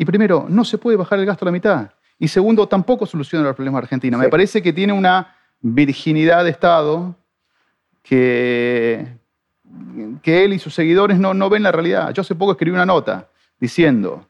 Y 0.00 0.06
primero, 0.06 0.46
no 0.48 0.64
se 0.64 0.78
puede 0.78 0.96
bajar 0.96 1.18
el 1.18 1.26
gasto 1.26 1.44
a 1.44 1.48
la 1.48 1.52
mitad. 1.52 1.90
Y 2.18 2.26
segundo, 2.28 2.66
tampoco 2.66 3.04
soluciona 3.04 3.44
los 3.44 3.54
problemas 3.54 3.82
de 3.82 3.84
Argentina. 3.84 4.16
Me 4.16 4.30
parece 4.30 4.62
que 4.62 4.72
tiene 4.72 4.94
una 4.94 5.36
virginidad 5.60 6.42
de 6.42 6.48
Estado 6.48 7.14
que, 8.02 9.06
que 10.22 10.42
él 10.42 10.54
y 10.54 10.58
sus 10.58 10.72
seguidores 10.72 11.18
no, 11.18 11.34
no 11.34 11.50
ven 11.50 11.62
la 11.62 11.70
realidad. 11.70 12.14
Yo 12.14 12.22
hace 12.22 12.34
poco 12.34 12.52
escribí 12.52 12.74
una 12.74 12.86
nota 12.86 13.28
diciendo, 13.60 14.26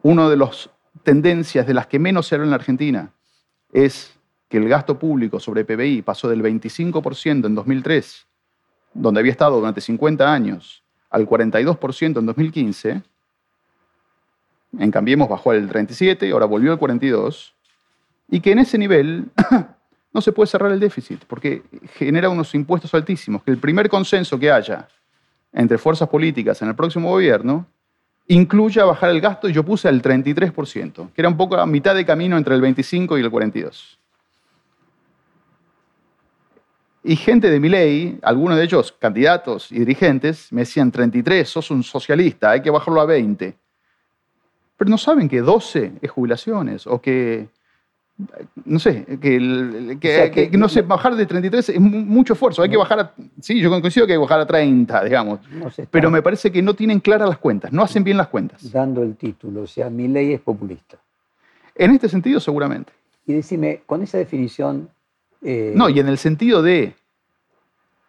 una 0.00 0.30
de 0.30 0.38
las 0.38 0.70
tendencias 1.02 1.66
de 1.66 1.74
las 1.74 1.86
que 1.86 1.98
menos 1.98 2.26
se 2.26 2.36
habla 2.36 2.46
en 2.46 2.50
la 2.50 2.56
Argentina 2.56 3.10
es 3.74 4.18
que 4.48 4.56
el 4.56 4.70
gasto 4.70 4.98
público 4.98 5.38
sobre 5.38 5.66
PBI 5.66 6.00
pasó 6.00 6.30
del 6.30 6.42
25% 6.42 7.44
en 7.44 7.54
2003, 7.54 8.26
donde 8.94 9.20
había 9.20 9.32
estado 9.32 9.58
durante 9.58 9.82
50 9.82 10.32
años, 10.32 10.82
al 11.10 11.28
42% 11.28 12.20
en 12.20 12.24
2015. 12.24 13.02
En 14.78 14.90
Cambiemos 14.90 15.28
bajó 15.28 15.50
al 15.50 15.68
37, 15.68 16.30
ahora 16.30 16.46
volvió 16.46 16.72
al 16.72 16.78
42, 16.78 17.54
y 18.28 18.40
que 18.40 18.52
en 18.52 18.58
ese 18.60 18.78
nivel 18.78 19.26
no 20.12 20.20
se 20.20 20.32
puede 20.32 20.46
cerrar 20.46 20.72
el 20.72 20.80
déficit, 20.80 21.24
porque 21.26 21.62
genera 21.94 22.28
unos 22.28 22.54
impuestos 22.54 22.92
altísimos, 22.94 23.42
que 23.42 23.50
el 23.50 23.58
primer 23.58 23.88
consenso 23.88 24.38
que 24.38 24.50
haya 24.50 24.88
entre 25.52 25.78
fuerzas 25.78 26.08
políticas 26.08 26.60
en 26.62 26.68
el 26.68 26.74
próximo 26.74 27.10
gobierno 27.10 27.66
incluya 28.26 28.84
bajar 28.84 29.10
el 29.10 29.20
gasto 29.20 29.48
y 29.48 29.52
yo 29.52 29.64
puse 29.64 29.88
al 29.88 30.00
33%, 30.00 31.12
que 31.12 31.20
era 31.20 31.28
un 31.28 31.36
poco 31.36 31.56
a 31.56 31.66
mitad 31.66 31.94
de 31.94 32.06
camino 32.06 32.36
entre 32.36 32.54
el 32.54 32.60
25 32.60 33.18
y 33.18 33.20
el 33.20 33.30
42. 33.30 33.98
Y 37.06 37.16
gente 37.16 37.50
de 37.50 37.60
mi 37.60 37.68
ley, 37.68 38.18
algunos 38.22 38.56
de 38.56 38.64
ellos 38.64 38.96
candidatos 38.98 39.70
y 39.70 39.80
dirigentes, 39.80 40.50
me 40.50 40.62
decían 40.62 40.90
33, 40.90 41.46
sos 41.46 41.70
un 41.70 41.82
socialista, 41.82 42.50
hay 42.50 42.62
que 42.62 42.70
bajarlo 42.70 43.00
a 43.02 43.04
20. 43.04 43.54
Pero 44.76 44.90
no 44.90 44.98
saben 44.98 45.28
que 45.28 45.40
12 45.40 45.92
es 46.02 46.10
jubilaciones 46.10 46.86
o 46.86 47.00
que 47.00 47.48
no 48.64 48.78
sé, 48.78 49.04
que, 49.20 50.50
no 50.56 50.68
sé, 50.68 50.82
bajar 50.82 51.16
de 51.16 51.26
33 51.26 51.68
es 51.70 51.80
mucho 51.80 52.34
esfuerzo. 52.34 52.62
Hay 52.62 52.70
que 52.70 52.76
bajar 52.76 53.00
a. 53.00 53.14
Sí, 53.40 53.60
yo 53.60 53.68
coincido 53.68 54.06
que 54.06 54.12
hay 54.12 54.18
que 54.18 54.22
bajar 54.22 54.40
a 54.40 54.46
30, 54.46 55.04
digamos. 55.04 55.40
pero 55.90 56.10
me 56.10 56.22
parece 56.22 56.52
que 56.52 56.62
no 56.62 56.74
tienen 56.74 57.00
claras 57.00 57.28
las 57.28 57.38
cuentas, 57.38 57.72
no 57.72 57.82
hacen 57.82 58.04
bien 58.04 58.16
las 58.16 58.28
cuentas. 58.28 58.70
Dando 58.70 59.02
el 59.02 59.16
título, 59.16 59.62
o 59.62 59.66
sea, 59.66 59.90
mi 59.90 60.06
ley 60.06 60.32
es 60.32 60.40
populista. 60.40 60.96
En 61.74 61.90
este 61.90 62.08
sentido, 62.08 62.38
seguramente. 62.38 62.92
Y 63.26 63.32
decime, 63.32 63.82
con 63.84 64.02
esa 64.02 64.18
definición. 64.18 64.88
Eh, 65.42 65.72
no, 65.74 65.88
y 65.88 65.98
en 65.98 66.08
el 66.08 66.18
sentido 66.18 66.62
de. 66.62 66.94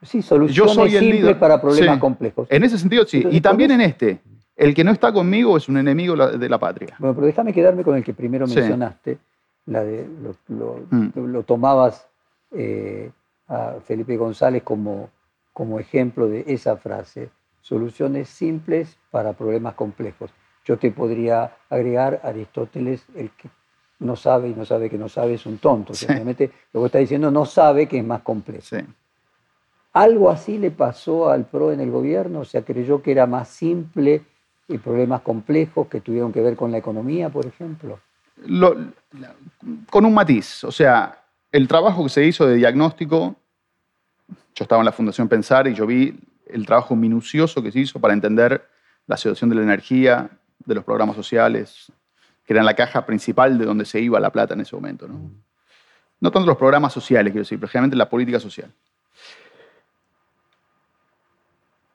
Sí, 0.03 0.21
soluciones 0.21 0.91
simples 0.99 1.35
para 1.37 1.59
problemas 1.59 1.97
complejos. 1.97 2.47
En 2.51 2.63
ese 2.63 2.77
sentido, 2.77 3.07
sí. 3.07 3.25
y 3.31 3.41
también 3.41 3.71
en 3.71 3.81
este. 3.81 4.19
El 4.55 4.73
que 4.73 4.83
no 4.83 4.91
está 4.91 5.11
conmigo 5.11 5.57
es 5.57 5.67
un 5.67 5.77
enemigo 5.77 6.15
de 6.15 6.49
la 6.49 6.57
patria. 6.57 6.95
Bueno, 6.97 7.13
pero 7.15 7.27
déjame 7.27 7.53
quedarme 7.53 7.83
con 7.83 7.95
el 7.95 8.03
que 8.03 8.13
primero 8.13 8.47
mencionaste 8.47 9.17
la 9.65 9.83
de, 9.83 10.07
mm. 10.07 11.09
lo, 11.15 11.43
tomabas 11.43 12.07
eh, 12.51 13.11
a 13.47 13.75
Felipe 13.83 14.15
González 14.15 14.63
como, 14.63 15.09
como 15.53 15.79
ejemplo 15.79 16.27
de 16.27 16.45
esa 16.47 16.77
frase, 16.77 17.29
soluciones 17.61 18.29
simples 18.29 18.97
para 19.11 19.33
problemas 19.33 19.73
complejos. 19.73 20.31
Yo 20.63 20.77
te 20.77 20.91
podría 20.91 21.57
agregar 21.69 22.21
Aristóteles, 22.23 23.05
el 23.15 23.31
que 23.31 23.49
no 23.99 24.15
sabe 24.15 24.49
y 24.49 24.53
no 24.53 24.65
sabe 24.65 24.89
que 24.89 24.97
no 24.97 25.09
sabe 25.09 25.33
es 25.33 25.45
un 25.45 25.57
tonto. 25.57 25.93
Simplemente 25.93 26.51
lo 26.73 26.81
que 26.81 26.85
está 26.87 26.99
diciendo 26.99 27.29
no 27.29 27.45
sabe 27.45 27.87
que 27.87 27.97
es 27.97 28.05
más 28.05 28.21
complejo. 28.21 28.77
Algo 29.93 30.29
así 30.29 30.57
le 30.57 30.71
pasó 30.71 31.29
al 31.29 31.45
PRO 31.45 31.71
en 31.71 31.79
el 31.79 31.89
gobierno, 31.89 32.41
o 32.41 32.45
sea, 32.45 32.63
creyó 32.63 33.01
que 33.01 33.11
era 33.11 33.27
más 33.27 33.47
simple 33.47 34.23
y 34.67 34.77
problemas 34.77 35.21
complejos 35.21 35.87
que 35.87 36.01
tuvieron 36.01 36.33
que 36.33 36.41
ver 36.41 36.55
con 36.55 36.71
la 36.71 36.77
economía, 36.77 37.29
por 37.29 37.45
ejemplo 37.45 37.99
con 39.89 40.05
un 40.05 40.13
matiz. 40.13 40.63
O 40.63 40.71
sea, 40.71 41.23
el 41.51 41.67
trabajo 41.67 42.03
que 42.03 42.09
se 42.09 42.25
hizo 42.25 42.45
de 42.45 42.55
diagnóstico, 42.55 43.35
yo 44.27 44.63
estaba 44.63 44.81
en 44.81 44.85
la 44.85 44.91
Fundación 44.91 45.27
Pensar 45.27 45.67
y 45.67 45.73
yo 45.73 45.85
vi 45.85 46.17
el 46.47 46.65
trabajo 46.65 46.95
minucioso 46.95 47.61
que 47.61 47.71
se 47.71 47.79
hizo 47.79 47.99
para 47.99 48.13
entender 48.13 48.67
la 49.07 49.17
situación 49.17 49.49
de 49.49 49.55
la 49.55 49.63
energía, 49.63 50.29
de 50.65 50.75
los 50.75 50.83
programas 50.83 51.15
sociales, 51.15 51.91
que 52.45 52.53
eran 52.53 52.65
la 52.65 52.75
caja 52.75 53.05
principal 53.05 53.57
de 53.57 53.65
donde 53.65 53.85
se 53.85 53.99
iba 53.99 54.19
la 54.19 54.31
plata 54.31 54.53
en 54.53 54.61
ese 54.61 54.75
momento. 54.75 55.07
No, 55.07 55.31
no 56.19 56.31
tanto 56.31 56.47
los 56.47 56.57
programas 56.57 56.93
sociales, 56.93 57.31
quiero 57.31 57.43
decir, 57.43 57.59
pero 57.59 57.69
generalmente 57.69 57.97
la 57.97 58.09
política 58.09 58.39
social. 58.39 58.71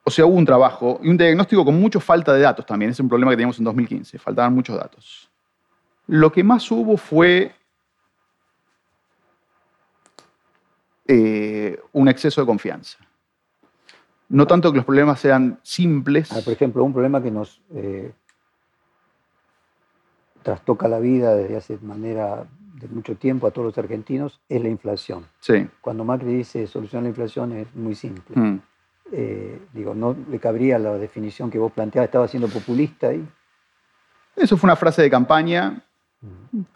sea, 0.11 0.25
hubo 0.25 0.35
un 0.35 0.45
trabajo 0.45 0.99
y 1.01 1.09
un 1.09 1.17
diagnóstico 1.17 1.65
con 1.65 1.79
mucha 1.79 1.99
falta 1.99 2.33
de 2.33 2.41
datos 2.41 2.65
también. 2.65 2.91
Es 2.91 2.99
un 2.99 3.09
problema 3.09 3.31
que 3.31 3.37
teníamos 3.37 3.57
en 3.57 3.65
2015. 3.65 4.19
Faltaban 4.19 4.53
muchos 4.53 4.77
datos. 4.77 5.29
Lo 6.07 6.31
que 6.31 6.43
más 6.43 6.69
hubo 6.71 6.97
fue 6.97 7.53
eh, 11.07 11.79
un 11.93 12.07
exceso 12.07 12.41
de 12.41 12.47
confianza. 12.47 12.97
No 14.29 14.47
tanto 14.47 14.71
que 14.71 14.77
los 14.77 14.85
problemas 14.85 15.19
sean 15.19 15.59
simples. 15.61 16.31
Ah, 16.31 16.39
por 16.43 16.53
ejemplo, 16.53 16.83
un 16.83 16.93
problema 16.93 17.21
que 17.21 17.31
nos 17.31 17.61
eh, 17.73 18.13
trastoca 20.41 20.87
la 20.87 20.99
vida 20.99 21.35
desde 21.35 21.57
hace 21.57 21.77
manera 21.81 22.45
de 22.75 22.87
mucho 22.87 23.15
tiempo 23.15 23.45
a 23.45 23.51
todos 23.51 23.67
los 23.67 23.77
argentinos 23.77 24.39
es 24.49 24.61
la 24.61 24.69
inflación. 24.69 25.25
Sí. 25.39 25.67
Cuando 25.81 26.03
Macri 26.03 26.33
dice 26.33 26.65
solución 26.67 27.01
a 27.01 27.03
la 27.03 27.09
inflación 27.09 27.51
es 27.53 27.73
muy 27.75 27.95
simple. 27.95 28.35
Mm. 28.35 28.61
Eh, 29.11 29.59
digo, 29.73 29.93
no 29.93 30.15
le 30.29 30.39
cabría 30.39 30.79
la 30.79 30.93
definición 30.97 31.51
que 31.51 31.59
vos 31.59 31.71
planteabas, 31.71 32.07
estaba 32.07 32.27
siendo 32.27 32.47
populista 32.47 33.07
ahí. 33.07 33.27
Eso 34.35 34.55
fue 34.57 34.67
una 34.67 34.75
frase 34.75 35.01
de 35.01 35.09
campaña 35.09 35.83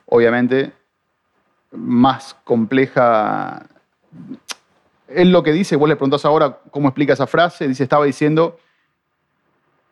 obviamente, 0.06 0.72
más 1.72 2.36
compleja. 2.44 3.68
Él 5.08 5.32
lo 5.32 5.44
que 5.44 5.52
dice, 5.52 5.76
vos 5.76 5.88
le 5.88 5.96
preguntás 5.96 6.26
ahora 6.26 6.60
cómo 6.72 6.88
explica 6.90 7.14
esa 7.14 7.28
frase, 7.28 7.68
dice, 7.68 7.84
estaba 7.84 8.06
diciendo, 8.06 8.60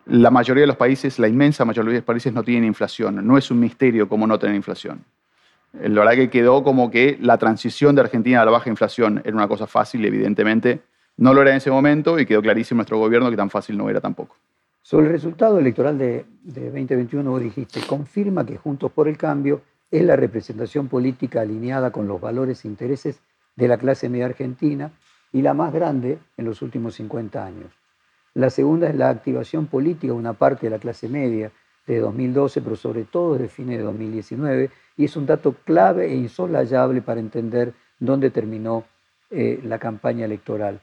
la 0.05 0.31
mayoría 0.31 0.61
de 0.61 0.67
los 0.67 0.75
países, 0.75 1.19
la 1.19 1.27
inmensa 1.27 1.65
mayoría 1.65 1.91
de 1.91 1.97
los 1.99 2.05
países 2.05 2.33
no 2.33 2.43
tienen 2.43 2.65
inflación. 2.65 3.25
No 3.25 3.37
es 3.37 3.51
un 3.51 3.59
misterio 3.59 4.09
cómo 4.09 4.27
no 4.27 4.37
tener 4.37 4.55
inflación. 4.55 5.05
La 5.73 6.01
verdad 6.01 6.13
que 6.13 6.29
quedó 6.29 6.63
como 6.63 6.91
que 6.91 7.17
la 7.19 7.37
transición 7.37 7.95
de 7.95 8.01
Argentina 8.01 8.41
a 8.41 8.45
la 8.45 8.51
baja 8.51 8.69
inflación 8.69 9.21
era 9.23 9.35
una 9.35 9.47
cosa 9.47 9.65
fácil, 9.65 10.05
evidentemente 10.05 10.81
no 11.17 11.33
lo 11.33 11.41
era 11.41 11.51
en 11.51 11.57
ese 11.57 11.71
momento 11.71 12.19
y 12.19 12.25
quedó 12.25 12.41
clarísimo 12.41 12.77
nuestro 12.77 12.97
gobierno 12.97 13.29
que 13.29 13.37
tan 13.37 13.49
fácil 13.49 13.77
no 13.77 13.89
era 13.89 14.01
tampoco. 14.01 14.35
Sobre 14.81 15.07
el 15.07 15.13
resultado 15.13 15.59
electoral 15.59 15.97
de, 15.97 16.25
2021 16.43 17.29
vos 17.29 17.41
dijiste, 17.41 17.81
confirma 17.87 18.45
que 18.45 18.57
Juntos 18.57 18.91
por 18.91 19.07
el 19.07 19.17
Cambio 19.17 19.61
es 19.89 20.03
la 20.03 20.15
representación 20.15 20.89
política 20.89 21.41
alineada 21.41 21.91
con 21.91 22.07
los 22.07 22.19
valores 22.19 22.65
e 22.65 22.67
intereses 22.67 23.21
de 23.55 23.67
la 23.67 23.77
clase 23.77 24.09
media 24.09 24.25
argentina 24.25 24.91
y 25.31 25.41
la 25.41 25.53
más 25.53 25.71
grande 25.71 26.19
en 26.35 26.45
los 26.45 26.61
últimos 26.61 26.95
50 26.95 27.45
años. 27.45 27.71
La 28.33 28.49
segunda 28.49 28.89
es 28.89 28.95
la 28.95 29.09
activación 29.09 29.67
política 29.67 30.13
de 30.13 30.19
una 30.19 30.33
parte 30.33 30.65
de 30.65 30.71
la 30.71 30.79
clase 30.79 31.07
media 31.07 31.51
de 31.85 31.99
2012, 31.99 32.61
pero 32.61 32.75
sobre 32.75 33.03
todo 33.03 33.33
desde 33.33 33.47
fines 33.47 33.77
de 33.77 33.83
2019, 33.83 34.69
y 34.97 35.05
es 35.05 35.15
un 35.15 35.25
dato 35.25 35.55
clave 35.63 36.11
e 36.11 36.15
insolayable 36.15 37.01
para 37.01 37.19
entender 37.19 37.73
dónde 37.99 38.31
terminó 38.31 38.85
eh, 39.29 39.59
la 39.63 39.79
campaña 39.79 40.25
electoral. 40.25 40.81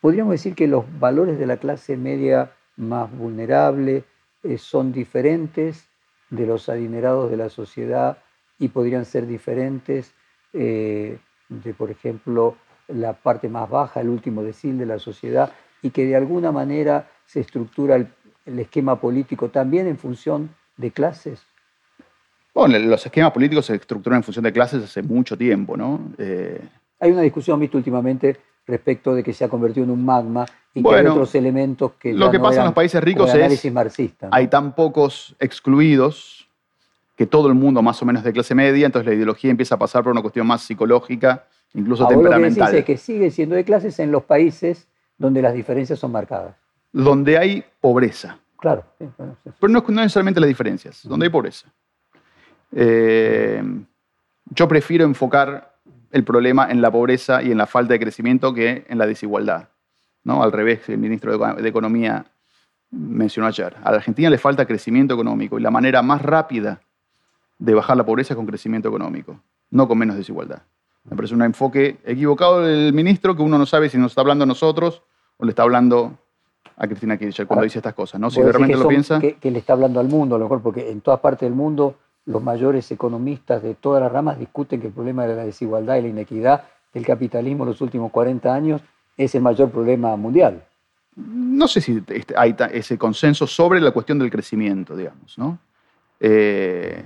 Podríamos 0.00 0.32
decir 0.32 0.54
que 0.54 0.66
los 0.66 0.84
valores 0.98 1.38
de 1.38 1.46
la 1.46 1.56
clase 1.56 1.96
media 1.96 2.52
más 2.76 3.10
vulnerables, 3.10 4.04
eh, 4.42 4.58
son 4.58 4.92
diferentes 4.92 5.88
de 6.30 6.46
los 6.46 6.68
adinerados 6.68 7.30
de 7.30 7.36
la 7.36 7.48
sociedad 7.48 8.18
y 8.58 8.68
podrían 8.68 9.04
ser 9.04 9.26
diferentes 9.26 10.12
eh, 10.52 11.18
de, 11.48 11.74
por 11.74 11.90
ejemplo, 11.90 12.56
la 12.88 13.12
parte 13.14 13.48
más 13.48 13.68
baja, 13.68 14.00
el 14.00 14.08
último 14.08 14.42
decil 14.42 14.78
de 14.78 14.86
la 14.86 14.98
sociedad, 14.98 15.52
y 15.82 15.90
que 15.90 16.06
de 16.06 16.16
alguna 16.16 16.52
manera 16.52 17.08
se 17.26 17.40
estructura 17.40 17.96
el, 17.96 18.08
esquema 18.58 19.00
político 19.00 19.48
también 19.48 19.88
en 19.88 19.98
función 19.98 20.50
de 20.76 20.92
clases. 20.92 21.44
Bueno, 22.54 22.78
los 22.78 23.04
esquemas 23.04 23.32
políticos 23.32 23.66
se 23.66 23.74
estructuran 23.74 24.18
en 24.18 24.22
función 24.22 24.44
de 24.44 24.52
clases 24.52 24.84
hace 24.84 25.02
mucho 25.02 25.36
tiempo, 25.36 25.76
¿no? 25.76 26.12
Eh, 26.16 26.60
Hay 27.00 27.10
una 27.10 27.22
discusión, 27.22 27.58
visto 27.58 27.76
últimamente, 27.76 28.36
respecto 28.66 29.14
de 29.14 29.22
que 29.22 29.32
se 29.32 29.44
ha 29.44 29.48
convertido 29.48 29.84
en 29.84 29.90
un 29.90 30.04
magma 30.04 30.44
y 30.74 30.82
que 30.82 30.94
hay 30.94 31.06
otros 31.06 31.34
elementos 31.34 31.92
que... 31.98 32.12
Lo 32.12 32.30
que 32.30 32.40
pasa 32.40 32.60
en 32.60 32.66
los 32.66 32.74
países 32.74 33.02
ricos 33.02 33.32
es... 33.34 33.72
Marxista, 33.72 34.28
Hay 34.32 34.48
tan 34.48 34.74
pocos 34.74 35.36
excluidos 35.38 36.48
que 37.16 37.26
todo 37.26 37.48
el 37.48 37.54
mundo 37.54 37.80
más 37.80 38.02
o 38.02 38.04
menos 38.04 38.22
de 38.22 38.32
clase 38.32 38.54
media, 38.54 38.86
entonces 38.86 39.08
la 39.08 39.14
ideología 39.14 39.50
empieza 39.50 39.76
a 39.76 39.78
pasar 39.78 40.02
por 40.02 40.12
una 40.12 40.20
cuestión 40.20 40.46
más 40.46 40.62
psicológica, 40.62 41.46
incluso 41.74 42.04
Ahora 42.04 42.16
temperamental. 42.16 42.66
Lo 42.66 42.72
que 42.72 42.78
es 42.78 42.84
que 42.84 42.96
sigue 42.98 43.30
siendo 43.30 43.54
de 43.54 43.64
clases 43.64 43.98
en 44.00 44.12
los 44.12 44.24
países 44.24 44.86
donde 45.16 45.40
las 45.40 45.54
diferencias 45.54 45.98
son 45.98 46.12
marcadas. 46.12 46.54
Donde 46.92 47.38
hay 47.38 47.64
pobreza. 47.80 48.38
Claro. 48.58 48.84
Pero 48.98 49.72
no, 49.72 49.84
no 49.86 50.00
necesariamente 50.02 50.40
las 50.40 50.48
diferencias, 50.48 51.02
donde 51.04 51.26
hay 51.26 51.30
pobreza. 51.30 51.68
Eh, 52.72 53.62
yo 54.50 54.68
prefiero 54.68 55.04
enfocar 55.04 55.75
el 56.10 56.24
problema 56.24 56.70
en 56.70 56.80
la 56.80 56.90
pobreza 56.90 57.42
y 57.42 57.50
en 57.50 57.58
la 57.58 57.66
falta 57.66 57.94
de 57.94 58.00
crecimiento 58.00 58.54
que 58.54 58.84
en 58.88 58.98
la 58.98 59.06
desigualdad. 59.06 59.68
¿no? 60.24 60.42
Al 60.42 60.52
revés, 60.52 60.88
el 60.88 60.98
ministro 60.98 61.36
de 61.54 61.68
Economía 61.68 62.26
mencionó 62.90 63.48
ayer. 63.48 63.76
A 63.82 63.90
la 63.90 63.98
Argentina 63.98 64.30
le 64.30 64.38
falta 64.38 64.66
crecimiento 64.66 65.14
económico 65.14 65.58
y 65.58 65.62
la 65.62 65.70
manera 65.70 66.02
más 66.02 66.22
rápida 66.22 66.80
de 67.58 67.74
bajar 67.74 67.96
la 67.96 68.04
pobreza 68.04 68.34
es 68.34 68.36
con 68.36 68.46
crecimiento 68.46 68.88
económico, 68.88 69.40
no 69.70 69.88
con 69.88 69.98
menos 69.98 70.16
desigualdad. 70.16 70.62
Me 71.04 71.16
parece 71.16 71.34
un 71.34 71.42
enfoque 71.42 71.98
equivocado 72.04 72.62
del 72.62 72.92
ministro 72.92 73.36
que 73.36 73.42
uno 73.42 73.58
no 73.58 73.66
sabe 73.66 73.88
si 73.88 73.98
nos 73.98 74.12
está 74.12 74.20
hablando 74.20 74.44
a 74.44 74.46
nosotros 74.46 75.02
o 75.36 75.44
le 75.44 75.50
está 75.50 75.62
hablando 75.62 76.18
a 76.76 76.86
Cristina 76.86 77.16
Kirchner 77.16 77.46
cuando 77.46 77.64
dice 77.64 77.78
estas 77.78 77.94
cosas. 77.94 78.20
¿no? 78.20 78.30
Si 78.30 78.42
realmente 78.42 78.76
lo 78.76 78.88
piensa. 78.88 79.20
Que, 79.20 79.36
que, 79.36 79.50
le 79.50 79.60
está 79.60 79.72
hablando 79.72 80.00
al 80.00 80.08
mundo, 80.08 80.36
a 80.36 80.38
lo 80.38 80.44
mejor, 80.46 80.62
porque 80.62 80.90
en 80.90 81.00
todas 81.00 81.20
partes 81.20 81.46
del 81.46 81.54
mundo 81.54 81.96
los 82.26 82.42
mayores 82.42 82.90
economistas 82.90 83.62
de 83.62 83.74
todas 83.74 84.02
las 84.02 84.12
ramas 84.12 84.38
discuten 84.38 84.80
que 84.80 84.88
el 84.88 84.92
problema 84.92 85.26
de 85.26 85.36
la 85.36 85.44
desigualdad 85.44 85.96
y 85.96 86.02
la 86.02 86.08
inequidad 86.08 86.64
del 86.92 87.06
capitalismo 87.06 87.64
en 87.64 87.70
los 87.70 87.80
últimos 87.80 88.10
40 88.10 88.52
años 88.52 88.82
es 89.16 89.34
el 89.34 89.42
mayor 89.42 89.70
problema 89.70 90.14
mundial. 90.16 90.64
No 91.14 91.66
sé 91.68 91.80
si 91.80 92.02
este, 92.08 92.34
hay 92.36 92.54
ese 92.72 92.98
consenso 92.98 93.46
sobre 93.46 93.80
la 93.80 93.92
cuestión 93.92 94.18
del 94.18 94.30
crecimiento, 94.30 94.96
digamos, 94.96 95.38
¿no? 95.38 95.58
Eh, 96.20 97.02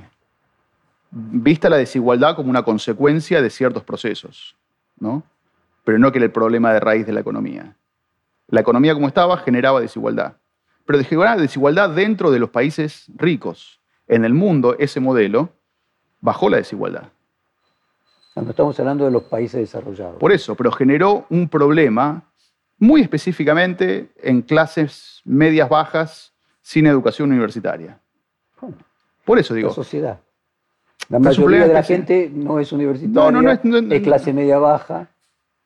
vista 1.11 1.69
la 1.69 1.77
desigualdad 1.77 2.35
como 2.35 2.51
una 2.51 2.63
consecuencia 2.63 3.43
de 3.43 3.51
ciertos 3.51 3.85
procesos, 3.85 4.57
¿no? 4.99 5.23
Pero 5.85 5.99
no 5.99 6.11
que 6.11 6.19
era 6.19 6.27
el 6.27 6.33
problema 6.33 6.73
de 6.73 6.81
raíz 6.81 7.07
de 7.07 7.13
la 7.13 7.21
economía. 7.21 7.77
La 8.49 8.61
economía 8.61 8.95
como 8.95 9.07
estaba 9.07 9.37
generaba 9.39 9.81
desigualdad. 9.81 10.35
Pero 10.87 10.99
desigualdad 10.99 11.91
dentro 11.91 12.31
de 12.31 12.39
los 12.39 12.51
países 12.51 13.07
ricos. 13.17 13.80
En 14.11 14.25
el 14.25 14.35
mundo, 14.35 14.75
ese 14.81 14.99
modelo 14.99 15.51
bajó 16.21 16.51
la 16.51 16.57
desigualdad. 16.57 17.05
Cuando 18.35 18.51
estamos 18.51 18.79
hablando 18.81 19.05
de 19.05 19.13
los 19.13 19.23
países 19.23 19.61
desarrollados. 19.61 20.17
Por 20.19 20.33
eso, 20.33 20.57
pero 20.57 20.73
generó 20.73 21.27
un 21.31 21.49
problema 21.49 22.25
muy 22.81 23.03
específicamente 23.03 24.11
en 24.21 24.43
clases 24.43 25.21
medias 25.25 25.69
bajas 25.69 26.33
sin 26.61 26.87
educación 26.87 27.31
universitaria. 27.31 28.01
Por 29.25 29.39
eso 29.39 29.55
digo. 29.55 29.69
La 29.69 29.75
sociedad. 29.75 30.19
La 31.09 31.21
mayoría 31.21 31.69
de 31.69 31.75
la 31.75 31.85
gente 31.85 32.29
no 32.35 32.59
es 32.59 32.73
universitaria, 32.73 33.31
no, 33.31 33.43
no, 33.43 33.51
es, 33.53 33.61
es, 33.93 34.03
clase 34.03 34.33
media 34.33 34.59
baja. 34.59 35.07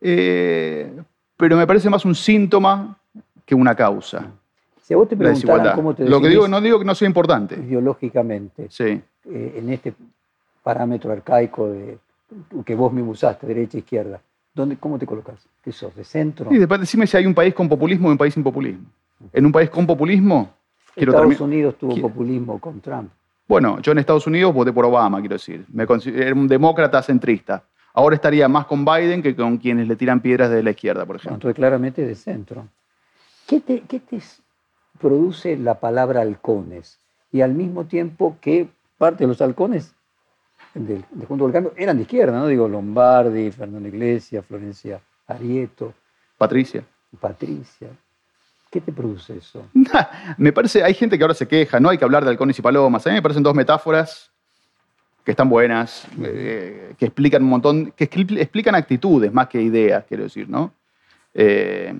Eh, 0.02 0.92
pero 1.38 1.56
me 1.56 1.66
parece 1.66 1.88
más 1.88 2.04
un 2.04 2.14
síntoma 2.14 2.98
que 3.46 3.54
una 3.54 3.74
causa. 3.74 4.26
Si 4.84 4.92
a 4.92 4.98
vos 4.98 5.08
te 5.08 5.16
preguntaran 5.16 5.74
cómo 5.76 5.94
te 5.94 6.06
Lo 6.06 6.20
que 6.20 6.28
digo, 6.28 6.46
no 6.46 6.60
digo 6.60 6.78
que 6.78 6.84
no 6.84 6.94
sea 6.94 7.08
importante. 7.08 7.54
Ideológicamente, 7.54 8.66
sí. 8.68 9.00
Eh, 9.24 9.54
en 9.56 9.70
este 9.70 9.94
parámetro 10.62 11.10
arcaico 11.10 11.70
de, 11.70 11.96
que 12.66 12.74
vos 12.74 12.92
mismo 12.92 13.12
usaste, 13.12 13.46
derecha, 13.46 13.78
izquierda, 13.78 14.20
¿dónde, 14.52 14.76
¿cómo 14.76 14.98
te 14.98 15.06
colocas? 15.06 15.36
¿Qué 15.62 15.72
sos? 15.72 15.96
¿De 15.96 16.04
centro? 16.04 16.52
Y 16.52 16.58
después 16.58 16.80
decime 16.80 17.06
si 17.06 17.16
hay 17.16 17.24
un 17.24 17.32
país 17.32 17.54
con 17.54 17.66
populismo 17.66 18.08
o 18.08 18.10
un 18.10 18.18
país 18.18 18.34
sin 18.34 18.42
populismo. 18.42 18.84
En 19.32 19.46
un 19.46 19.52
país 19.52 19.70
con 19.70 19.86
populismo... 19.86 20.52
Estados 20.94 21.40
Unidos 21.40 21.76
tuvo 21.78 21.96
populismo 22.02 22.60
con 22.60 22.80
Trump. 22.82 23.10
Bueno, 23.48 23.80
yo 23.80 23.92
en 23.92 23.98
Estados 23.98 24.26
Unidos 24.26 24.52
voté 24.52 24.70
por 24.70 24.84
Obama, 24.84 25.18
quiero 25.20 25.36
decir. 25.36 25.64
Me 25.72 25.86
era 26.14 26.34
un 26.34 26.46
demócrata 26.46 27.02
centrista. 27.02 27.64
Ahora 27.94 28.16
estaría 28.16 28.48
más 28.48 28.66
con 28.66 28.84
Biden 28.84 29.22
que 29.22 29.34
con 29.34 29.56
quienes 29.56 29.88
le 29.88 29.96
tiran 29.96 30.20
piedras 30.20 30.50
de 30.50 30.62
la 30.62 30.70
izquierda, 30.72 31.06
por 31.06 31.16
ejemplo. 31.16 31.36
entonces, 31.36 31.56
claramente 31.56 32.04
de 32.04 32.14
centro. 32.14 32.68
¿Qué 33.46 33.60
te, 33.60 33.80
¿Qué 33.80 34.00
te, 34.00 34.20
produce 35.04 35.58
la 35.58 35.80
palabra 35.80 36.22
halcones? 36.22 36.98
Y 37.30 37.42
al 37.42 37.52
mismo 37.52 37.84
tiempo, 37.84 38.38
¿qué 38.40 38.68
parte 38.96 39.24
de 39.24 39.28
los 39.28 39.42
halcones 39.42 39.94
de, 40.72 41.02
Junto 41.28 41.52
Cambio 41.52 41.74
eran 41.76 41.96
de 41.98 42.04
izquierda? 42.04 42.38
¿no? 42.38 42.46
Digo, 42.46 42.66
Lombardi, 42.66 43.50
Fernando 43.50 43.86
Iglesias, 43.86 44.46
Florencia 44.46 45.02
Arieto. 45.26 45.92
Patricia. 46.38 46.82
Patricia. 47.20 47.88
¿Qué 48.70 48.80
te 48.80 48.92
produce 48.92 49.36
eso? 49.36 49.66
me 50.38 50.54
parece, 50.54 50.82
hay 50.82 50.94
gente 50.94 51.18
que 51.18 51.24
ahora 51.24 51.34
se 51.34 51.46
queja, 51.46 51.78
no 51.78 51.90
hay 51.90 51.98
que 51.98 52.04
hablar 52.04 52.24
de 52.24 52.30
halcones 52.30 52.58
y 52.58 52.62
palomas. 52.62 53.06
A 53.06 53.10
mí 53.10 53.16
me 53.16 53.22
parecen 53.22 53.42
dos 53.42 53.54
metáforas 53.54 54.32
que 55.22 55.32
están 55.32 55.50
buenas, 55.50 56.08
eh, 56.22 56.94
que 56.96 57.04
explican 57.04 57.42
un 57.42 57.50
montón, 57.50 57.92
que 57.94 58.04
explican 58.04 58.74
actitudes 58.74 59.30
más 59.30 59.48
que 59.48 59.60
ideas, 59.60 60.06
quiero 60.08 60.22
decir, 60.22 60.48
¿no? 60.48 60.72
Eh, 61.34 61.94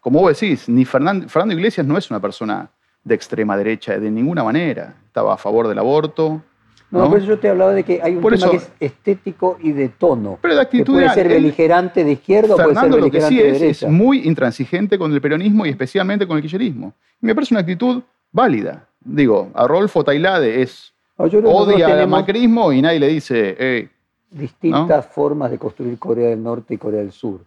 como 0.00 0.20
vos 0.20 0.38
decís, 0.38 0.68
ni 0.68 0.84
Fernando, 0.84 1.28
Fernando 1.28 1.54
Iglesias 1.54 1.86
no 1.86 1.96
es 1.96 2.10
una 2.10 2.20
persona 2.20 2.70
de 3.04 3.14
extrema 3.14 3.56
derecha 3.56 3.98
de 3.98 4.10
ninguna 4.10 4.42
manera. 4.42 4.94
Estaba 5.06 5.34
a 5.34 5.36
favor 5.36 5.68
del 5.68 5.78
aborto, 5.78 6.42
no, 6.90 7.08
por 7.08 7.18
eso 7.18 7.28
yo 7.28 7.38
te 7.38 7.48
hablaba 7.48 7.72
de 7.72 7.84
que 7.84 8.00
hay 8.02 8.16
un 8.16 8.22
tema 8.22 8.50
que 8.50 8.56
es 8.56 8.72
estético 8.80 9.58
y 9.62 9.70
de 9.72 9.90
tono. 9.90 10.38
Pero 10.42 10.56
de 10.56 10.60
actitud. 10.60 10.94
puede 10.94 11.08
ser 11.10 11.28
beligerante 11.28 12.02
de 12.02 12.12
izquierda 12.12 12.54
o 12.54 12.56
puede 12.56 12.74
ser 12.74 12.90
beligerante 12.90 13.06
lo 13.06 13.10
que 13.12 13.20
sí 13.20 13.40
es, 13.40 13.82
es 13.82 13.88
muy 13.88 14.26
intransigente 14.26 14.98
con 14.98 15.12
el 15.12 15.20
peronismo 15.20 15.66
y 15.66 15.68
especialmente 15.68 16.26
con 16.26 16.36
el 16.36 16.42
kirchnerismo. 16.42 16.92
Me 17.20 17.34
parece 17.34 17.54
una 17.54 17.60
actitud 17.60 18.02
válida. 18.32 18.88
Digo, 19.00 19.50
a 19.54 19.68
Rolfo 19.68 20.02
Tailade 20.02 20.62
es 20.62 20.92
odia 21.16 22.02
el 22.02 22.08
macrismo 22.08 22.72
y 22.72 22.82
nadie 22.82 22.98
le 22.98 23.08
dice. 23.08 23.88
distintas 24.28 25.06
formas 25.06 25.52
de 25.52 25.58
construir 25.58 25.96
Corea 25.96 26.30
del 26.30 26.42
Norte 26.42 26.74
y 26.74 26.78
Corea 26.78 27.00
del 27.00 27.12
Sur. 27.12 27.40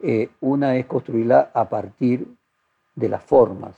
Eh, 0.00 0.28
una 0.40 0.76
es 0.76 0.86
construirla 0.86 1.50
a 1.52 1.68
partir 1.68 2.26
de 2.94 3.08
las 3.08 3.22
formas. 3.22 3.74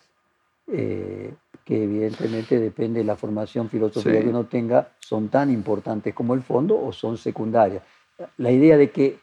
Eh, 0.66 1.34
que 1.64 1.84
evidentemente 1.84 2.58
depende 2.58 3.00
de 3.00 3.04
la 3.04 3.16
formación 3.16 3.68
filosófica 3.68 4.20
que 4.20 4.28
uno 4.28 4.46
tenga, 4.46 4.88
son 4.98 5.28
tan 5.28 5.50
importantes 5.50 6.14
como 6.14 6.34
el 6.34 6.42
fondo 6.42 6.80
o 6.80 6.92
son 6.92 7.16
secundarias. 7.16 7.82
La 8.38 8.50
idea 8.50 8.76
de 8.76 8.90
que 8.90 9.18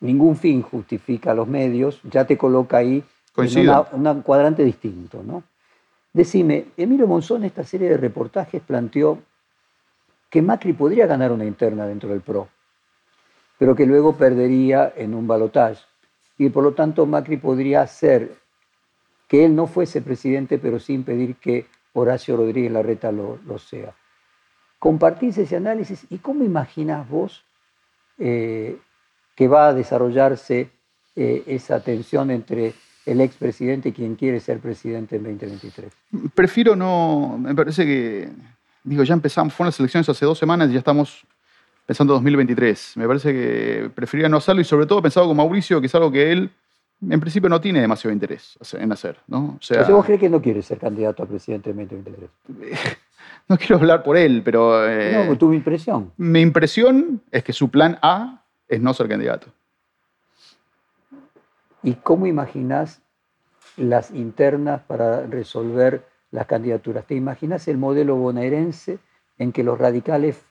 ningún 0.00 0.36
fin 0.36 0.62
justifica 0.62 1.34
los 1.34 1.48
medios 1.48 2.00
ya 2.02 2.26
te 2.26 2.36
coloca 2.36 2.78
ahí 2.78 3.02
en 3.36 4.06
un 4.06 4.22
cuadrante 4.22 4.64
distinto. 4.64 5.22
¿no? 5.22 5.42
Decime, 6.12 6.66
Emilio 6.76 7.06
Monzón 7.06 7.44
esta 7.44 7.64
serie 7.64 7.88
de 7.88 7.96
reportajes 7.96 8.60
planteó 8.60 9.18
que 10.28 10.42
Macri 10.42 10.72
podría 10.72 11.06
ganar 11.06 11.32
una 11.32 11.44
interna 11.44 11.86
dentro 11.86 12.10
del 12.10 12.20
PRO, 12.20 12.48
pero 13.60 13.76
que 13.76 13.84
luego 13.84 14.16
perdería 14.16 14.94
en 14.96 15.12
un 15.12 15.26
balotaje. 15.26 15.84
Y 16.38 16.48
por 16.48 16.64
lo 16.64 16.72
tanto 16.72 17.04
Macri 17.04 17.36
podría 17.36 17.86
ser 17.86 18.34
que 19.28 19.44
él 19.44 19.54
no 19.54 19.66
fuese 19.66 20.00
presidente, 20.00 20.58
pero 20.58 20.78
sin 20.78 21.04
pedir 21.04 21.36
que 21.36 21.66
Horacio 21.92 22.38
Rodríguez 22.38 22.72
Larreta 22.72 23.12
lo, 23.12 23.38
sea. 23.58 23.94
Compartís 24.78 25.36
ese 25.36 25.56
análisis 25.56 26.06
y 26.08 26.16
cómo 26.18 26.42
imaginás 26.42 27.06
vos 27.06 27.44
eh, 28.16 28.78
que 29.36 29.46
va 29.46 29.68
a 29.68 29.74
desarrollarse 29.74 30.70
eh, 31.14 31.42
esa 31.46 31.80
tensión 31.80 32.30
entre 32.30 32.72
el 33.04 33.20
expresidente 33.20 33.90
y 33.90 33.92
quien 33.92 34.14
quiere 34.14 34.40
ser 34.40 34.60
presidente 34.60 35.16
en 35.16 35.24
2023? 35.24 35.92
Prefiero 36.34 36.74
no, 36.74 37.36
me 37.38 37.54
parece 37.54 37.84
que, 37.84 38.30
digo, 38.84 39.02
ya 39.02 39.12
empezamos, 39.12 39.52
fueron 39.52 39.68
las 39.68 39.80
elecciones 39.80 40.08
hace 40.08 40.24
dos 40.24 40.38
semanas 40.38 40.70
y 40.70 40.72
ya 40.72 40.78
estamos 40.78 41.26
pensando 41.90 42.12
en 42.12 42.18
2023. 42.18 42.98
Me 42.98 43.08
parece 43.08 43.32
que 43.32 43.90
preferiría 43.92 44.28
no 44.28 44.36
hacerlo 44.36 44.60
y 44.60 44.64
sobre 44.64 44.86
todo 44.86 45.02
pensado 45.02 45.26
con 45.26 45.36
Mauricio, 45.36 45.80
que 45.80 45.88
es 45.88 45.94
algo 45.96 46.12
que 46.12 46.30
él 46.30 46.48
en 47.02 47.18
principio 47.18 47.48
no 47.48 47.60
tiene 47.60 47.80
demasiado 47.80 48.12
interés 48.12 48.56
en 48.74 48.92
hacer. 48.92 49.16
¿no? 49.26 49.56
O 49.58 49.60
sea, 49.60 49.82
¿Vos 49.88 50.06
crees 50.06 50.20
que 50.20 50.30
no 50.30 50.40
quiere 50.40 50.62
ser 50.62 50.78
candidato 50.78 51.24
a 51.24 51.26
presidente 51.26 51.70
en 51.70 51.78
2023? 51.78 52.30
no 53.48 53.58
quiero 53.58 53.78
hablar 53.78 54.04
por 54.04 54.16
él, 54.16 54.40
pero... 54.44 54.88
Eh, 54.88 55.26
no, 55.26 55.36
tu 55.36 55.52
impresión. 55.52 56.12
Mi 56.16 56.40
impresión 56.40 57.22
es 57.32 57.42
que 57.42 57.52
su 57.52 57.70
plan 57.70 57.98
A 58.02 58.44
es 58.68 58.80
no 58.80 58.94
ser 58.94 59.08
candidato. 59.08 59.48
¿Y 61.82 61.94
cómo 61.94 62.28
imaginas 62.28 63.02
las 63.76 64.12
internas 64.12 64.80
para 64.82 65.26
resolver 65.26 66.06
las 66.30 66.46
candidaturas? 66.46 67.04
¿Te 67.04 67.16
imaginas 67.16 67.66
el 67.66 67.78
modelo 67.78 68.14
bonaerense 68.14 69.00
en 69.38 69.50
que 69.50 69.64
los 69.64 69.76
radicales, 69.76 70.44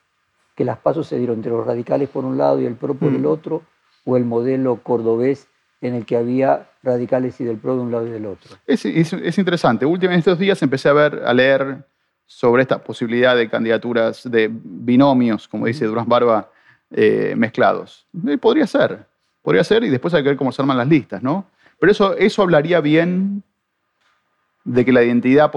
que 0.60 0.66
las 0.66 0.78
pasos 0.78 1.08
se 1.08 1.18
dieron 1.18 1.38
entre 1.38 1.54
los 1.54 1.66
radicales 1.66 2.10
por 2.10 2.26
un 2.26 2.38
lado 2.38 2.60
y 2.60 2.66
el 2.66 2.76
PRO 2.76 2.94
por 2.94 3.14
el 3.14 3.22
mm. 3.22 3.28
otro, 3.28 3.64
o 4.04 4.18
el 4.18 4.26
modelo 4.26 4.84
cordobés 4.84 5.48
en 5.80 5.96
el 5.96 6.06
que 6.06 6.18
había 6.18 6.68
radicales 6.84 7.40
y 7.40 7.46
del 7.46 7.56
PRO 7.56 7.78
de 7.78 7.82
un 7.84 7.92
lado 7.94 8.06
y 8.06 8.10
del 8.10 8.26
otro. 8.26 8.58
Es, 8.68 8.84
interesante. 9.38 9.86
Últimamente 9.86 10.30
estos 10.30 10.38
días 10.38 10.62
empecé 10.62 10.90
a 10.90 10.94
ver, 10.94 11.24
a 11.26 11.34
leer 11.34 11.86
sobre 12.26 12.64
esta 12.64 12.84
posibilidad 12.84 13.38
de 13.38 13.50
candidaturas, 13.50 14.30
de 14.30 14.50
binomios, 14.52 15.48
como 15.48 15.66
dice 15.66 15.86
Durán 15.86 16.10
Barba, 16.10 16.50
eh, 16.92 17.36
mezclados. 17.38 18.06
podría 18.42 18.68
ser, 18.68 19.06
podría 19.42 19.64
ser, 19.64 19.86
y 19.86 19.90
después 19.90 20.14
hay 20.14 20.24
que 20.24 20.30
ver 20.30 20.38
cómo 20.38 20.52
se 20.52 20.62
arman 20.62 20.76
las 20.76 20.90
listas, 20.90 21.24
¿no? 21.24 21.46
Pero 21.80 21.90
eso, 21.94 22.18
eso 22.18 22.42
hablaría 22.42 22.82
bien 22.82 23.44
de 24.66 24.84
que 24.84 24.92
la 24.92 25.06
identidad 25.06 25.54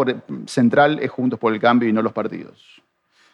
central 0.46 1.00
es 1.00 1.10
Juntos 1.10 1.40
por 1.40 1.52
el 1.52 1.58
Cambio 1.58 1.88
y 1.88 1.92
no 1.92 2.02
los 2.02 2.12
partidos. 2.12 2.80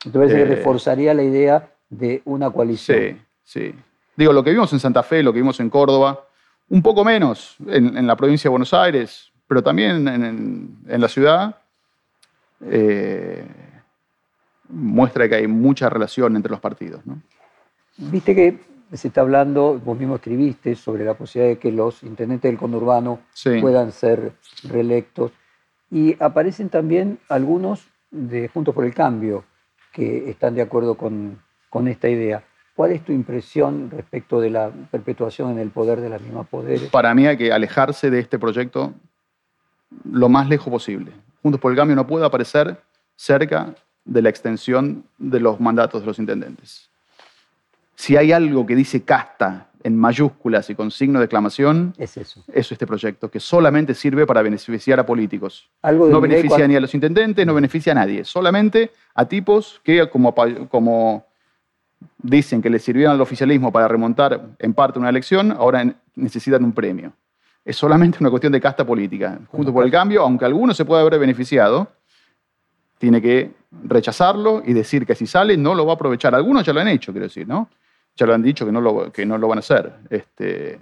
Entonces 0.04 0.36
eh, 0.36 0.44
reforzaría 0.44 1.14
la 1.14 1.22
idea 1.22 1.70
de 1.88 2.22
una 2.24 2.50
coalición. 2.50 2.98
Sí, 2.98 3.16
sí. 3.44 3.74
Digo, 4.16 4.32
lo 4.32 4.42
que 4.42 4.50
vimos 4.50 4.72
en 4.72 4.80
Santa 4.80 5.02
Fe, 5.02 5.22
lo 5.22 5.32
que 5.32 5.40
vimos 5.40 5.60
en 5.60 5.70
Córdoba, 5.70 6.24
un 6.70 6.82
poco 6.82 7.04
menos 7.04 7.56
en, 7.66 8.06
la 8.06 8.16
provincia 8.16 8.48
de 8.48 8.50
Buenos 8.50 8.74
Aires, 8.74 9.32
pero 9.46 9.62
también 9.62 10.06
en, 10.06 11.00
la 11.00 11.08
ciudad, 11.08 11.56
eh, 12.62 13.46
muestra 14.68 15.28
que 15.28 15.36
hay 15.36 15.46
mucha 15.46 15.88
relación 15.88 16.36
entre 16.36 16.50
los 16.50 16.60
partidos. 16.60 17.00
Viste 17.96 18.34
que 18.34 18.58
se 18.92 19.08
está 19.08 19.22
hablando, 19.22 19.80
vos 19.82 19.98
mismo 19.98 20.16
escribiste, 20.16 20.74
sobre 20.74 21.04
la 21.04 21.14
posibilidad 21.14 21.54
de 21.54 21.58
que 21.58 21.72
los 21.72 22.02
intendentes 22.02 22.50
del 22.50 22.58
conurbano 22.58 23.20
puedan 23.60 23.92
ser 23.92 24.32
reelectos. 24.64 25.32
Y 25.90 26.22
aparecen 26.22 26.68
también 26.68 27.18
algunos 27.28 27.86
de 28.10 28.48
Juntos 28.48 28.74
por 28.74 28.84
el 28.84 28.94
Cambio 28.94 29.44
que 29.92 30.30
están 30.30 30.54
de 30.54 30.62
acuerdo 30.62 30.96
con, 30.96 31.40
con 31.70 31.88
esta 31.88 32.08
idea. 32.08 32.42
¿Cuál 32.74 32.92
es 32.92 33.04
tu 33.04 33.12
impresión 33.12 33.90
respecto 33.90 34.40
de 34.40 34.50
la 34.50 34.70
perpetuación 34.90 35.50
en 35.50 35.58
el 35.58 35.70
poder 35.70 36.00
de 36.00 36.08
las 36.08 36.20
mismas 36.20 36.46
poderes? 36.46 36.88
Para 36.90 37.12
mí 37.14 37.26
hay 37.26 37.36
que 37.36 37.52
alejarse 37.52 38.10
de 38.10 38.20
este 38.20 38.38
proyecto 38.38 38.94
lo 40.04 40.28
más 40.28 40.48
lejos 40.48 40.68
posible. 40.68 41.12
Juntos 41.42 41.60
por 41.60 41.72
el 41.72 41.76
Cambio 41.76 41.96
no 41.96 42.06
puede 42.06 42.24
aparecer 42.24 42.80
cerca 43.16 43.74
de 44.04 44.22
la 44.22 44.28
extensión 44.28 45.04
de 45.18 45.40
los 45.40 45.60
mandatos 45.60 46.02
de 46.02 46.06
los 46.06 46.18
intendentes. 46.18 46.88
Si 47.94 48.16
hay 48.16 48.32
algo 48.32 48.64
que 48.64 48.76
dice 48.76 49.02
casta 49.02 49.67
en 49.88 49.96
mayúsculas 49.96 50.70
y 50.70 50.74
con 50.74 50.90
signo 50.90 51.18
de 51.18 51.24
exclamación, 51.24 51.94
es 51.98 52.16
eso. 52.16 52.44
Eso 52.52 52.74
este 52.74 52.86
proyecto, 52.86 53.30
que 53.30 53.40
solamente 53.40 53.94
sirve 53.94 54.26
para 54.26 54.42
beneficiar 54.42 55.00
a 55.00 55.06
políticos. 55.06 55.68
no 55.82 56.20
beneficia 56.20 56.68
ni 56.68 56.76
a 56.76 56.80
los 56.80 56.94
intendentes, 56.94 57.44
no 57.44 57.54
beneficia 57.54 57.92
a 57.92 57.94
nadie, 57.96 58.24
solamente 58.24 58.92
a 59.14 59.24
tipos 59.24 59.80
que 59.82 60.08
como, 60.08 60.34
como 60.68 61.26
dicen 62.18 62.62
que 62.62 62.70
le 62.70 62.78
sirvieron 62.78 63.14
al 63.14 63.20
oficialismo 63.20 63.72
para 63.72 63.88
remontar 63.88 64.40
en 64.58 64.74
parte 64.74 64.98
una 64.98 65.08
elección, 65.08 65.52
ahora 65.52 65.92
necesitan 66.14 66.62
un 66.62 66.72
premio. 66.72 67.12
es 67.64 67.76
solamente 67.76 68.18
una 68.20 68.30
cuestión 68.30 68.52
de 68.52 68.60
casta 68.60 68.84
política. 68.84 69.38
Junto 69.50 69.72
por 69.72 69.84
el 69.84 69.90
cambio, 69.90 70.22
aunque 70.22 70.44
alguno 70.44 70.72
se 70.72 70.84
pueda 70.84 71.00
haber 71.02 71.18
beneficiado, 71.18 71.88
tiene 72.98 73.20
que 73.20 73.50
rechazarlo 73.84 74.62
y 74.64 74.72
decir 74.72 75.06
que 75.06 75.14
si 75.14 75.26
sale 75.26 75.56
no 75.56 75.74
lo 75.74 75.84
va 75.86 75.92
a 75.92 75.94
aprovechar. 75.94 76.34
Algunos 76.34 76.64
ya 76.64 76.72
lo 76.72 76.80
han 76.80 76.88
hecho, 76.88 77.12
quiero 77.12 77.26
decir, 77.26 77.46
¿no? 77.46 77.68
Ya 78.18 78.26
lo 78.26 78.34
han 78.34 78.42
dicho 78.42 78.66
que 78.66 78.72
no 78.72 78.80
lo, 78.80 79.12
que 79.12 79.24
no 79.24 79.38
lo 79.38 79.46
van 79.46 79.58
a 79.58 79.60
hacer. 79.60 79.92
Este, 80.10 80.80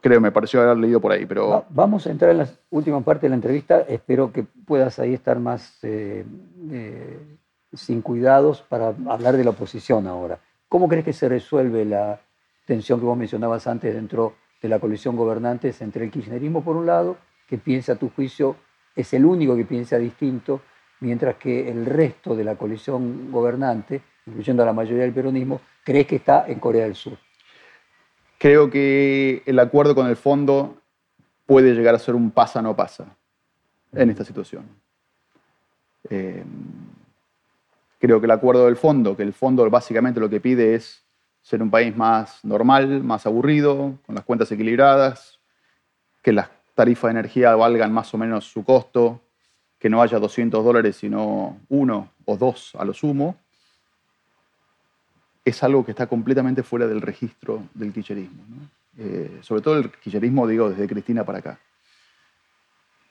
creo, 0.00 0.20
me 0.20 0.32
pareció 0.32 0.60
haber 0.60 0.76
leído 0.76 1.00
por 1.00 1.12
ahí, 1.12 1.24
pero... 1.24 1.64
vamos 1.70 2.06
a 2.06 2.10
entrar 2.10 2.32
en 2.32 2.38
la 2.38 2.48
última 2.70 3.00
parte 3.00 3.26
de 3.26 3.30
la 3.30 3.36
entrevista. 3.36 3.82
Espero 3.88 4.32
que 4.32 4.42
puedas 4.42 4.98
ahí 4.98 5.14
estar 5.14 5.38
más 5.38 5.78
eh, 5.82 6.24
eh, 6.72 7.18
sin 7.72 8.02
cuidados 8.02 8.62
para 8.62 8.88
hablar 9.08 9.36
de 9.36 9.44
la 9.44 9.50
oposición 9.50 10.08
ahora. 10.08 10.40
¿Cómo 10.68 10.88
crees 10.88 11.04
que 11.04 11.12
se 11.12 11.28
resuelve 11.28 11.84
la 11.84 12.20
tensión 12.66 12.98
que 12.98 13.06
vos 13.06 13.16
mencionabas 13.16 13.68
antes 13.68 13.94
dentro 13.94 14.34
de 14.60 14.68
la 14.68 14.80
coalición 14.80 15.14
gobernantes 15.14 15.80
entre 15.80 16.06
el 16.06 16.10
kirchnerismo 16.10 16.64
por 16.64 16.74
un 16.76 16.86
lado, 16.86 17.18
que 17.48 17.58
piensa 17.58 17.92
a 17.92 17.96
tu 17.96 18.08
juicio, 18.08 18.56
es 18.96 19.14
el 19.14 19.24
único 19.24 19.54
que 19.54 19.64
piensa 19.64 19.96
distinto, 19.98 20.60
mientras 21.04 21.36
que 21.36 21.70
el 21.70 21.84
resto 21.84 22.34
de 22.34 22.44
la 22.44 22.56
coalición 22.56 23.30
gobernante, 23.30 24.00
incluyendo 24.26 24.62
a 24.62 24.66
la 24.66 24.72
mayoría 24.72 25.02
del 25.02 25.12
peronismo, 25.12 25.60
crees 25.84 26.06
que 26.06 26.16
está 26.16 26.46
en 26.48 26.58
Corea 26.58 26.84
del 26.84 26.94
Sur. 26.94 27.18
Creo 28.38 28.70
que 28.70 29.42
el 29.44 29.58
acuerdo 29.58 29.94
con 29.94 30.06
el 30.06 30.16
fondo 30.16 30.76
puede 31.46 31.74
llegar 31.74 31.94
a 31.94 31.98
ser 31.98 32.14
un 32.14 32.30
pasa 32.30 32.62
no 32.62 32.74
pasa 32.74 33.04
en 33.92 34.10
esta 34.10 34.24
situación. 34.24 34.64
Eh, 36.08 36.42
creo 37.98 38.20
que 38.20 38.26
el 38.26 38.30
acuerdo 38.30 38.64
del 38.64 38.76
fondo, 38.76 39.16
que 39.16 39.22
el 39.22 39.34
fondo 39.34 39.68
básicamente 39.68 40.20
lo 40.20 40.30
que 40.30 40.40
pide 40.40 40.74
es 40.74 41.04
ser 41.42 41.62
un 41.62 41.70
país 41.70 41.94
más 41.94 42.42
normal, 42.44 43.02
más 43.02 43.26
aburrido, 43.26 43.98
con 44.06 44.14
las 44.14 44.24
cuentas 44.24 44.50
equilibradas, 44.50 45.38
que 46.22 46.32
las 46.32 46.48
tarifas 46.74 47.12
de 47.12 47.20
energía 47.20 47.54
valgan 47.54 47.92
más 47.92 48.12
o 48.14 48.18
menos 48.18 48.46
su 48.46 48.64
costo, 48.64 49.20
que 49.84 49.90
no 49.90 50.00
haya 50.00 50.18
200 50.18 50.64
dólares, 50.64 50.96
sino 50.96 51.60
uno 51.68 52.08
o 52.24 52.38
dos 52.38 52.74
a 52.74 52.86
lo 52.86 52.94
sumo, 52.94 53.36
es 55.44 55.62
algo 55.62 55.84
que 55.84 55.90
está 55.90 56.06
completamente 56.06 56.62
fuera 56.62 56.86
del 56.86 57.02
registro 57.02 57.64
del 57.74 57.92
quicherismo. 57.92 58.42
Eh, 58.96 59.40
sobre 59.42 59.60
todo 59.60 59.76
el 59.76 59.90
quicherismo, 59.90 60.46
digo, 60.46 60.70
desde 60.70 60.88
Cristina 60.88 61.22
para 61.22 61.40
acá. 61.40 61.58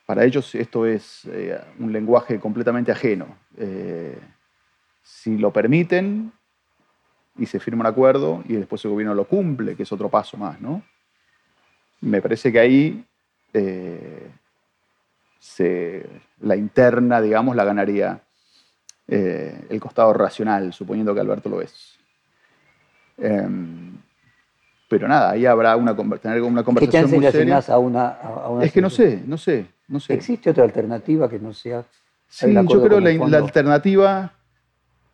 Para 0.07 0.25
ellos 0.25 0.55
esto 0.55 0.87
es 0.87 1.25
eh, 1.25 1.61
un 1.77 1.93
lenguaje 1.93 2.39
completamente 2.39 2.91
ajeno. 2.91 3.37
Eh, 3.55 4.17
si 5.03 5.37
lo 5.37 5.53
permiten 5.53 6.31
y 7.37 7.45
se 7.45 7.59
firma 7.59 7.81
un 7.81 7.87
acuerdo 7.91 8.43
y 8.47 8.53
después 8.53 8.83
el 8.83 8.89
gobierno 8.89 9.13
lo 9.13 9.27
cumple, 9.27 9.75
que 9.75 9.83
es 9.83 9.91
otro 9.91 10.09
paso 10.09 10.37
más, 10.37 10.59
¿no? 10.59 10.81
Me 12.01 12.19
parece 12.19 12.51
que 12.51 12.59
ahí 12.59 13.05
la 16.41 16.55
interna, 16.55 17.21
digamos, 17.21 17.55
la 17.55 17.63
ganaría 17.65 18.19
el 19.07 19.79
costado 19.79 20.13
racional, 20.13 20.73
suponiendo 20.73 21.13
que 21.13 21.19
Alberto 21.19 21.49
lo 21.49 21.61
es. 21.61 21.99
Em, 23.17 23.97
pero 24.89 25.07
nada, 25.07 25.31
ahí 25.31 25.45
habrá 25.45 25.75
una, 25.75 25.95
tener 26.19 26.41
una 26.41 26.63
conversación 26.63 27.09
¿Qué 27.09 27.15
muy 27.19 27.31
seria. 27.31 27.57
A 27.67 27.77
una, 27.77 28.07
a 28.07 28.49
una 28.49 28.63
es 28.63 28.71
que 28.71 28.81
no 28.81 28.89
sé, 28.89 29.21
no 29.25 29.37
sé, 29.37 29.67
no 29.87 29.99
sé. 29.99 30.13
¿Existe 30.13 30.49
otra 30.49 30.63
alternativa 30.63 31.29
que 31.29 31.39
no 31.39 31.53
sea 31.53 31.83
Sí, 32.33 32.51
yo 32.51 32.81
creo 32.81 32.99
la, 32.99 33.13
la 33.27 33.37
alternativa 33.37 34.33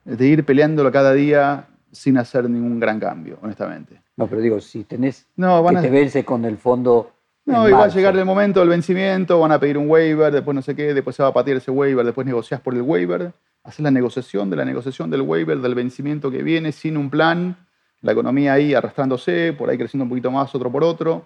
de 0.05 0.25
ir 0.25 0.45
peleándolo 0.45 0.89
cada 0.89 1.13
día 1.13 1.67
sin 1.91 2.17
hacer 2.17 2.49
ningún 2.49 2.79
gran 2.79 2.97
cambio, 2.97 3.37
honestamente. 3.41 4.01
No, 4.15 4.27
pero 4.27 4.41
digo, 4.41 4.61
si 4.61 4.85
tenés 4.85 5.25
no, 5.35 5.65
que 5.67 5.75
te 5.81 5.89
vence 5.89 6.23
con 6.23 6.45
el 6.45 6.57
fondo. 6.57 7.11
No, 7.49 7.67
igual 7.67 7.81
va 7.81 7.85
a 7.85 7.95
llegar 7.95 8.15
el 8.15 8.25
momento 8.25 8.59
del 8.59 8.69
vencimiento, 8.69 9.39
van 9.39 9.51
a 9.51 9.59
pedir 9.59 9.77
un 9.77 9.89
waiver, 9.89 10.31
después 10.31 10.55
no 10.55 10.61
sé 10.61 10.75
qué, 10.75 10.93
después 10.93 11.15
se 11.15 11.23
va 11.23 11.29
a 11.29 11.33
patear 11.33 11.57
ese 11.57 11.71
waiver, 11.71 12.05
después 12.05 12.25
negociás 12.25 12.61
por 12.61 12.75
el 12.75 12.81
waiver, 12.81 13.33
haces 13.63 13.79
la 13.79 13.91
negociación 13.91 14.49
de 14.49 14.55
la 14.55 14.65
negociación 14.65 15.09
del 15.09 15.21
waiver, 15.21 15.59
del 15.59 15.75
vencimiento 15.75 16.29
que 16.29 16.43
viene, 16.43 16.71
sin 16.71 16.95
un 16.95 17.09
plan, 17.09 17.57
la 18.01 18.11
economía 18.11 18.53
ahí 18.53 18.73
arrastrándose, 18.73 19.53
por 19.53 19.69
ahí 19.69 19.77
creciendo 19.77 20.03
un 20.03 20.09
poquito 20.09 20.31
más, 20.31 20.53
otro 20.53 20.71
por 20.71 20.83
otro, 20.83 21.25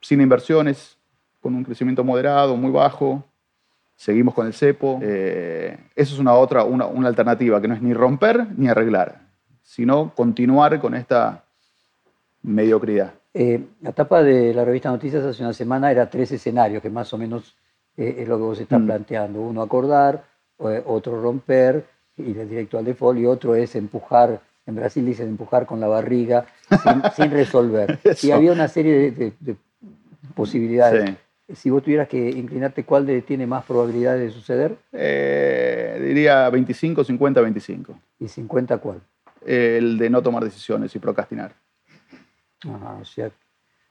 sin 0.00 0.20
inversiones, 0.20 0.98
con 1.40 1.54
un 1.54 1.64
crecimiento 1.64 2.04
moderado, 2.04 2.56
muy 2.56 2.70
bajo. 2.70 3.24
Seguimos 3.96 4.34
con 4.34 4.46
el 4.46 4.54
cepo. 4.54 4.98
Eh, 5.02 5.76
eso 5.94 6.14
es 6.14 6.20
una 6.20 6.34
otra, 6.34 6.64
una, 6.64 6.86
alternativa 7.06 7.60
que 7.60 7.68
no 7.68 7.74
es 7.74 7.82
ni 7.82 7.92
romper 7.92 8.46
ni 8.56 8.68
arreglar, 8.68 9.20
sino 9.62 10.12
continuar 10.14 10.80
con 10.80 10.94
esta 10.94 11.44
mediocridad. 12.42 13.14
Eh, 13.32 13.62
la 13.82 13.92
tapa 13.92 14.22
de 14.22 14.52
la 14.52 14.64
revista 14.64 14.90
Noticias 14.90 15.24
hace 15.24 15.42
una 15.42 15.52
semana 15.52 15.90
era 15.90 16.10
tres 16.10 16.32
escenarios, 16.32 16.82
que 16.82 16.90
más 16.90 17.12
o 17.12 17.18
menos 17.18 17.56
eh, 17.96 18.16
es 18.18 18.28
lo 18.28 18.36
que 18.36 18.42
vos 18.42 18.60
estás 18.60 18.80
mm. 18.80 18.86
planteando. 18.86 19.40
Uno 19.40 19.62
acordar, 19.62 20.24
otro 20.58 21.20
romper, 21.20 21.86
ir 22.18 22.48
directo 22.48 22.76
al 22.78 22.84
default, 22.84 23.18
y 23.18 23.26
otro 23.26 23.54
es 23.54 23.74
empujar 23.76 24.40
en 24.70 24.76
Brasil 24.76 25.04
dicen 25.04 25.28
empujar 25.28 25.66
con 25.66 25.80
la 25.80 25.88
barriga 25.88 26.46
sin, 27.14 27.30
resolver. 27.30 27.98
Y 28.22 28.30
había 28.30 28.52
una 28.52 28.68
serie 28.68 29.10
de, 29.10 29.56
posibilidades. 30.34 31.16
Si 31.52 31.68
vos 31.68 31.82
tuvieras 31.82 32.08
que 32.08 32.30
inclinarte, 32.30 32.84
¿cuál 32.84 33.22
tiene 33.26 33.46
más 33.46 33.64
probabilidades 33.64 34.22
de 34.22 34.30
suceder? 34.30 34.76
Eh, 34.92 36.00
diría 36.06 36.48
25, 36.48 37.02
50, 37.02 37.40
25. 37.40 37.98
¿Y 38.20 38.28
50 38.28 38.78
cuál? 38.78 39.00
el 39.46 39.96
de 39.96 40.10
no 40.10 40.22
tomar 40.22 40.44
decisiones 40.44 40.94
y 40.94 40.98
procrastinar. 40.98 41.54
Ah, 42.66 42.98
o 43.00 43.04
sea, 43.04 43.30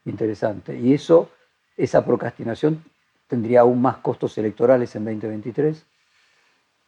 interesante. 0.04 0.78
¿Y 0.78 0.94
eso, 0.94 1.30
esa 1.76 2.04
procrastinación, 2.04 2.82
tendría 3.26 3.60
aún 3.60 3.80
más 3.80 3.98
costos 3.98 4.36
electorales 4.38 4.94
en 4.96 5.04
2023? 5.04 5.86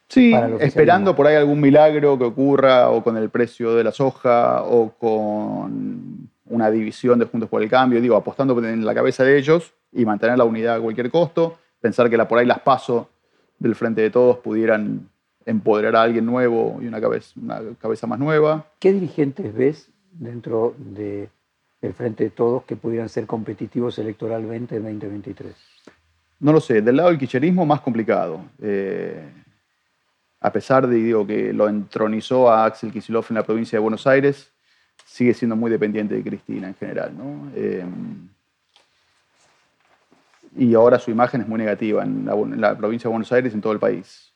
Sí, 0.08 0.34
esperando 0.60 1.16
por 1.16 1.26
ahí 1.26 1.36
algún 1.36 1.58
milagro 1.58 2.18
que 2.18 2.24
ocurra 2.24 2.90
o 2.90 3.02
con 3.02 3.16
el 3.16 3.30
precio 3.30 3.74
de 3.74 3.84
la 3.84 3.92
soja 3.92 4.62
o 4.62 4.90
con 4.90 6.28
una 6.46 6.70
división 6.70 7.18
de 7.18 7.24
Juntos 7.24 7.48
por 7.48 7.62
el 7.62 7.70
Cambio, 7.70 7.98
digo, 7.98 8.14
apostando 8.14 8.58
en 8.62 8.84
la 8.84 8.94
cabeza 8.94 9.24
de 9.24 9.38
ellos 9.38 9.72
y 9.90 10.04
mantener 10.04 10.36
la 10.36 10.44
unidad 10.44 10.76
a 10.76 10.80
cualquier 10.80 11.10
costo, 11.10 11.58
pensar 11.80 12.10
que 12.10 12.18
la, 12.18 12.28
por 12.28 12.38
ahí 12.38 12.44
las 12.44 12.60
paso 12.60 13.08
del 13.58 13.74
frente 13.74 14.02
de 14.02 14.10
todos 14.10 14.36
pudieran 14.38 15.08
empoderar 15.46 15.96
a 15.96 16.02
alguien 16.02 16.26
nuevo 16.26 16.78
y 16.82 16.86
una 16.86 17.00
cabeza, 17.00 17.32
una 17.40 17.60
cabeza 17.80 18.06
más 18.06 18.18
nueva. 18.18 18.66
¿Qué 18.80 18.92
dirigentes 18.92 19.54
ves 19.54 19.90
dentro 20.12 20.74
del 21.82 21.92
frente 21.92 22.24
de 22.24 22.30
todos 22.30 22.62
que 22.62 22.76
pudieran 22.76 23.08
ser 23.08 23.26
competitivos 23.26 23.98
electoralmente 23.98 24.76
en 24.76 24.84
2023? 24.84 25.54
No 26.40 26.52
lo 26.52 26.60
sé, 26.60 26.80
del 26.80 26.96
lado 26.96 27.10
del 27.10 27.18
quicherismo 27.18 27.66
más 27.66 27.80
complicado. 27.80 28.40
Eh, 28.60 29.22
a 30.40 30.52
pesar 30.52 30.86
de 30.86 30.96
digo, 30.96 31.26
que 31.26 31.52
lo 31.52 31.68
entronizó 31.68 32.50
a 32.50 32.64
Axel 32.64 32.92
Kicillof 32.92 33.30
en 33.30 33.36
la 33.36 33.42
provincia 33.42 33.76
de 33.76 33.82
Buenos 33.82 34.06
Aires, 34.06 34.52
sigue 35.04 35.34
siendo 35.34 35.56
muy 35.56 35.70
dependiente 35.70 36.14
de 36.14 36.22
Cristina 36.22 36.68
en 36.68 36.74
general. 36.74 37.12
Eh, 37.54 37.84
y 40.56 40.74
ahora 40.74 40.98
su 40.98 41.10
imagen 41.10 41.40
es 41.40 41.48
muy 41.48 41.58
negativa 41.58 42.02
en 42.02 42.60
la, 42.60 42.76
provincia 42.76 43.08
de 43.08 43.12
Buenos 43.12 43.32
Aires 43.32 43.52
y 43.52 43.56
en 43.56 43.60
todo 43.60 43.72
el 43.72 43.78
país. 43.78 44.32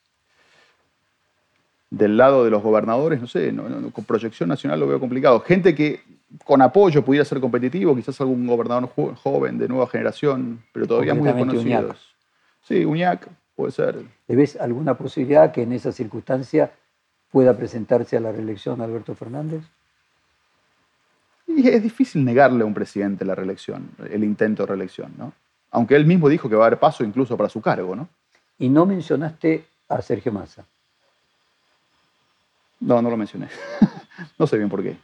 Del 1.90 2.16
lado 2.16 2.44
de 2.44 2.51
los 2.51 2.62
gobernadores, 2.62 3.20
no 3.20 3.26
sé, 3.26 3.55
con 3.92 4.05
proyección 4.05 4.49
nacional 4.49 4.80
lo 4.80 4.88
veo 4.88 4.99
complicado. 4.99 5.40
Gente 5.40 5.74
que 5.74 6.16
con 6.45 6.62
apoyo 6.62 7.05
pudiera 7.05 7.24
ser 7.24 7.41
competitivo, 7.41 7.95
quizás 7.95 8.20
algún 8.20 8.47
gobernador 8.47 8.91
joven 9.16 9.59
de 9.59 9.68
nueva 9.68 9.87
generación, 9.87 10.62
pero 10.72 10.87
todavía 10.87 11.14
muy 11.14 11.29
desconocidos. 11.29 12.14
Sí, 12.62 12.85
Uñac, 12.85 13.29
Puede 13.57 13.72
ser. 13.72 14.05
¿Le 14.29 14.37
ves 14.37 14.57
alguna 14.57 14.99
posibilidad 14.99 15.51
que 15.51 15.62
en 15.62 15.72
esa 15.72 15.91
circunstancia 15.91 16.70
pueda 17.33 17.57
presentarse 17.57 18.16
a 18.16 18.20
la 18.20 18.31
reelección 18.31 18.83
Alberto 18.83 19.14
Fernández? 19.14 19.64
Y 21.47 21.66
es 21.66 21.83
difícil 21.83 22.22
negarle 22.22 22.62
a 22.62 22.66
un 22.66 22.74
presidente 22.74 23.24
la 23.24 23.35
reelección, 23.35 23.91
el 24.11 24.24
intento 24.24 24.64
de 24.64 24.66
reelección, 24.68 25.14
¿no? 25.16 25.33
Aunque 25.70 25.97
él 25.97 26.05
mismo 26.05 26.29
dijo 26.29 26.51
que 26.51 26.55
va 26.55 26.64
a 26.64 26.66
haber 26.66 26.79
paso 26.79 27.03
incluso 27.03 27.37
para 27.37 27.49
su 27.49 27.62
cargo, 27.62 27.97
¿no? 27.97 28.09
Y 28.59 28.68
no 28.68 28.85
mencionaste 28.85 29.64
a 29.89 30.03
Sergio 30.03 30.33
Massa. 30.33 30.66
No, 32.81 33.01
no 33.01 33.09
lo 33.09 33.16
mencioné. 33.16 33.49
no 34.39 34.47
sé 34.47 34.59
bien 34.59 34.68
por 34.68 34.83
qué. 34.83 34.99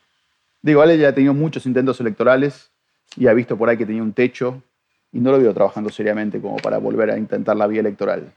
Digo, 0.63 0.83
él 0.85 0.99
ya 0.99 1.09
ha 1.09 1.15
tenido 1.15 1.35
muchos 1.35 1.67
intentos 1.67 2.01
electorales 2.01 2.71
y 3.17 3.27
ha 3.27 3.35
visto 3.35 3.57
por 3.59 3.69
ahí 3.69 3.77
que 3.77 3.85
tenía 3.85 4.03
un 4.03 4.13
techo 4.13 4.63
y 5.11 5.19
no 5.19 5.33
lo 5.33 5.41
veo 5.41 5.53
trabajando 5.53 5.91
seriamente 5.91 6.41
como 6.41 6.57
para 6.57 6.79
volver 6.79 7.11
a 7.11 7.19
intentar 7.19 7.57
la 7.57 7.67
vía 7.67 7.81
electoral. 7.81 8.33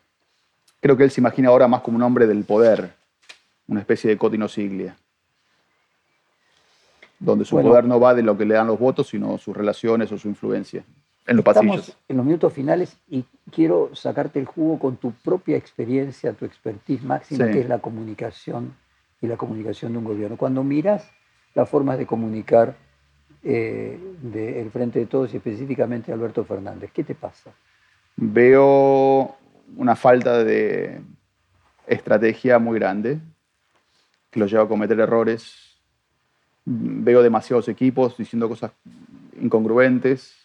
Creo 0.81 0.97
que 0.97 1.03
él 1.03 1.11
se 1.11 1.21
imagina 1.21 1.49
ahora 1.49 1.67
más 1.67 1.81
como 1.81 1.97
un 1.97 2.03
hombre 2.03 2.27
del 2.27 2.43
poder, 2.43 2.93
una 3.67 3.79
especie 3.79 4.09
de 4.09 4.17
Cotino 4.17 4.47
Siglia, 4.47 4.95
donde 7.19 7.45
su 7.45 7.61
poder 7.61 7.85
no 7.85 7.99
va 7.99 8.13
de 8.13 8.23
lo 8.23 8.37
que 8.37 8.45
le 8.45 8.55
dan 8.55 8.67
los 8.67 8.79
votos, 8.79 9.07
sino 9.07 9.37
sus 9.37 9.55
relaciones 9.55 10.11
o 10.11 10.17
su 10.17 10.27
influencia 10.27 10.83
en 11.27 11.37
los 11.37 11.45
pasillos. 11.45 11.95
en 12.07 12.17
los 12.17 12.25
minutos 12.25 12.53
finales 12.53 12.97
y 13.07 13.23
quiero 13.51 13.95
sacarte 13.95 14.39
el 14.39 14.45
jugo 14.45 14.79
con 14.79 14.97
tu 14.97 15.11
propia 15.11 15.57
experiencia, 15.57 16.33
tu 16.33 16.45
expertise 16.45 17.03
máxima, 17.03 17.45
que 17.47 17.61
es 17.61 17.69
la 17.69 17.79
comunicación 17.79 18.75
y 19.21 19.27
la 19.27 19.37
comunicación 19.37 19.93
de 19.93 19.99
un 19.99 20.03
gobierno. 20.03 20.37
Cuando 20.37 20.63
miras 20.63 21.09
las 21.55 21.69
formas 21.69 21.97
de 21.97 22.05
comunicar 22.05 22.75
eh, 23.41 23.97
del 24.21 24.69
Frente 24.69 24.99
de 24.99 25.05
Todos 25.05 25.33
y 25.33 25.37
específicamente 25.37 26.11
Alberto 26.11 26.43
Fernández. 26.43 26.91
¿Qué 26.93 27.03
te 27.03 27.15
pasa? 27.15 27.51
Veo 28.17 29.35
una 29.77 29.95
falta 29.95 30.43
de 30.43 31.01
estrategia 31.87 32.59
muy 32.59 32.77
grande 32.77 33.19
que 34.29 34.39
los 34.39 34.51
lleva 34.51 34.63
a 34.63 34.67
cometer 34.67 34.99
errores. 34.99 35.77
Veo 36.65 37.23
demasiados 37.23 37.69
equipos 37.69 38.17
diciendo 38.17 38.49
cosas 38.49 38.71
incongruentes. 39.39 40.35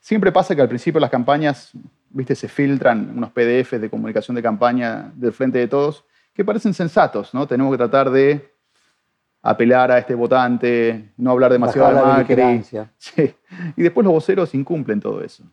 Siempre 0.00 0.30
pasa 0.32 0.54
que 0.54 0.62
al 0.62 0.68
principio 0.68 1.00
las 1.00 1.10
campañas, 1.10 1.72
viste, 2.10 2.34
se 2.34 2.48
filtran 2.48 3.16
unos 3.16 3.30
PDFs 3.30 3.80
de 3.80 3.90
comunicación 3.90 4.34
de 4.34 4.42
campaña 4.42 5.10
del 5.14 5.32
Frente 5.32 5.58
de 5.58 5.68
Todos 5.68 6.04
que 6.34 6.44
parecen 6.44 6.74
sensatos, 6.74 7.34
¿no? 7.34 7.46
Tenemos 7.46 7.72
que 7.72 7.78
tratar 7.78 8.10
de 8.10 8.49
apelar 9.42 9.90
a 9.90 9.98
este 9.98 10.14
votante, 10.14 11.12
no 11.16 11.30
hablar 11.30 11.52
demasiado 11.52 11.94
de 11.94 12.02
Macri. 12.02 12.62
Sí. 12.98 13.34
Y 13.76 13.82
después 13.82 14.04
los 14.04 14.12
voceros 14.12 14.54
incumplen 14.54 15.00
todo 15.00 15.22
eso. 15.22 15.44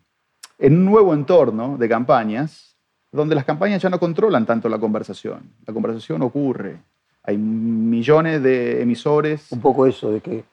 En 0.58 0.74
un 0.74 0.84
nuevo 0.84 1.14
entorno 1.14 1.76
de 1.78 1.88
campañas, 1.88 2.76
donde 3.10 3.34
las 3.34 3.44
campañas 3.44 3.80
ya 3.80 3.88
no 3.88 3.98
controlan 3.98 4.44
tanto 4.44 4.68
la 4.68 4.78
conversación. 4.78 5.40
La 5.66 5.72
conversación 5.72 6.22
ocurre. 6.22 6.78
Hay 7.22 7.38
millones 7.38 8.42
de 8.42 8.82
emisores. 8.82 9.50
Un 9.52 9.60
poco 9.60 9.86
eso 9.86 10.12
de 10.12 10.20
que 10.20 10.44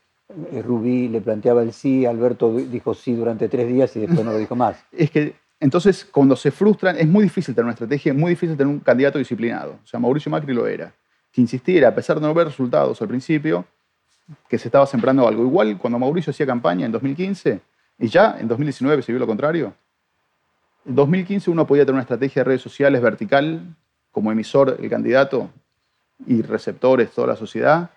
eh, 0.51 0.61
Rubí 0.61 1.09
le 1.09 1.21
planteaba 1.21 1.61
el 1.61 1.73
sí, 1.73 2.05
Alberto 2.05 2.55
dijo 2.55 2.93
sí 2.93 3.13
durante 3.13 3.49
tres 3.49 3.67
días 3.67 3.95
y 3.95 4.01
después 4.01 4.23
no 4.23 4.31
lo 4.31 4.37
dijo 4.37 4.55
más. 4.55 4.83
Es 4.91 5.11
que 5.11 5.35
entonces 5.59 6.05
cuando 6.05 6.35
se 6.35 6.51
frustran 6.51 6.97
es 6.97 7.07
muy 7.07 7.23
difícil 7.23 7.55
tener 7.55 7.65
una 7.65 7.73
estrategia, 7.73 8.11
es 8.11 8.17
muy 8.17 8.29
difícil 8.29 8.55
tener 8.55 8.73
un 8.73 8.79
candidato 8.79 9.17
disciplinado. 9.17 9.79
O 9.83 9.87
sea, 9.87 9.99
Mauricio 9.99 10.31
Macri 10.31 10.53
lo 10.53 10.67
era 10.67 10.93
que 11.35 11.41
insistiera, 11.41 11.89
a 11.89 11.93
pesar 11.93 12.15
de 12.15 12.25
no 12.25 12.33
ver 12.33 12.47
resultados 12.47 13.01
al 13.01 13.09
principio, 13.09 13.65
que 14.47 14.57
se 14.57 14.69
estaba 14.69 14.87
sembrando 14.87 15.27
algo. 15.27 15.43
Igual 15.43 15.77
cuando 15.77 15.99
Mauricio 15.99 16.31
hacía 16.31 16.45
campaña 16.45 16.85
en 16.85 16.93
2015, 16.93 17.59
y 17.99 18.07
ya 18.07 18.37
en 18.39 18.47
2019 18.47 19.01
se 19.01 19.11
vio 19.11 19.19
lo 19.19 19.27
contrario, 19.27 19.73
en 20.85 20.95
2015 20.95 21.51
uno 21.51 21.67
podía 21.67 21.83
tener 21.83 21.95
una 21.95 22.03
estrategia 22.03 22.39
de 22.39 22.45
redes 22.45 22.61
sociales 22.61 23.01
vertical, 23.01 23.75
como 24.13 24.31
emisor 24.31 24.77
el 24.79 24.89
candidato 24.89 25.49
y 26.25 26.41
receptores 26.41 27.11
toda 27.11 27.27
la 27.27 27.35
sociedad, 27.35 27.89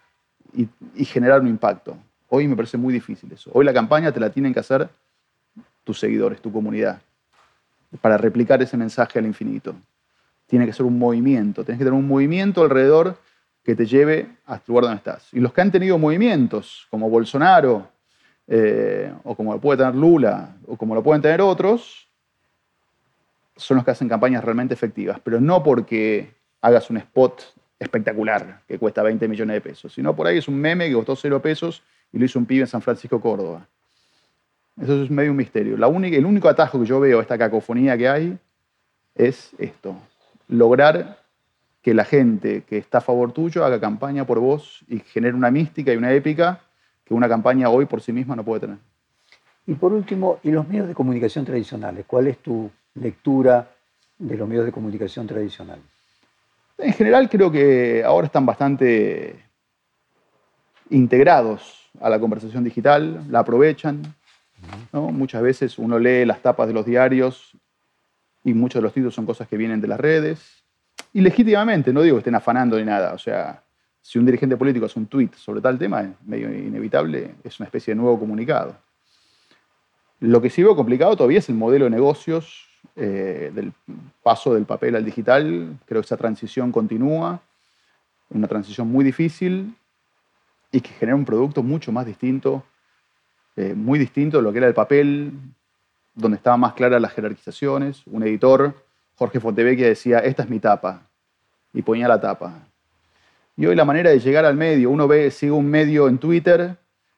y, 0.53 0.68
y 0.97 1.05
generar 1.05 1.41
un 1.41 1.47
impacto. 1.47 1.97
Hoy 2.28 2.49
me 2.49 2.57
parece 2.57 2.76
muy 2.76 2.93
difícil 2.93 3.30
eso. 3.30 3.53
Hoy 3.55 3.64
la 3.64 3.72
campaña 3.72 4.11
te 4.11 4.18
la 4.18 4.30
tienen 4.30 4.53
que 4.53 4.59
hacer 4.59 4.89
tus 5.84 6.01
seguidores, 6.01 6.43
tu 6.43 6.51
comunidad, 6.51 7.01
para 8.01 8.18
replicar 8.18 8.61
ese 8.62 8.76
mensaje 8.76 9.20
al 9.20 9.26
infinito. 9.26 9.76
Tiene 10.49 10.66
que 10.66 10.72
ser 10.72 10.86
un 10.86 10.99
movimiento, 10.99 11.62
tienes 11.62 11.78
que 11.78 11.84
tener 11.84 11.97
un 11.97 12.09
movimiento 12.09 12.62
alrededor 12.62 13.16
que 13.68 13.76
te 13.76 13.84
lleve 13.84 14.26
hasta 14.46 14.64
el 14.64 14.68
lugar 14.68 14.84
donde 14.84 14.96
estás. 14.96 15.28
Y 15.30 15.40
los 15.40 15.52
que 15.52 15.60
han 15.60 15.70
tenido 15.70 15.98
movimientos, 15.98 16.86
como 16.88 17.10
Bolsonaro, 17.10 17.86
eh, 18.46 19.12
o 19.24 19.34
como 19.34 19.52
lo 19.52 19.60
puede 19.60 19.76
tener 19.76 19.94
Lula, 19.94 20.56
o 20.66 20.78
como 20.78 20.94
lo 20.94 21.02
pueden 21.02 21.20
tener 21.20 21.42
otros, 21.42 22.08
son 23.58 23.76
los 23.76 23.84
que 23.84 23.90
hacen 23.90 24.08
campañas 24.08 24.42
realmente 24.42 24.72
efectivas, 24.72 25.20
pero 25.22 25.38
no 25.38 25.62
porque 25.62 26.32
hagas 26.62 26.88
un 26.88 26.96
spot 26.96 27.42
espectacular 27.78 28.62
que 28.66 28.78
cuesta 28.78 29.02
20 29.02 29.28
millones 29.28 29.56
de 29.56 29.60
pesos, 29.60 29.92
sino 29.92 30.16
por 30.16 30.26
ahí 30.26 30.38
es 30.38 30.48
un 30.48 30.56
meme 30.56 30.88
que 30.88 30.94
costó 30.94 31.14
0 31.14 31.42
pesos 31.42 31.82
y 32.10 32.18
lo 32.18 32.24
hizo 32.24 32.38
un 32.38 32.46
pibe 32.46 32.62
en 32.62 32.68
San 32.68 32.80
Francisco, 32.80 33.20
Córdoba. 33.20 33.68
Eso 34.80 35.02
es 35.02 35.10
medio 35.10 35.32
un 35.32 35.36
misterio. 35.36 35.76
La 35.76 35.88
única, 35.88 36.16
el 36.16 36.24
único 36.24 36.48
atajo 36.48 36.80
que 36.80 36.86
yo 36.86 37.00
veo 37.00 37.18
a 37.18 37.20
esta 37.20 37.36
cacofonía 37.36 37.98
que 37.98 38.08
hay 38.08 38.38
es 39.14 39.50
esto. 39.58 39.94
Lograr 40.48 41.28
que 41.83 41.95
la 41.95 42.05
gente 42.05 42.62
que 42.62 42.79
está 42.79 42.99
a 42.99 43.01
favor 43.01 43.33
tuyo 43.33 43.64
haga 43.64 43.81
campaña 43.81 44.26
por 44.26 44.41
vos 44.41 44.85
y 44.89 45.01
genere 45.01 45.35
una 45.35 45.51
mística 45.51 45.93
y 45.93 45.97
una 45.97 46.12
épica 46.12 46.61
que 47.05 47.14
una 47.14 47.29
campaña 47.29 47.70
hoy 47.70 47.87
por 47.87 48.01
sí 48.03 48.12
misma 48.12 48.37
no 48.37 48.45
puede 48.45 48.61
tener. 48.61 48.79
Y 49.66 49.74
por 49.74 49.93
último, 49.93 50.39
¿y 50.43 50.51
los 50.51 50.66
medios 50.66 50.89
de 50.89 50.95
comunicación 50.95 51.45
tradicionales? 51.45 52.05
¿Cuál 52.07 52.26
es 52.26 52.39
tu 52.39 52.70
lectura 52.95 53.70
de 54.18 54.37
los 54.37 54.49
medios 54.49 54.64
de 54.64 54.72
comunicación 54.72 55.26
tradicionales? 55.26 55.85
En 56.79 56.93
general 56.93 57.29
creo 57.29 57.51
que 57.51 58.03
ahora 58.05 58.26
están 58.26 58.47
bastante 58.47 59.45
integrados 60.91 61.91
a 62.01 62.09
la 62.09 62.18
conversación 62.18 62.64
digital, 62.64 63.24
la 63.31 63.41
aprovechan. 63.41 64.03
Muchas 64.93 65.43
veces 65.43 65.79
uno 65.79 65.99
lee 65.99 66.24
las 66.24 66.41
tapas 66.41 66.68
de 66.68 66.74
los 66.74 66.87
diarios 66.87 67.53
y 68.45 68.55
muchos 68.55 68.81
de 68.81 68.85
los 68.85 68.93
títulos 68.93 69.14
son 69.14 69.26
cosas 69.26 69.49
que 69.49 69.57
vienen 69.57 69.81
de 69.81 69.89
las 69.89 70.01
redes 70.01 70.57
y 71.18 71.20
legítimamente, 71.20 71.92
no 71.92 72.02
digo 72.02 72.14
que 72.14 72.20
estén 72.20 72.36
afanando 72.36 72.78
ni 72.78 72.84
nada, 72.84 73.12
o 73.12 73.18
sea, 73.18 73.60
si 74.00 74.20
un 74.20 74.24
dirigente 74.24 74.56
político 74.56 74.86
hace 74.86 75.00
un 75.00 75.08
tuit 75.08 75.34
sobre 75.34 75.60
tal 75.60 75.76
tema, 75.76 76.02
es 76.02 76.10
medio 76.24 76.48
inevitable, 76.48 77.34
es 77.42 77.58
una 77.58 77.66
especie 77.66 77.92
de 77.92 78.00
nuevo 78.00 78.20
comunicado. 78.20 78.76
Lo 80.20 80.40
que 80.40 80.48
sí 80.48 80.62
veo 80.62 80.76
complicado 80.76 81.16
todavía 81.16 81.40
es 81.40 81.48
el 81.48 81.56
modelo 81.56 81.86
de 81.86 81.90
negocios 81.90 82.68
eh, 82.94 83.50
del 83.52 83.72
paso 84.22 84.54
del 84.54 84.64
papel 84.64 84.94
al 84.94 85.04
digital. 85.04 85.76
Creo 85.86 86.02
que 86.02 86.06
esa 86.06 86.16
transición 86.16 86.70
continúa, 86.70 87.42
una 88.30 88.46
transición 88.46 88.86
muy 88.86 89.04
difícil 89.04 89.74
y 90.70 90.80
que 90.80 90.90
genera 90.90 91.16
un 91.16 91.24
producto 91.24 91.64
mucho 91.64 91.90
más 91.90 92.06
distinto, 92.06 92.62
eh, 93.56 93.74
muy 93.74 93.98
distinto 93.98 94.36
de 94.36 94.44
lo 94.44 94.52
que 94.52 94.58
era 94.58 94.68
el 94.68 94.74
papel, 94.74 95.32
donde 96.14 96.36
estaban 96.36 96.60
más 96.60 96.74
claras 96.74 97.02
las 97.02 97.12
jerarquizaciones. 97.12 98.06
Un 98.06 98.22
editor 98.22 98.72
Jorge 99.16 99.40
Fontevecchia 99.40 99.88
decía, 99.88 100.20
esta 100.20 100.44
es 100.44 100.48
mi 100.48 100.60
tapa, 100.60 101.07
y 101.72 101.82
ponía 101.82 102.08
la 102.08 102.20
tapa. 102.20 102.54
Y 103.56 103.66
hoy 103.66 103.74
la 103.74 103.84
manera 103.84 104.10
de 104.10 104.20
llegar 104.20 104.44
al 104.44 104.54
medio, 104.54 104.90
uno 104.90 105.08
ve, 105.08 105.30
sigue 105.30 105.52
un 105.52 105.66
medio 105.66 106.08
en 106.08 106.18
Twitter 106.18 106.76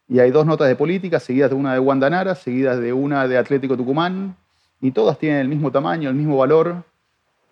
y 0.09 0.19
hay 0.19 0.31
dos 0.31 0.47
notas 0.47 0.69
de 0.69 0.77
política, 0.77 1.21
seguidas 1.21 1.51
de 1.51 1.57
una 1.57 1.75
de 1.75 1.79
Guandanara, 1.79 2.35
seguidas 2.35 2.81
de 2.81 2.93
una 2.93 3.29
de 3.29 3.39
Atlético 3.39 3.77
Tucumán, 3.77 4.37
y 4.81 4.91
todas 4.91 5.19
tienen 5.19 5.41
el 5.41 5.49
mismo 5.49 5.71
tamaño, 5.71 6.09
el 6.09 6.17
mismo 6.17 6.39
valor. 6.39 6.83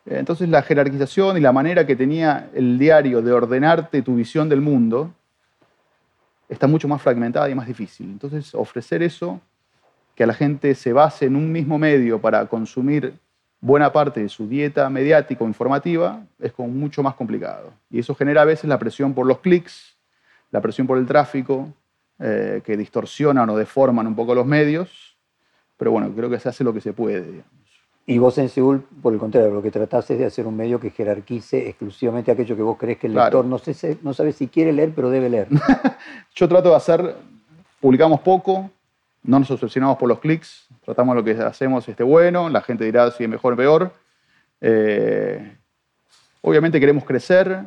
Entonces 0.06 0.48
la 0.48 0.62
jerarquización 0.62 1.36
y 1.36 1.40
la 1.40 1.52
manera 1.52 1.86
que 1.86 1.94
tenía 1.94 2.48
el 2.54 2.78
diario 2.78 3.20
de 3.20 3.30
ordenarte 3.32 4.02
tu 4.02 4.14
visión 4.16 4.48
del 4.48 4.60
mundo 4.60 5.12
está 6.48 6.66
mucho 6.66 6.88
más 6.88 7.02
fragmentada 7.02 7.48
y 7.50 7.54
más 7.54 7.66
difícil. 7.66 8.06
Entonces 8.06 8.54
ofrecer 8.54 9.02
eso, 9.02 9.40
que 10.14 10.24
a 10.24 10.26
la 10.26 10.34
gente 10.34 10.74
se 10.74 10.92
base 10.92 11.26
en 11.26 11.36
un 11.36 11.52
mismo 11.52 11.78
medio 11.78 12.20
para 12.20 12.46
consumir 12.46 13.14
buena 13.60 13.92
parte 13.92 14.20
de 14.20 14.28
su 14.28 14.48
dieta 14.48 14.88
mediática 14.88 15.44
o 15.44 15.46
informativa 15.46 16.24
es 16.38 16.52
como 16.52 16.68
mucho 16.68 17.02
más 17.02 17.14
complicado. 17.14 17.72
Y 17.90 17.98
eso 17.98 18.14
genera 18.14 18.42
a 18.42 18.44
veces 18.44 18.68
la 18.68 18.78
presión 18.78 19.14
por 19.14 19.26
los 19.26 19.38
clics, 19.38 19.96
la 20.50 20.60
presión 20.60 20.86
por 20.86 20.98
el 20.98 21.06
tráfico, 21.06 21.72
eh, 22.20 22.62
que 22.64 22.76
distorsionan 22.76 23.48
o 23.50 23.56
deforman 23.56 24.06
un 24.06 24.14
poco 24.14 24.34
los 24.34 24.46
medios. 24.46 25.16
Pero 25.76 25.92
bueno, 25.92 26.10
creo 26.14 26.30
que 26.30 26.38
se 26.40 26.48
hace 26.48 26.64
lo 26.64 26.72
que 26.72 26.80
se 26.80 26.92
puede. 26.92 27.42
Y 28.06 28.16
vos 28.16 28.38
en 28.38 28.48
Seúl, 28.48 28.82
por 29.02 29.12
el 29.12 29.18
contrario, 29.18 29.50
lo 29.50 29.62
que 29.62 29.70
tratás 29.70 30.10
es 30.10 30.18
de 30.18 30.24
hacer 30.24 30.46
un 30.46 30.56
medio 30.56 30.80
que 30.80 30.90
jerarquice 30.90 31.68
exclusivamente 31.68 32.30
aquello 32.30 32.56
que 32.56 32.62
vos 32.62 32.78
crees 32.78 32.98
que 32.98 33.06
el 33.06 33.14
lector 33.14 33.44
no, 33.44 33.58
sé, 33.58 33.98
no 34.02 34.14
sabe 34.14 34.32
si 34.32 34.48
quiere 34.48 34.72
leer, 34.72 34.92
pero 34.96 35.10
debe 35.10 35.28
leer. 35.28 35.48
Yo 36.34 36.48
trato 36.48 36.70
de 36.70 36.76
hacer, 36.76 37.16
publicamos 37.80 38.20
poco, 38.20 38.70
no 39.22 39.38
nos 39.38 39.50
obsesionamos 39.50 39.98
por 39.98 40.08
los 40.08 40.20
clics, 40.20 40.68
tratamos 40.84 41.14
lo 41.14 41.24
que 41.24 41.32
hacemos 41.32 41.88
esté 41.88 42.02
bueno, 42.02 42.48
la 42.48 42.62
gente 42.62 42.84
dirá 42.84 43.10
si 43.10 43.24
es 43.24 43.30
mejor 43.30 43.54
o 43.54 43.56
peor. 43.56 43.92
Eh, 44.60 45.56
obviamente 46.40 46.80
queremos 46.80 47.04
crecer, 47.04 47.62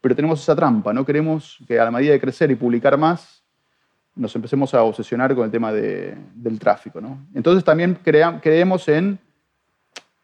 pero 0.00 0.14
tenemos 0.14 0.42
esa 0.42 0.54
trampa, 0.54 0.92
no 0.92 1.04
queremos 1.04 1.58
que 1.66 1.78
a 1.78 1.84
la 1.84 1.90
medida 1.90 2.12
de 2.12 2.20
crecer 2.20 2.50
y 2.50 2.54
publicar 2.54 2.98
más, 2.98 3.42
nos 4.16 4.34
empecemos 4.36 4.74
a 4.74 4.82
obsesionar 4.82 5.34
con 5.34 5.44
el 5.44 5.50
tema 5.50 5.72
del 5.72 6.58
tráfico. 6.60 7.00
Entonces 7.34 7.64
también 7.64 7.98
creemos 8.02 8.88
en, 8.88 9.18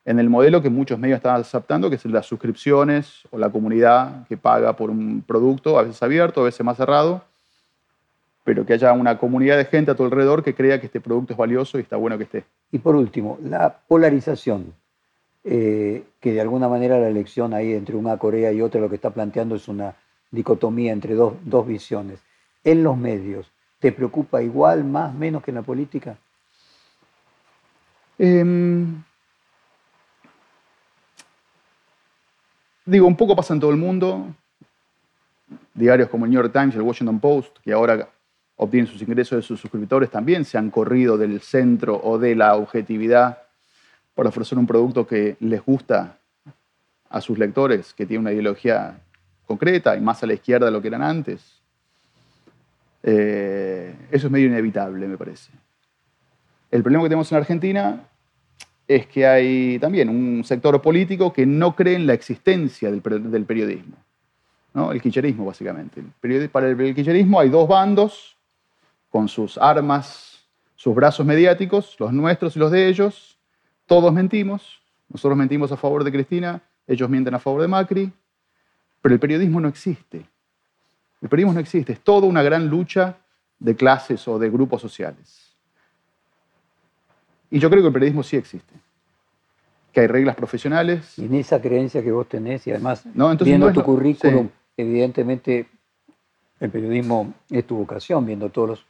en 0.04 0.18
el 0.20 0.30
modelo 0.30 0.62
que 0.62 0.70
muchos 0.70 0.98
medios 0.98 1.16
están 1.16 1.40
aceptando, 1.40 1.90
que 1.90 1.96
es 1.96 2.04
las 2.04 2.26
suscripciones 2.26 3.22
o 3.30 3.38
la 3.38 3.50
comunidad 3.50 4.26
que 4.28 4.36
paga 4.36 4.76
por 4.76 4.90
un 4.90 5.22
producto, 5.26 5.78
a 5.78 5.82
veces 5.82 6.00
abierto, 6.02 6.42
a 6.42 6.44
veces 6.44 6.64
más 6.64 6.76
cerrado, 6.76 7.24
pero 8.44 8.64
que 8.64 8.72
haya 8.72 8.92
una 8.92 9.18
comunidad 9.18 9.56
de 9.56 9.66
gente 9.66 9.90
a 9.90 9.94
tu 9.94 10.04
alrededor 10.04 10.42
que 10.42 10.54
crea 10.54 10.80
que 10.80 10.86
este 10.86 11.00
producto 11.00 11.32
es 11.34 11.36
valioso 11.36 11.78
y 11.78 11.82
está 11.82 11.96
bueno 11.96 12.16
que 12.16 12.24
esté. 12.24 12.44
Y 12.72 12.78
por 12.78 12.96
último, 12.96 13.38
la 13.42 13.80
polarización, 13.86 14.74
eh, 15.44 16.04
que 16.20 16.32
de 16.32 16.40
alguna 16.40 16.68
manera 16.68 16.98
la 16.98 17.08
elección 17.08 17.54
ahí 17.54 17.72
entre 17.72 17.96
una 17.96 18.16
Corea 18.16 18.52
y 18.52 18.62
otra 18.62 18.80
lo 18.80 18.88
que 18.88 18.96
está 18.96 19.10
planteando 19.10 19.54
es 19.56 19.68
una 19.68 19.94
dicotomía 20.30 20.92
entre 20.92 21.14
dos, 21.14 21.34
dos 21.44 21.66
visiones. 21.66 22.20
En 22.64 22.82
los 22.82 22.96
medios, 22.96 23.50
¿te 23.78 23.92
preocupa 23.92 24.42
igual, 24.42 24.84
más, 24.84 25.14
menos 25.14 25.42
que 25.42 25.50
en 25.50 25.56
la 25.56 25.62
política? 25.62 26.16
Em, 28.18 29.02
digo, 32.84 33.06
un 33.06 33.16
poco 33.16 33.34
pasa 33.34 33.54
en 33.54 33.60
todo 33.60 33.70
el 33.70 33.78
mundo. 33.78 34.26
Diarios 35.72 36.08
como 36.10 36.26
el 36.26 36.30
New 36.30 36.42
York 36.42 36.52
Times, 36.52 36.74
el 36.74 36.82
Washington 36.82 37.18
Post, 37.18 37.58
que 37.64 37.72
ahora 37.72 38.10
obtienen 38.62 38.92
sus 38.92 39.00
ingresos 39.00 39.36
de 39.36 39.42
sus 39.42 39.58
suscriptores 39.58 40.10
también 40.10 40.44
se 40.44 40.58
han 40.58 40.70
corrido 40.70 41.16
del 41.16 41.40
centro 41.40 41.98
o 42.04 42.18
de 42.18 42.34
la 42.36 42.56
objetividad 42.56 43.38
para 44.14 44.28
ofrecer 44.28 44.58
un 44.58 44.66
producto 44.66 45.06
que 45.06 45.38
les 45.40 45.64
gusta 45.64 46.18
a 47.08 47.20
sus 47.22 47.38
lectores, 47.38 47.94
que 47.94 48.04
tiene 48.04 48.20
una 48.20 48.32
ideología 48.32 49.00
concreta 49.46 49.96
y 49.96 50.02
más 50.02 50.22
a 50.22 50.26
la 50.26 50.34
izquierda 50.34 50.66
de 50.66 50.72
lo 50.72 50.82
que 50.82 50.88
eran 50.88 51.02
antes. 51.02 51.62
Eh, 53.02 53.94
eso 54.10 54.26
es 54.26 54.30
medio 54.30 54.48
inevitable, 54.48 55.08
me 55.08 55.16
parece. 55.16 55.50
El 56.70 56.82
problema 56.82 57.04
que 57.04 57.08
tenemos 57.08 57.32
en 57.32 57.38
Argentina 57.38 58.04
es 58.86 59.06
que 59.06 59.26
hay 59.26 59.78
también 59.78 60.10
un 60.10 60.44
sector 60.44 60.82
político 60.82 61.32
que 61.32 61.46
no 61.46 61.74
cree 61.74 61.94
en 61.94 62.06
la 62.06 62.12
existencia 62.12 62.90
del, 62.90 63.00
periodismo. 63.00 63.96
¿no? 64.74 64.92
El 64.92 65.00
kirchnerismo, 65.00 65.46
básicamente. 65.46 66.02
para 66.52 66.68
el, 66.68 66.94
kirchnerismo 66.94 67.40
hay 67.40 67.48
dos 67.48 67.66
bandos 67.66 68.36
con 69.10 69.28
sus 69.28 69.58
armas, 69.58 70.46
sus 70.76 70.94
brazos 70.94 71.26
mediáticos, 71.26 71.96
los 71.98 72.12
nuestros 72.12 72.56
y 72.56 72.58
los 72.58 72.70
de 72.70 72.88
ellos. 72.88 73.38
Todos 73.86 74.12
mentimos. 74.12 74.80
Nosotros 75.08 75.36
mentimos 75.36 75.72
a 75.72 75.76
favor 75.76 76.04
de 76.04 76.12
Cristina, 76.12 76.62
ellos 76.86 77.10
mienten 77.10 77.34
a 77.34 77.38
favor 77.38 77.60
de 77.60 77.68
Macri. 77.68 78.12
Pero 79.02 79.14
el 79.14 79.20
periodismo 79.20 79.60
no 79.60 79.68
existe. 79.68 80.24
El 81.20 81.28
periodismo 81.28 81.54
no 81.54 81.60
existe. 81.60 81.92
Es 81.92 82.00
toda 82.00 82.26
una 82.26 82.42
gran 82.42 82.68
lucha 82.68 83.16
de 83.58 83.74
clases 83.74 84.26
o 84.28 84.38
de 84.38 84.48
grupos 84.48 84.80
sociales. 84.80 85.54
Y 87.50 87.58
yo 87.58 87.68
creo 87.68 87.82
que 87.82 87.88
el 87.88 87.92
periodismo 87.92 88.22
sí 88.22 88.36
existe. 88.36 88.72
Que 89.92 90.00
hay 90.00 90.06
reglas 90.06 90.36
profesionales. 90.36 91.18
Y 91.18 91.24
en 91.24 91.34
esa 91.34 91.60
creencia 91.60 92.02
que 92.02 92.12
vos 92.12 92.28
tenés, 92.28 92.66
y 92.66 92.70
además, 92.70 93.04
viendo 93.40 93.72
tu 93.72 93.82
currículum, 93.82 94.48
evidentemente 94.76 95.68
el 96.60 96.70
periodismo 96.70 97.34
es 97.50 97.66
tu 97.66 97.76
vocación, 97.76 98.24
viendo 98.24 98.50
todos 98.50 98.68
los, 98.68 98.86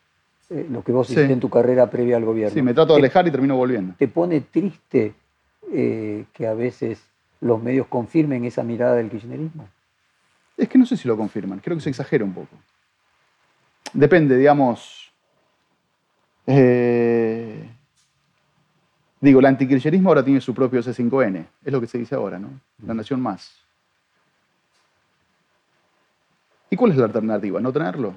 eh, 0.51 0.67
lo 0.71 0.83
que 0.83 0.93
vos 0.93 1.09
hiciste 1.11 1.33
en 1.33 1.41
tu 1.41 1.49
carrera 1.49 1.91
previa 1.91 2.17
al 2.17 2.25
gobierno. 2.25 2.55
Sí, 2.55 2.63
me 2.63 2.75
trato 2.75 2.93
de 2.93 2.99
alejar 2.99 3.27
y 3.27 3.31
termino 3.31 3.57
volviendo. 3.57 3.95
¿Te 3.99 4.09
pone 4.09 4.41
triste 4.41 5.15
eh, 5.73 6.25
que 6.33 6.47
a 6.47 6.55
veces 6.55 7.03
los 7.41 7.63
medios 7.63 7.87
confirmen 7.87 8.45
esa 8.45 8.63
mirada 8.63 8.95
del 8.97 9.11
kirchnerismo? 9.11 9.69
Es 10.57 10.69
que 10.69 10.79
no 10.79 10.85
sé 10.85 10.97
si 10.97 11.09
lo 11.09 11.17
confirman, 11.17 11.61
creo 11.61 11.77
que 11.77 11.83
se 11.83 11.91
exagera 11.91 12.25
un 12.25 12.35
poco. 12.35 12.55
Depende, 13.93 14.37
digamos. 14.37 15.11
Eh, 16.47 17.71
Digo, 19.21 19.41
el 19.41 19.47
antikirchnerismo 19.47 20.09
ahora 20.09 20.25
tiene 20.25 20.41
su 20.41 20.55
propio 20.55 20.81
C5N, 20.81 21.45
es 21.65 21.73
lo 21.73 21.81
que 21.81 21.87
se 21.87 21.99
dice 21.99 22.15
ahora, 22.15 22.39
¿no? 22.39 22.49
La 22.87 22.95
nación 22.95 23.21
más. 23.21 23.53
¿Y 26.71 26.77
cuál 26.77 26.93
es 26.93 26.97
la 26.97 27.05
alternativa? 27.05 27.61
¿No 27.61 27.71
tenerlo? 27.71 28.15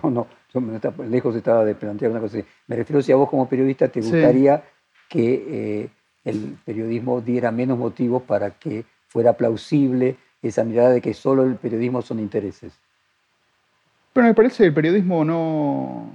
No, 0.02 0.10
no, 0.10 1.04
lejos 1.04 1.36
estaba 1.36 1.64
de 1.64 1.74
plantear 1.74 2.10
una 2.10 2.20
cosa 2.20 2.38
así. 2.38 2.46
Me 2.66 2.76
refiero 2.76 3.02
si 3.02 3.12
a 3.12 3.16
vos 3.16 3.28
como 3.28 3.48
periodista 3.48 3.88
te 3.88 4.00
gustaría 4.00 4.62
que 5.08 5.44
eh, 5.48 5.88
el 6.24 6.58
periodismo 6.64 7.20
diera 7.20 7.50
menos 7.50 7.78
motivos 7.78 8.22
para 8.22 8.50
que 8.50 8.84
fuera 9.08 9.34
plausible 9.34 10.16
esa 10.42 10.64
mirada 10.64 10.90
de 10.90 11.00
que 11.00 11.14
solo 11.14 11.44
el 11.44 11.56
periodismo 11.56 12.02
son 12.02 12.18
intereses. 12.20 12.72
Pero 14.12 14.26
me 14.26 14.34
parece 14.34 14.58
que 14.58 14.66
el 14.68 14.74
periodismo 14.74 15.24
no... 15.24 16.10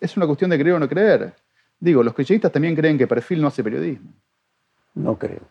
Es 0.00 0.16
una 0.16 0.26
cuestión 0.26 0.50
de 0.50 0.58
creer 0.58 0.76
o 0.76 0.78
no 0.78 0.88
creer. 0.88 1.32
Digo, 1.80 2.02
los 2.02 2.14
kirchneristas 2.14 2.52
también 2.52 2.74
creen 2.74 2.98
que 2.98 3.06
Perfil 3.06 3.40
no 3.40 3.48
hace 3.48 3.64
periodismo. 3.64 4.10
No 4.94 5.18
creo. 5.18 5.42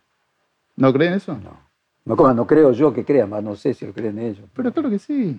¿No 0.75 0.93
creen 0.93 1.13
eso? 1.13 1.37
No. 1.37 1.67
No, 2.05 2.33
no 2.33 2.47
creo 2.47 2.71
yo 2.71 2.93
que 2.93 3.03
crean, 3.03 3.29
más 3.29 3.43
no 3.43 3.55
sé 3.55 3.73
si 3.73 3.85
lo 3.85 3.91
creen 3.93 4.17
ellos. 4.19 4.45
Pero 4.53 4.71
claro 4.71 4.89
que 4.89 4.99
sí. 4.99 5.37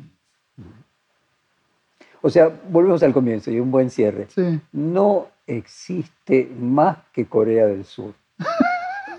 O 2.22 2.30
sea, 2.30 2.50
volvemos 2.70 3.02
al 3.02 3.12
comienzo 3.12 3.50
y 3.50 3.60
un 3.60 3.70
buen 3.70 3.90
cierre. 3.90 4.26
Sí. 4.28 4.60
No 4.72 5.28
existe 5.46 6.50
más 6.58 6.98
que 7.12 7.26
Corea 7.26 7.66
del 7.66 7.84
Sur. 7.84 8.14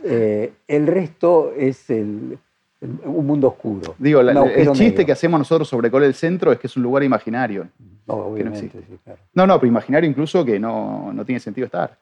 Eh, 0.02 0.54
el 0.70 0.88
resto 0.88 1.52
es 1.58 1.90
el, 1.90 2.40
un 2.80 3.26
mundo 3.26 3.50
oscuro. 3.50 3.96
Digo, 3.98 4.22
el 4.22 4.72
chiste 4.72 5.06
que 5.06 5.12
hacemos 5.12 5.40
nosotros 5.40 5.68
sobre 5.68 5.92
Corea 5.92 6.08
del 6.08 6.16
Centro 6.16 6.52
es 6.52 6.60
que 6.60 6.68
es 6.68 6.78
un 6.78 6.84
lugar 6.84 7.04
imaginario. 7.04 7.68
No, 8.08 8.14
obviamente, 8.16 8.72
no, 8.74 8.82
sí, 8.82 9.00
claro. 9.04 9.20
no, 9.34 9.46
no, 9.46 9.60
pero 9.60 9.68
imaginario 9.68 10.10
incluso 10.10 10.46
que 10.46 10.60
no, 10.60 11.14
tiene 11.26 11.40
sentido 11.40 11.66
estar. 11.66 11.98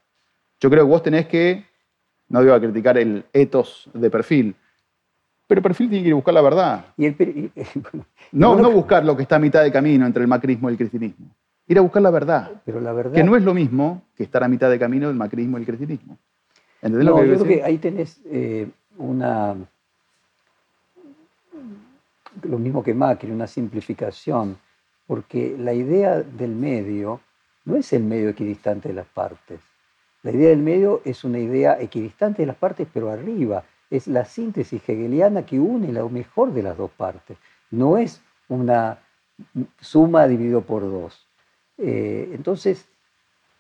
Yo 0.60 0.70
creo 0.70 0.86
que 0.86 0.92
vos 0.92 1.04
tenés 1.04 1.28
que, 1.28 1.66
no 2.30 2.42
digo 2.42 2.54
a 2.54 2.60
criticar 2.60 2.98
el 2.98 3.26
ethos 3.34 3.90
de 3.94 4.10
perfil, 4.10 4.56
pero 5.48 5.62
perfil 5.62 5.90
tiene 5.90 6.04
que 6.04 6.08
ir 6.10 6.14
a 6.14 6.16
buscar 6.16 6.34
la 6.34 6.42
verdad. 6.42 6.86
Y 6.98 7.06
el, 7.06 7.52
no, 8.32 8.56
no 8.56 8.72
buscar 8.72 9.04
lo 9.06 9.16
que 9.16 9.24
está 9.24 9.38
a 9.38 9.40
mitad 9.40 9.64
de 9.64 9.72
camino 9.72 10.06
entre 10.06 10.22
el 10.22 10.28
macrismo 10.28 10.70
y 10.70 10.74
el 10.74 10.78
cristinismo. 10.78 11.28
Ir 11.68 11.78
a 11.80 11.82
buscar 11.82 12.02
la 12.02 12.12
verdad. 12.12 12.52
Pero 12.66 12.80
la 12.80 12.94
verdad. 12.94 13.14
Que 13.14 13.24
no 13.24 13.36
es 13.36 13.44
lo 13.44 13.54
mismo 13.54 14.04
que 14.16 14.24
estar 14.24 14.44
a 14.44 14.48
mitad 14.48 14.70
de 14.70 14.78
camino 14.78 15.08
del 15.08 15.18
macrismo 15.18 15.58
y 15.58 15.62
el 15.62 15.68
cristinismo. 15.68 16.18
¿Entendés 16.82 17.06
lo 17.06 17.16
que 17.16 17.28
yo 17.28 17.34
creo 17.36 17.46
que 17.46 17.64
ahí 17.64 17.78
tenés 17.78 18.22
eh, 18.26 18.70
una 18.98 19.56
lo 22.44 22.60
mismo 22.60 22.84
que 22.84 22.94
Macri, 22.94 23.32
una 23.32 23.48
simplificación, 23.48 24.58
porque 25.06 25.56
la 25.58 25.74
idea 25.74 26.22
del 26.22 26.52
medio 26.52 27.22
no 27.66 27.76
es 27.76 27.94
el 27.94 28.04
medio 28.04 28.30
equidistante 28.30 28.90
de 28.90 28.96
las 28.96 29.08
partes. 29.08 29.60
La 30.24 30.32
idea 30.32 30.50
del 30.50 30.62
medio 30.62 31.02
es 31.06 31.24
una 31.24 31.40
idea 31.40 31.80
equidistante 31.80 32.42
de 32.42 32.48
las 32.48 32.56
partes, 32.56 32.88
pero 32.94 33.10
arriba. 33.10 33.64
Es 33.90 34.08
la 34.08 34.26
síntesis 34.26 34.82
hegeliana 34.88 35.46
que 35.46 35.60
une 35.60 35.92
lo 35.92 36.10
mejor 36.10 36.54
de 36.54 36.64
las 36.64 36.78
dos 36.78 36.92
partes. 36.92 37.38
No 37.72 37.98
es 37.98 38.22
una 38.50 39.00
suma 39.80 40.28
dividido 40.28 40.62
por 40.62 40.82
dos. 40.84 41.28
Eh, 41.78 42.32
entonces, 42.34 42.86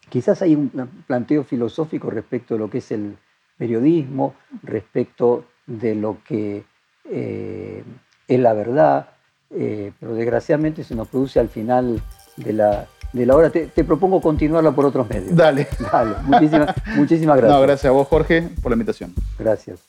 quizás 0.09 0.41
hay 0.41 0.55
un 0.55 0.69
planteo 1.05 1.43
filosófico 1.43 2.09
respecto 2.09 2.55
de 2.55 2.59
lo 2.59 2.69
que 2.69 2.79
es 2.79 2.91
el 2.91 3.17
periodismo, 3.57 4.35
respecto 4.63 5.45
de 5.65 5.95
lo 5.95 6.17
que 6.23 6.63
eh, 7.05 7.83
es 8.27 8.39
la 8.39 8.53
verdad, 8.53 9.09
eh, 9.51 9.91
pero 9.99 10.13
desgraciadamente 10.13 10.83
se 10.83 10.95
nos 10.95 11.07
produce 11.07 11.39
al 11.39 11.49
final 11.49 12.01
de 12.37 12.53
la, 12.53 12.87
de 13.13 13.25
la 13.25 13.35
hora. 13.35 13.49
Te, 13.49 13.83
propongo 13.83 14.21
continuarla 14.21 14.71
por 14.71 14.85
otros 14.85 15.09
medios. 15.09 15.35
Dale. 15.35 15.67
Dale. 15.91 16.15
muchísimas 16.25 16.75
gracias. 17.37 17.51
No, 17.51 17.61
gracias 17.61 17.85
a 17.85 17.91
vos, 17.91 18.07
Jorge, 18.07 18.49
por 18.61 18.71
la 18.71 18.75
invitación. 18.75 19.13
Gracias. 19.37 19.79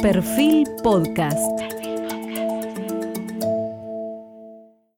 Perfil 0.00 0.64
Podcast. 0.82 1.79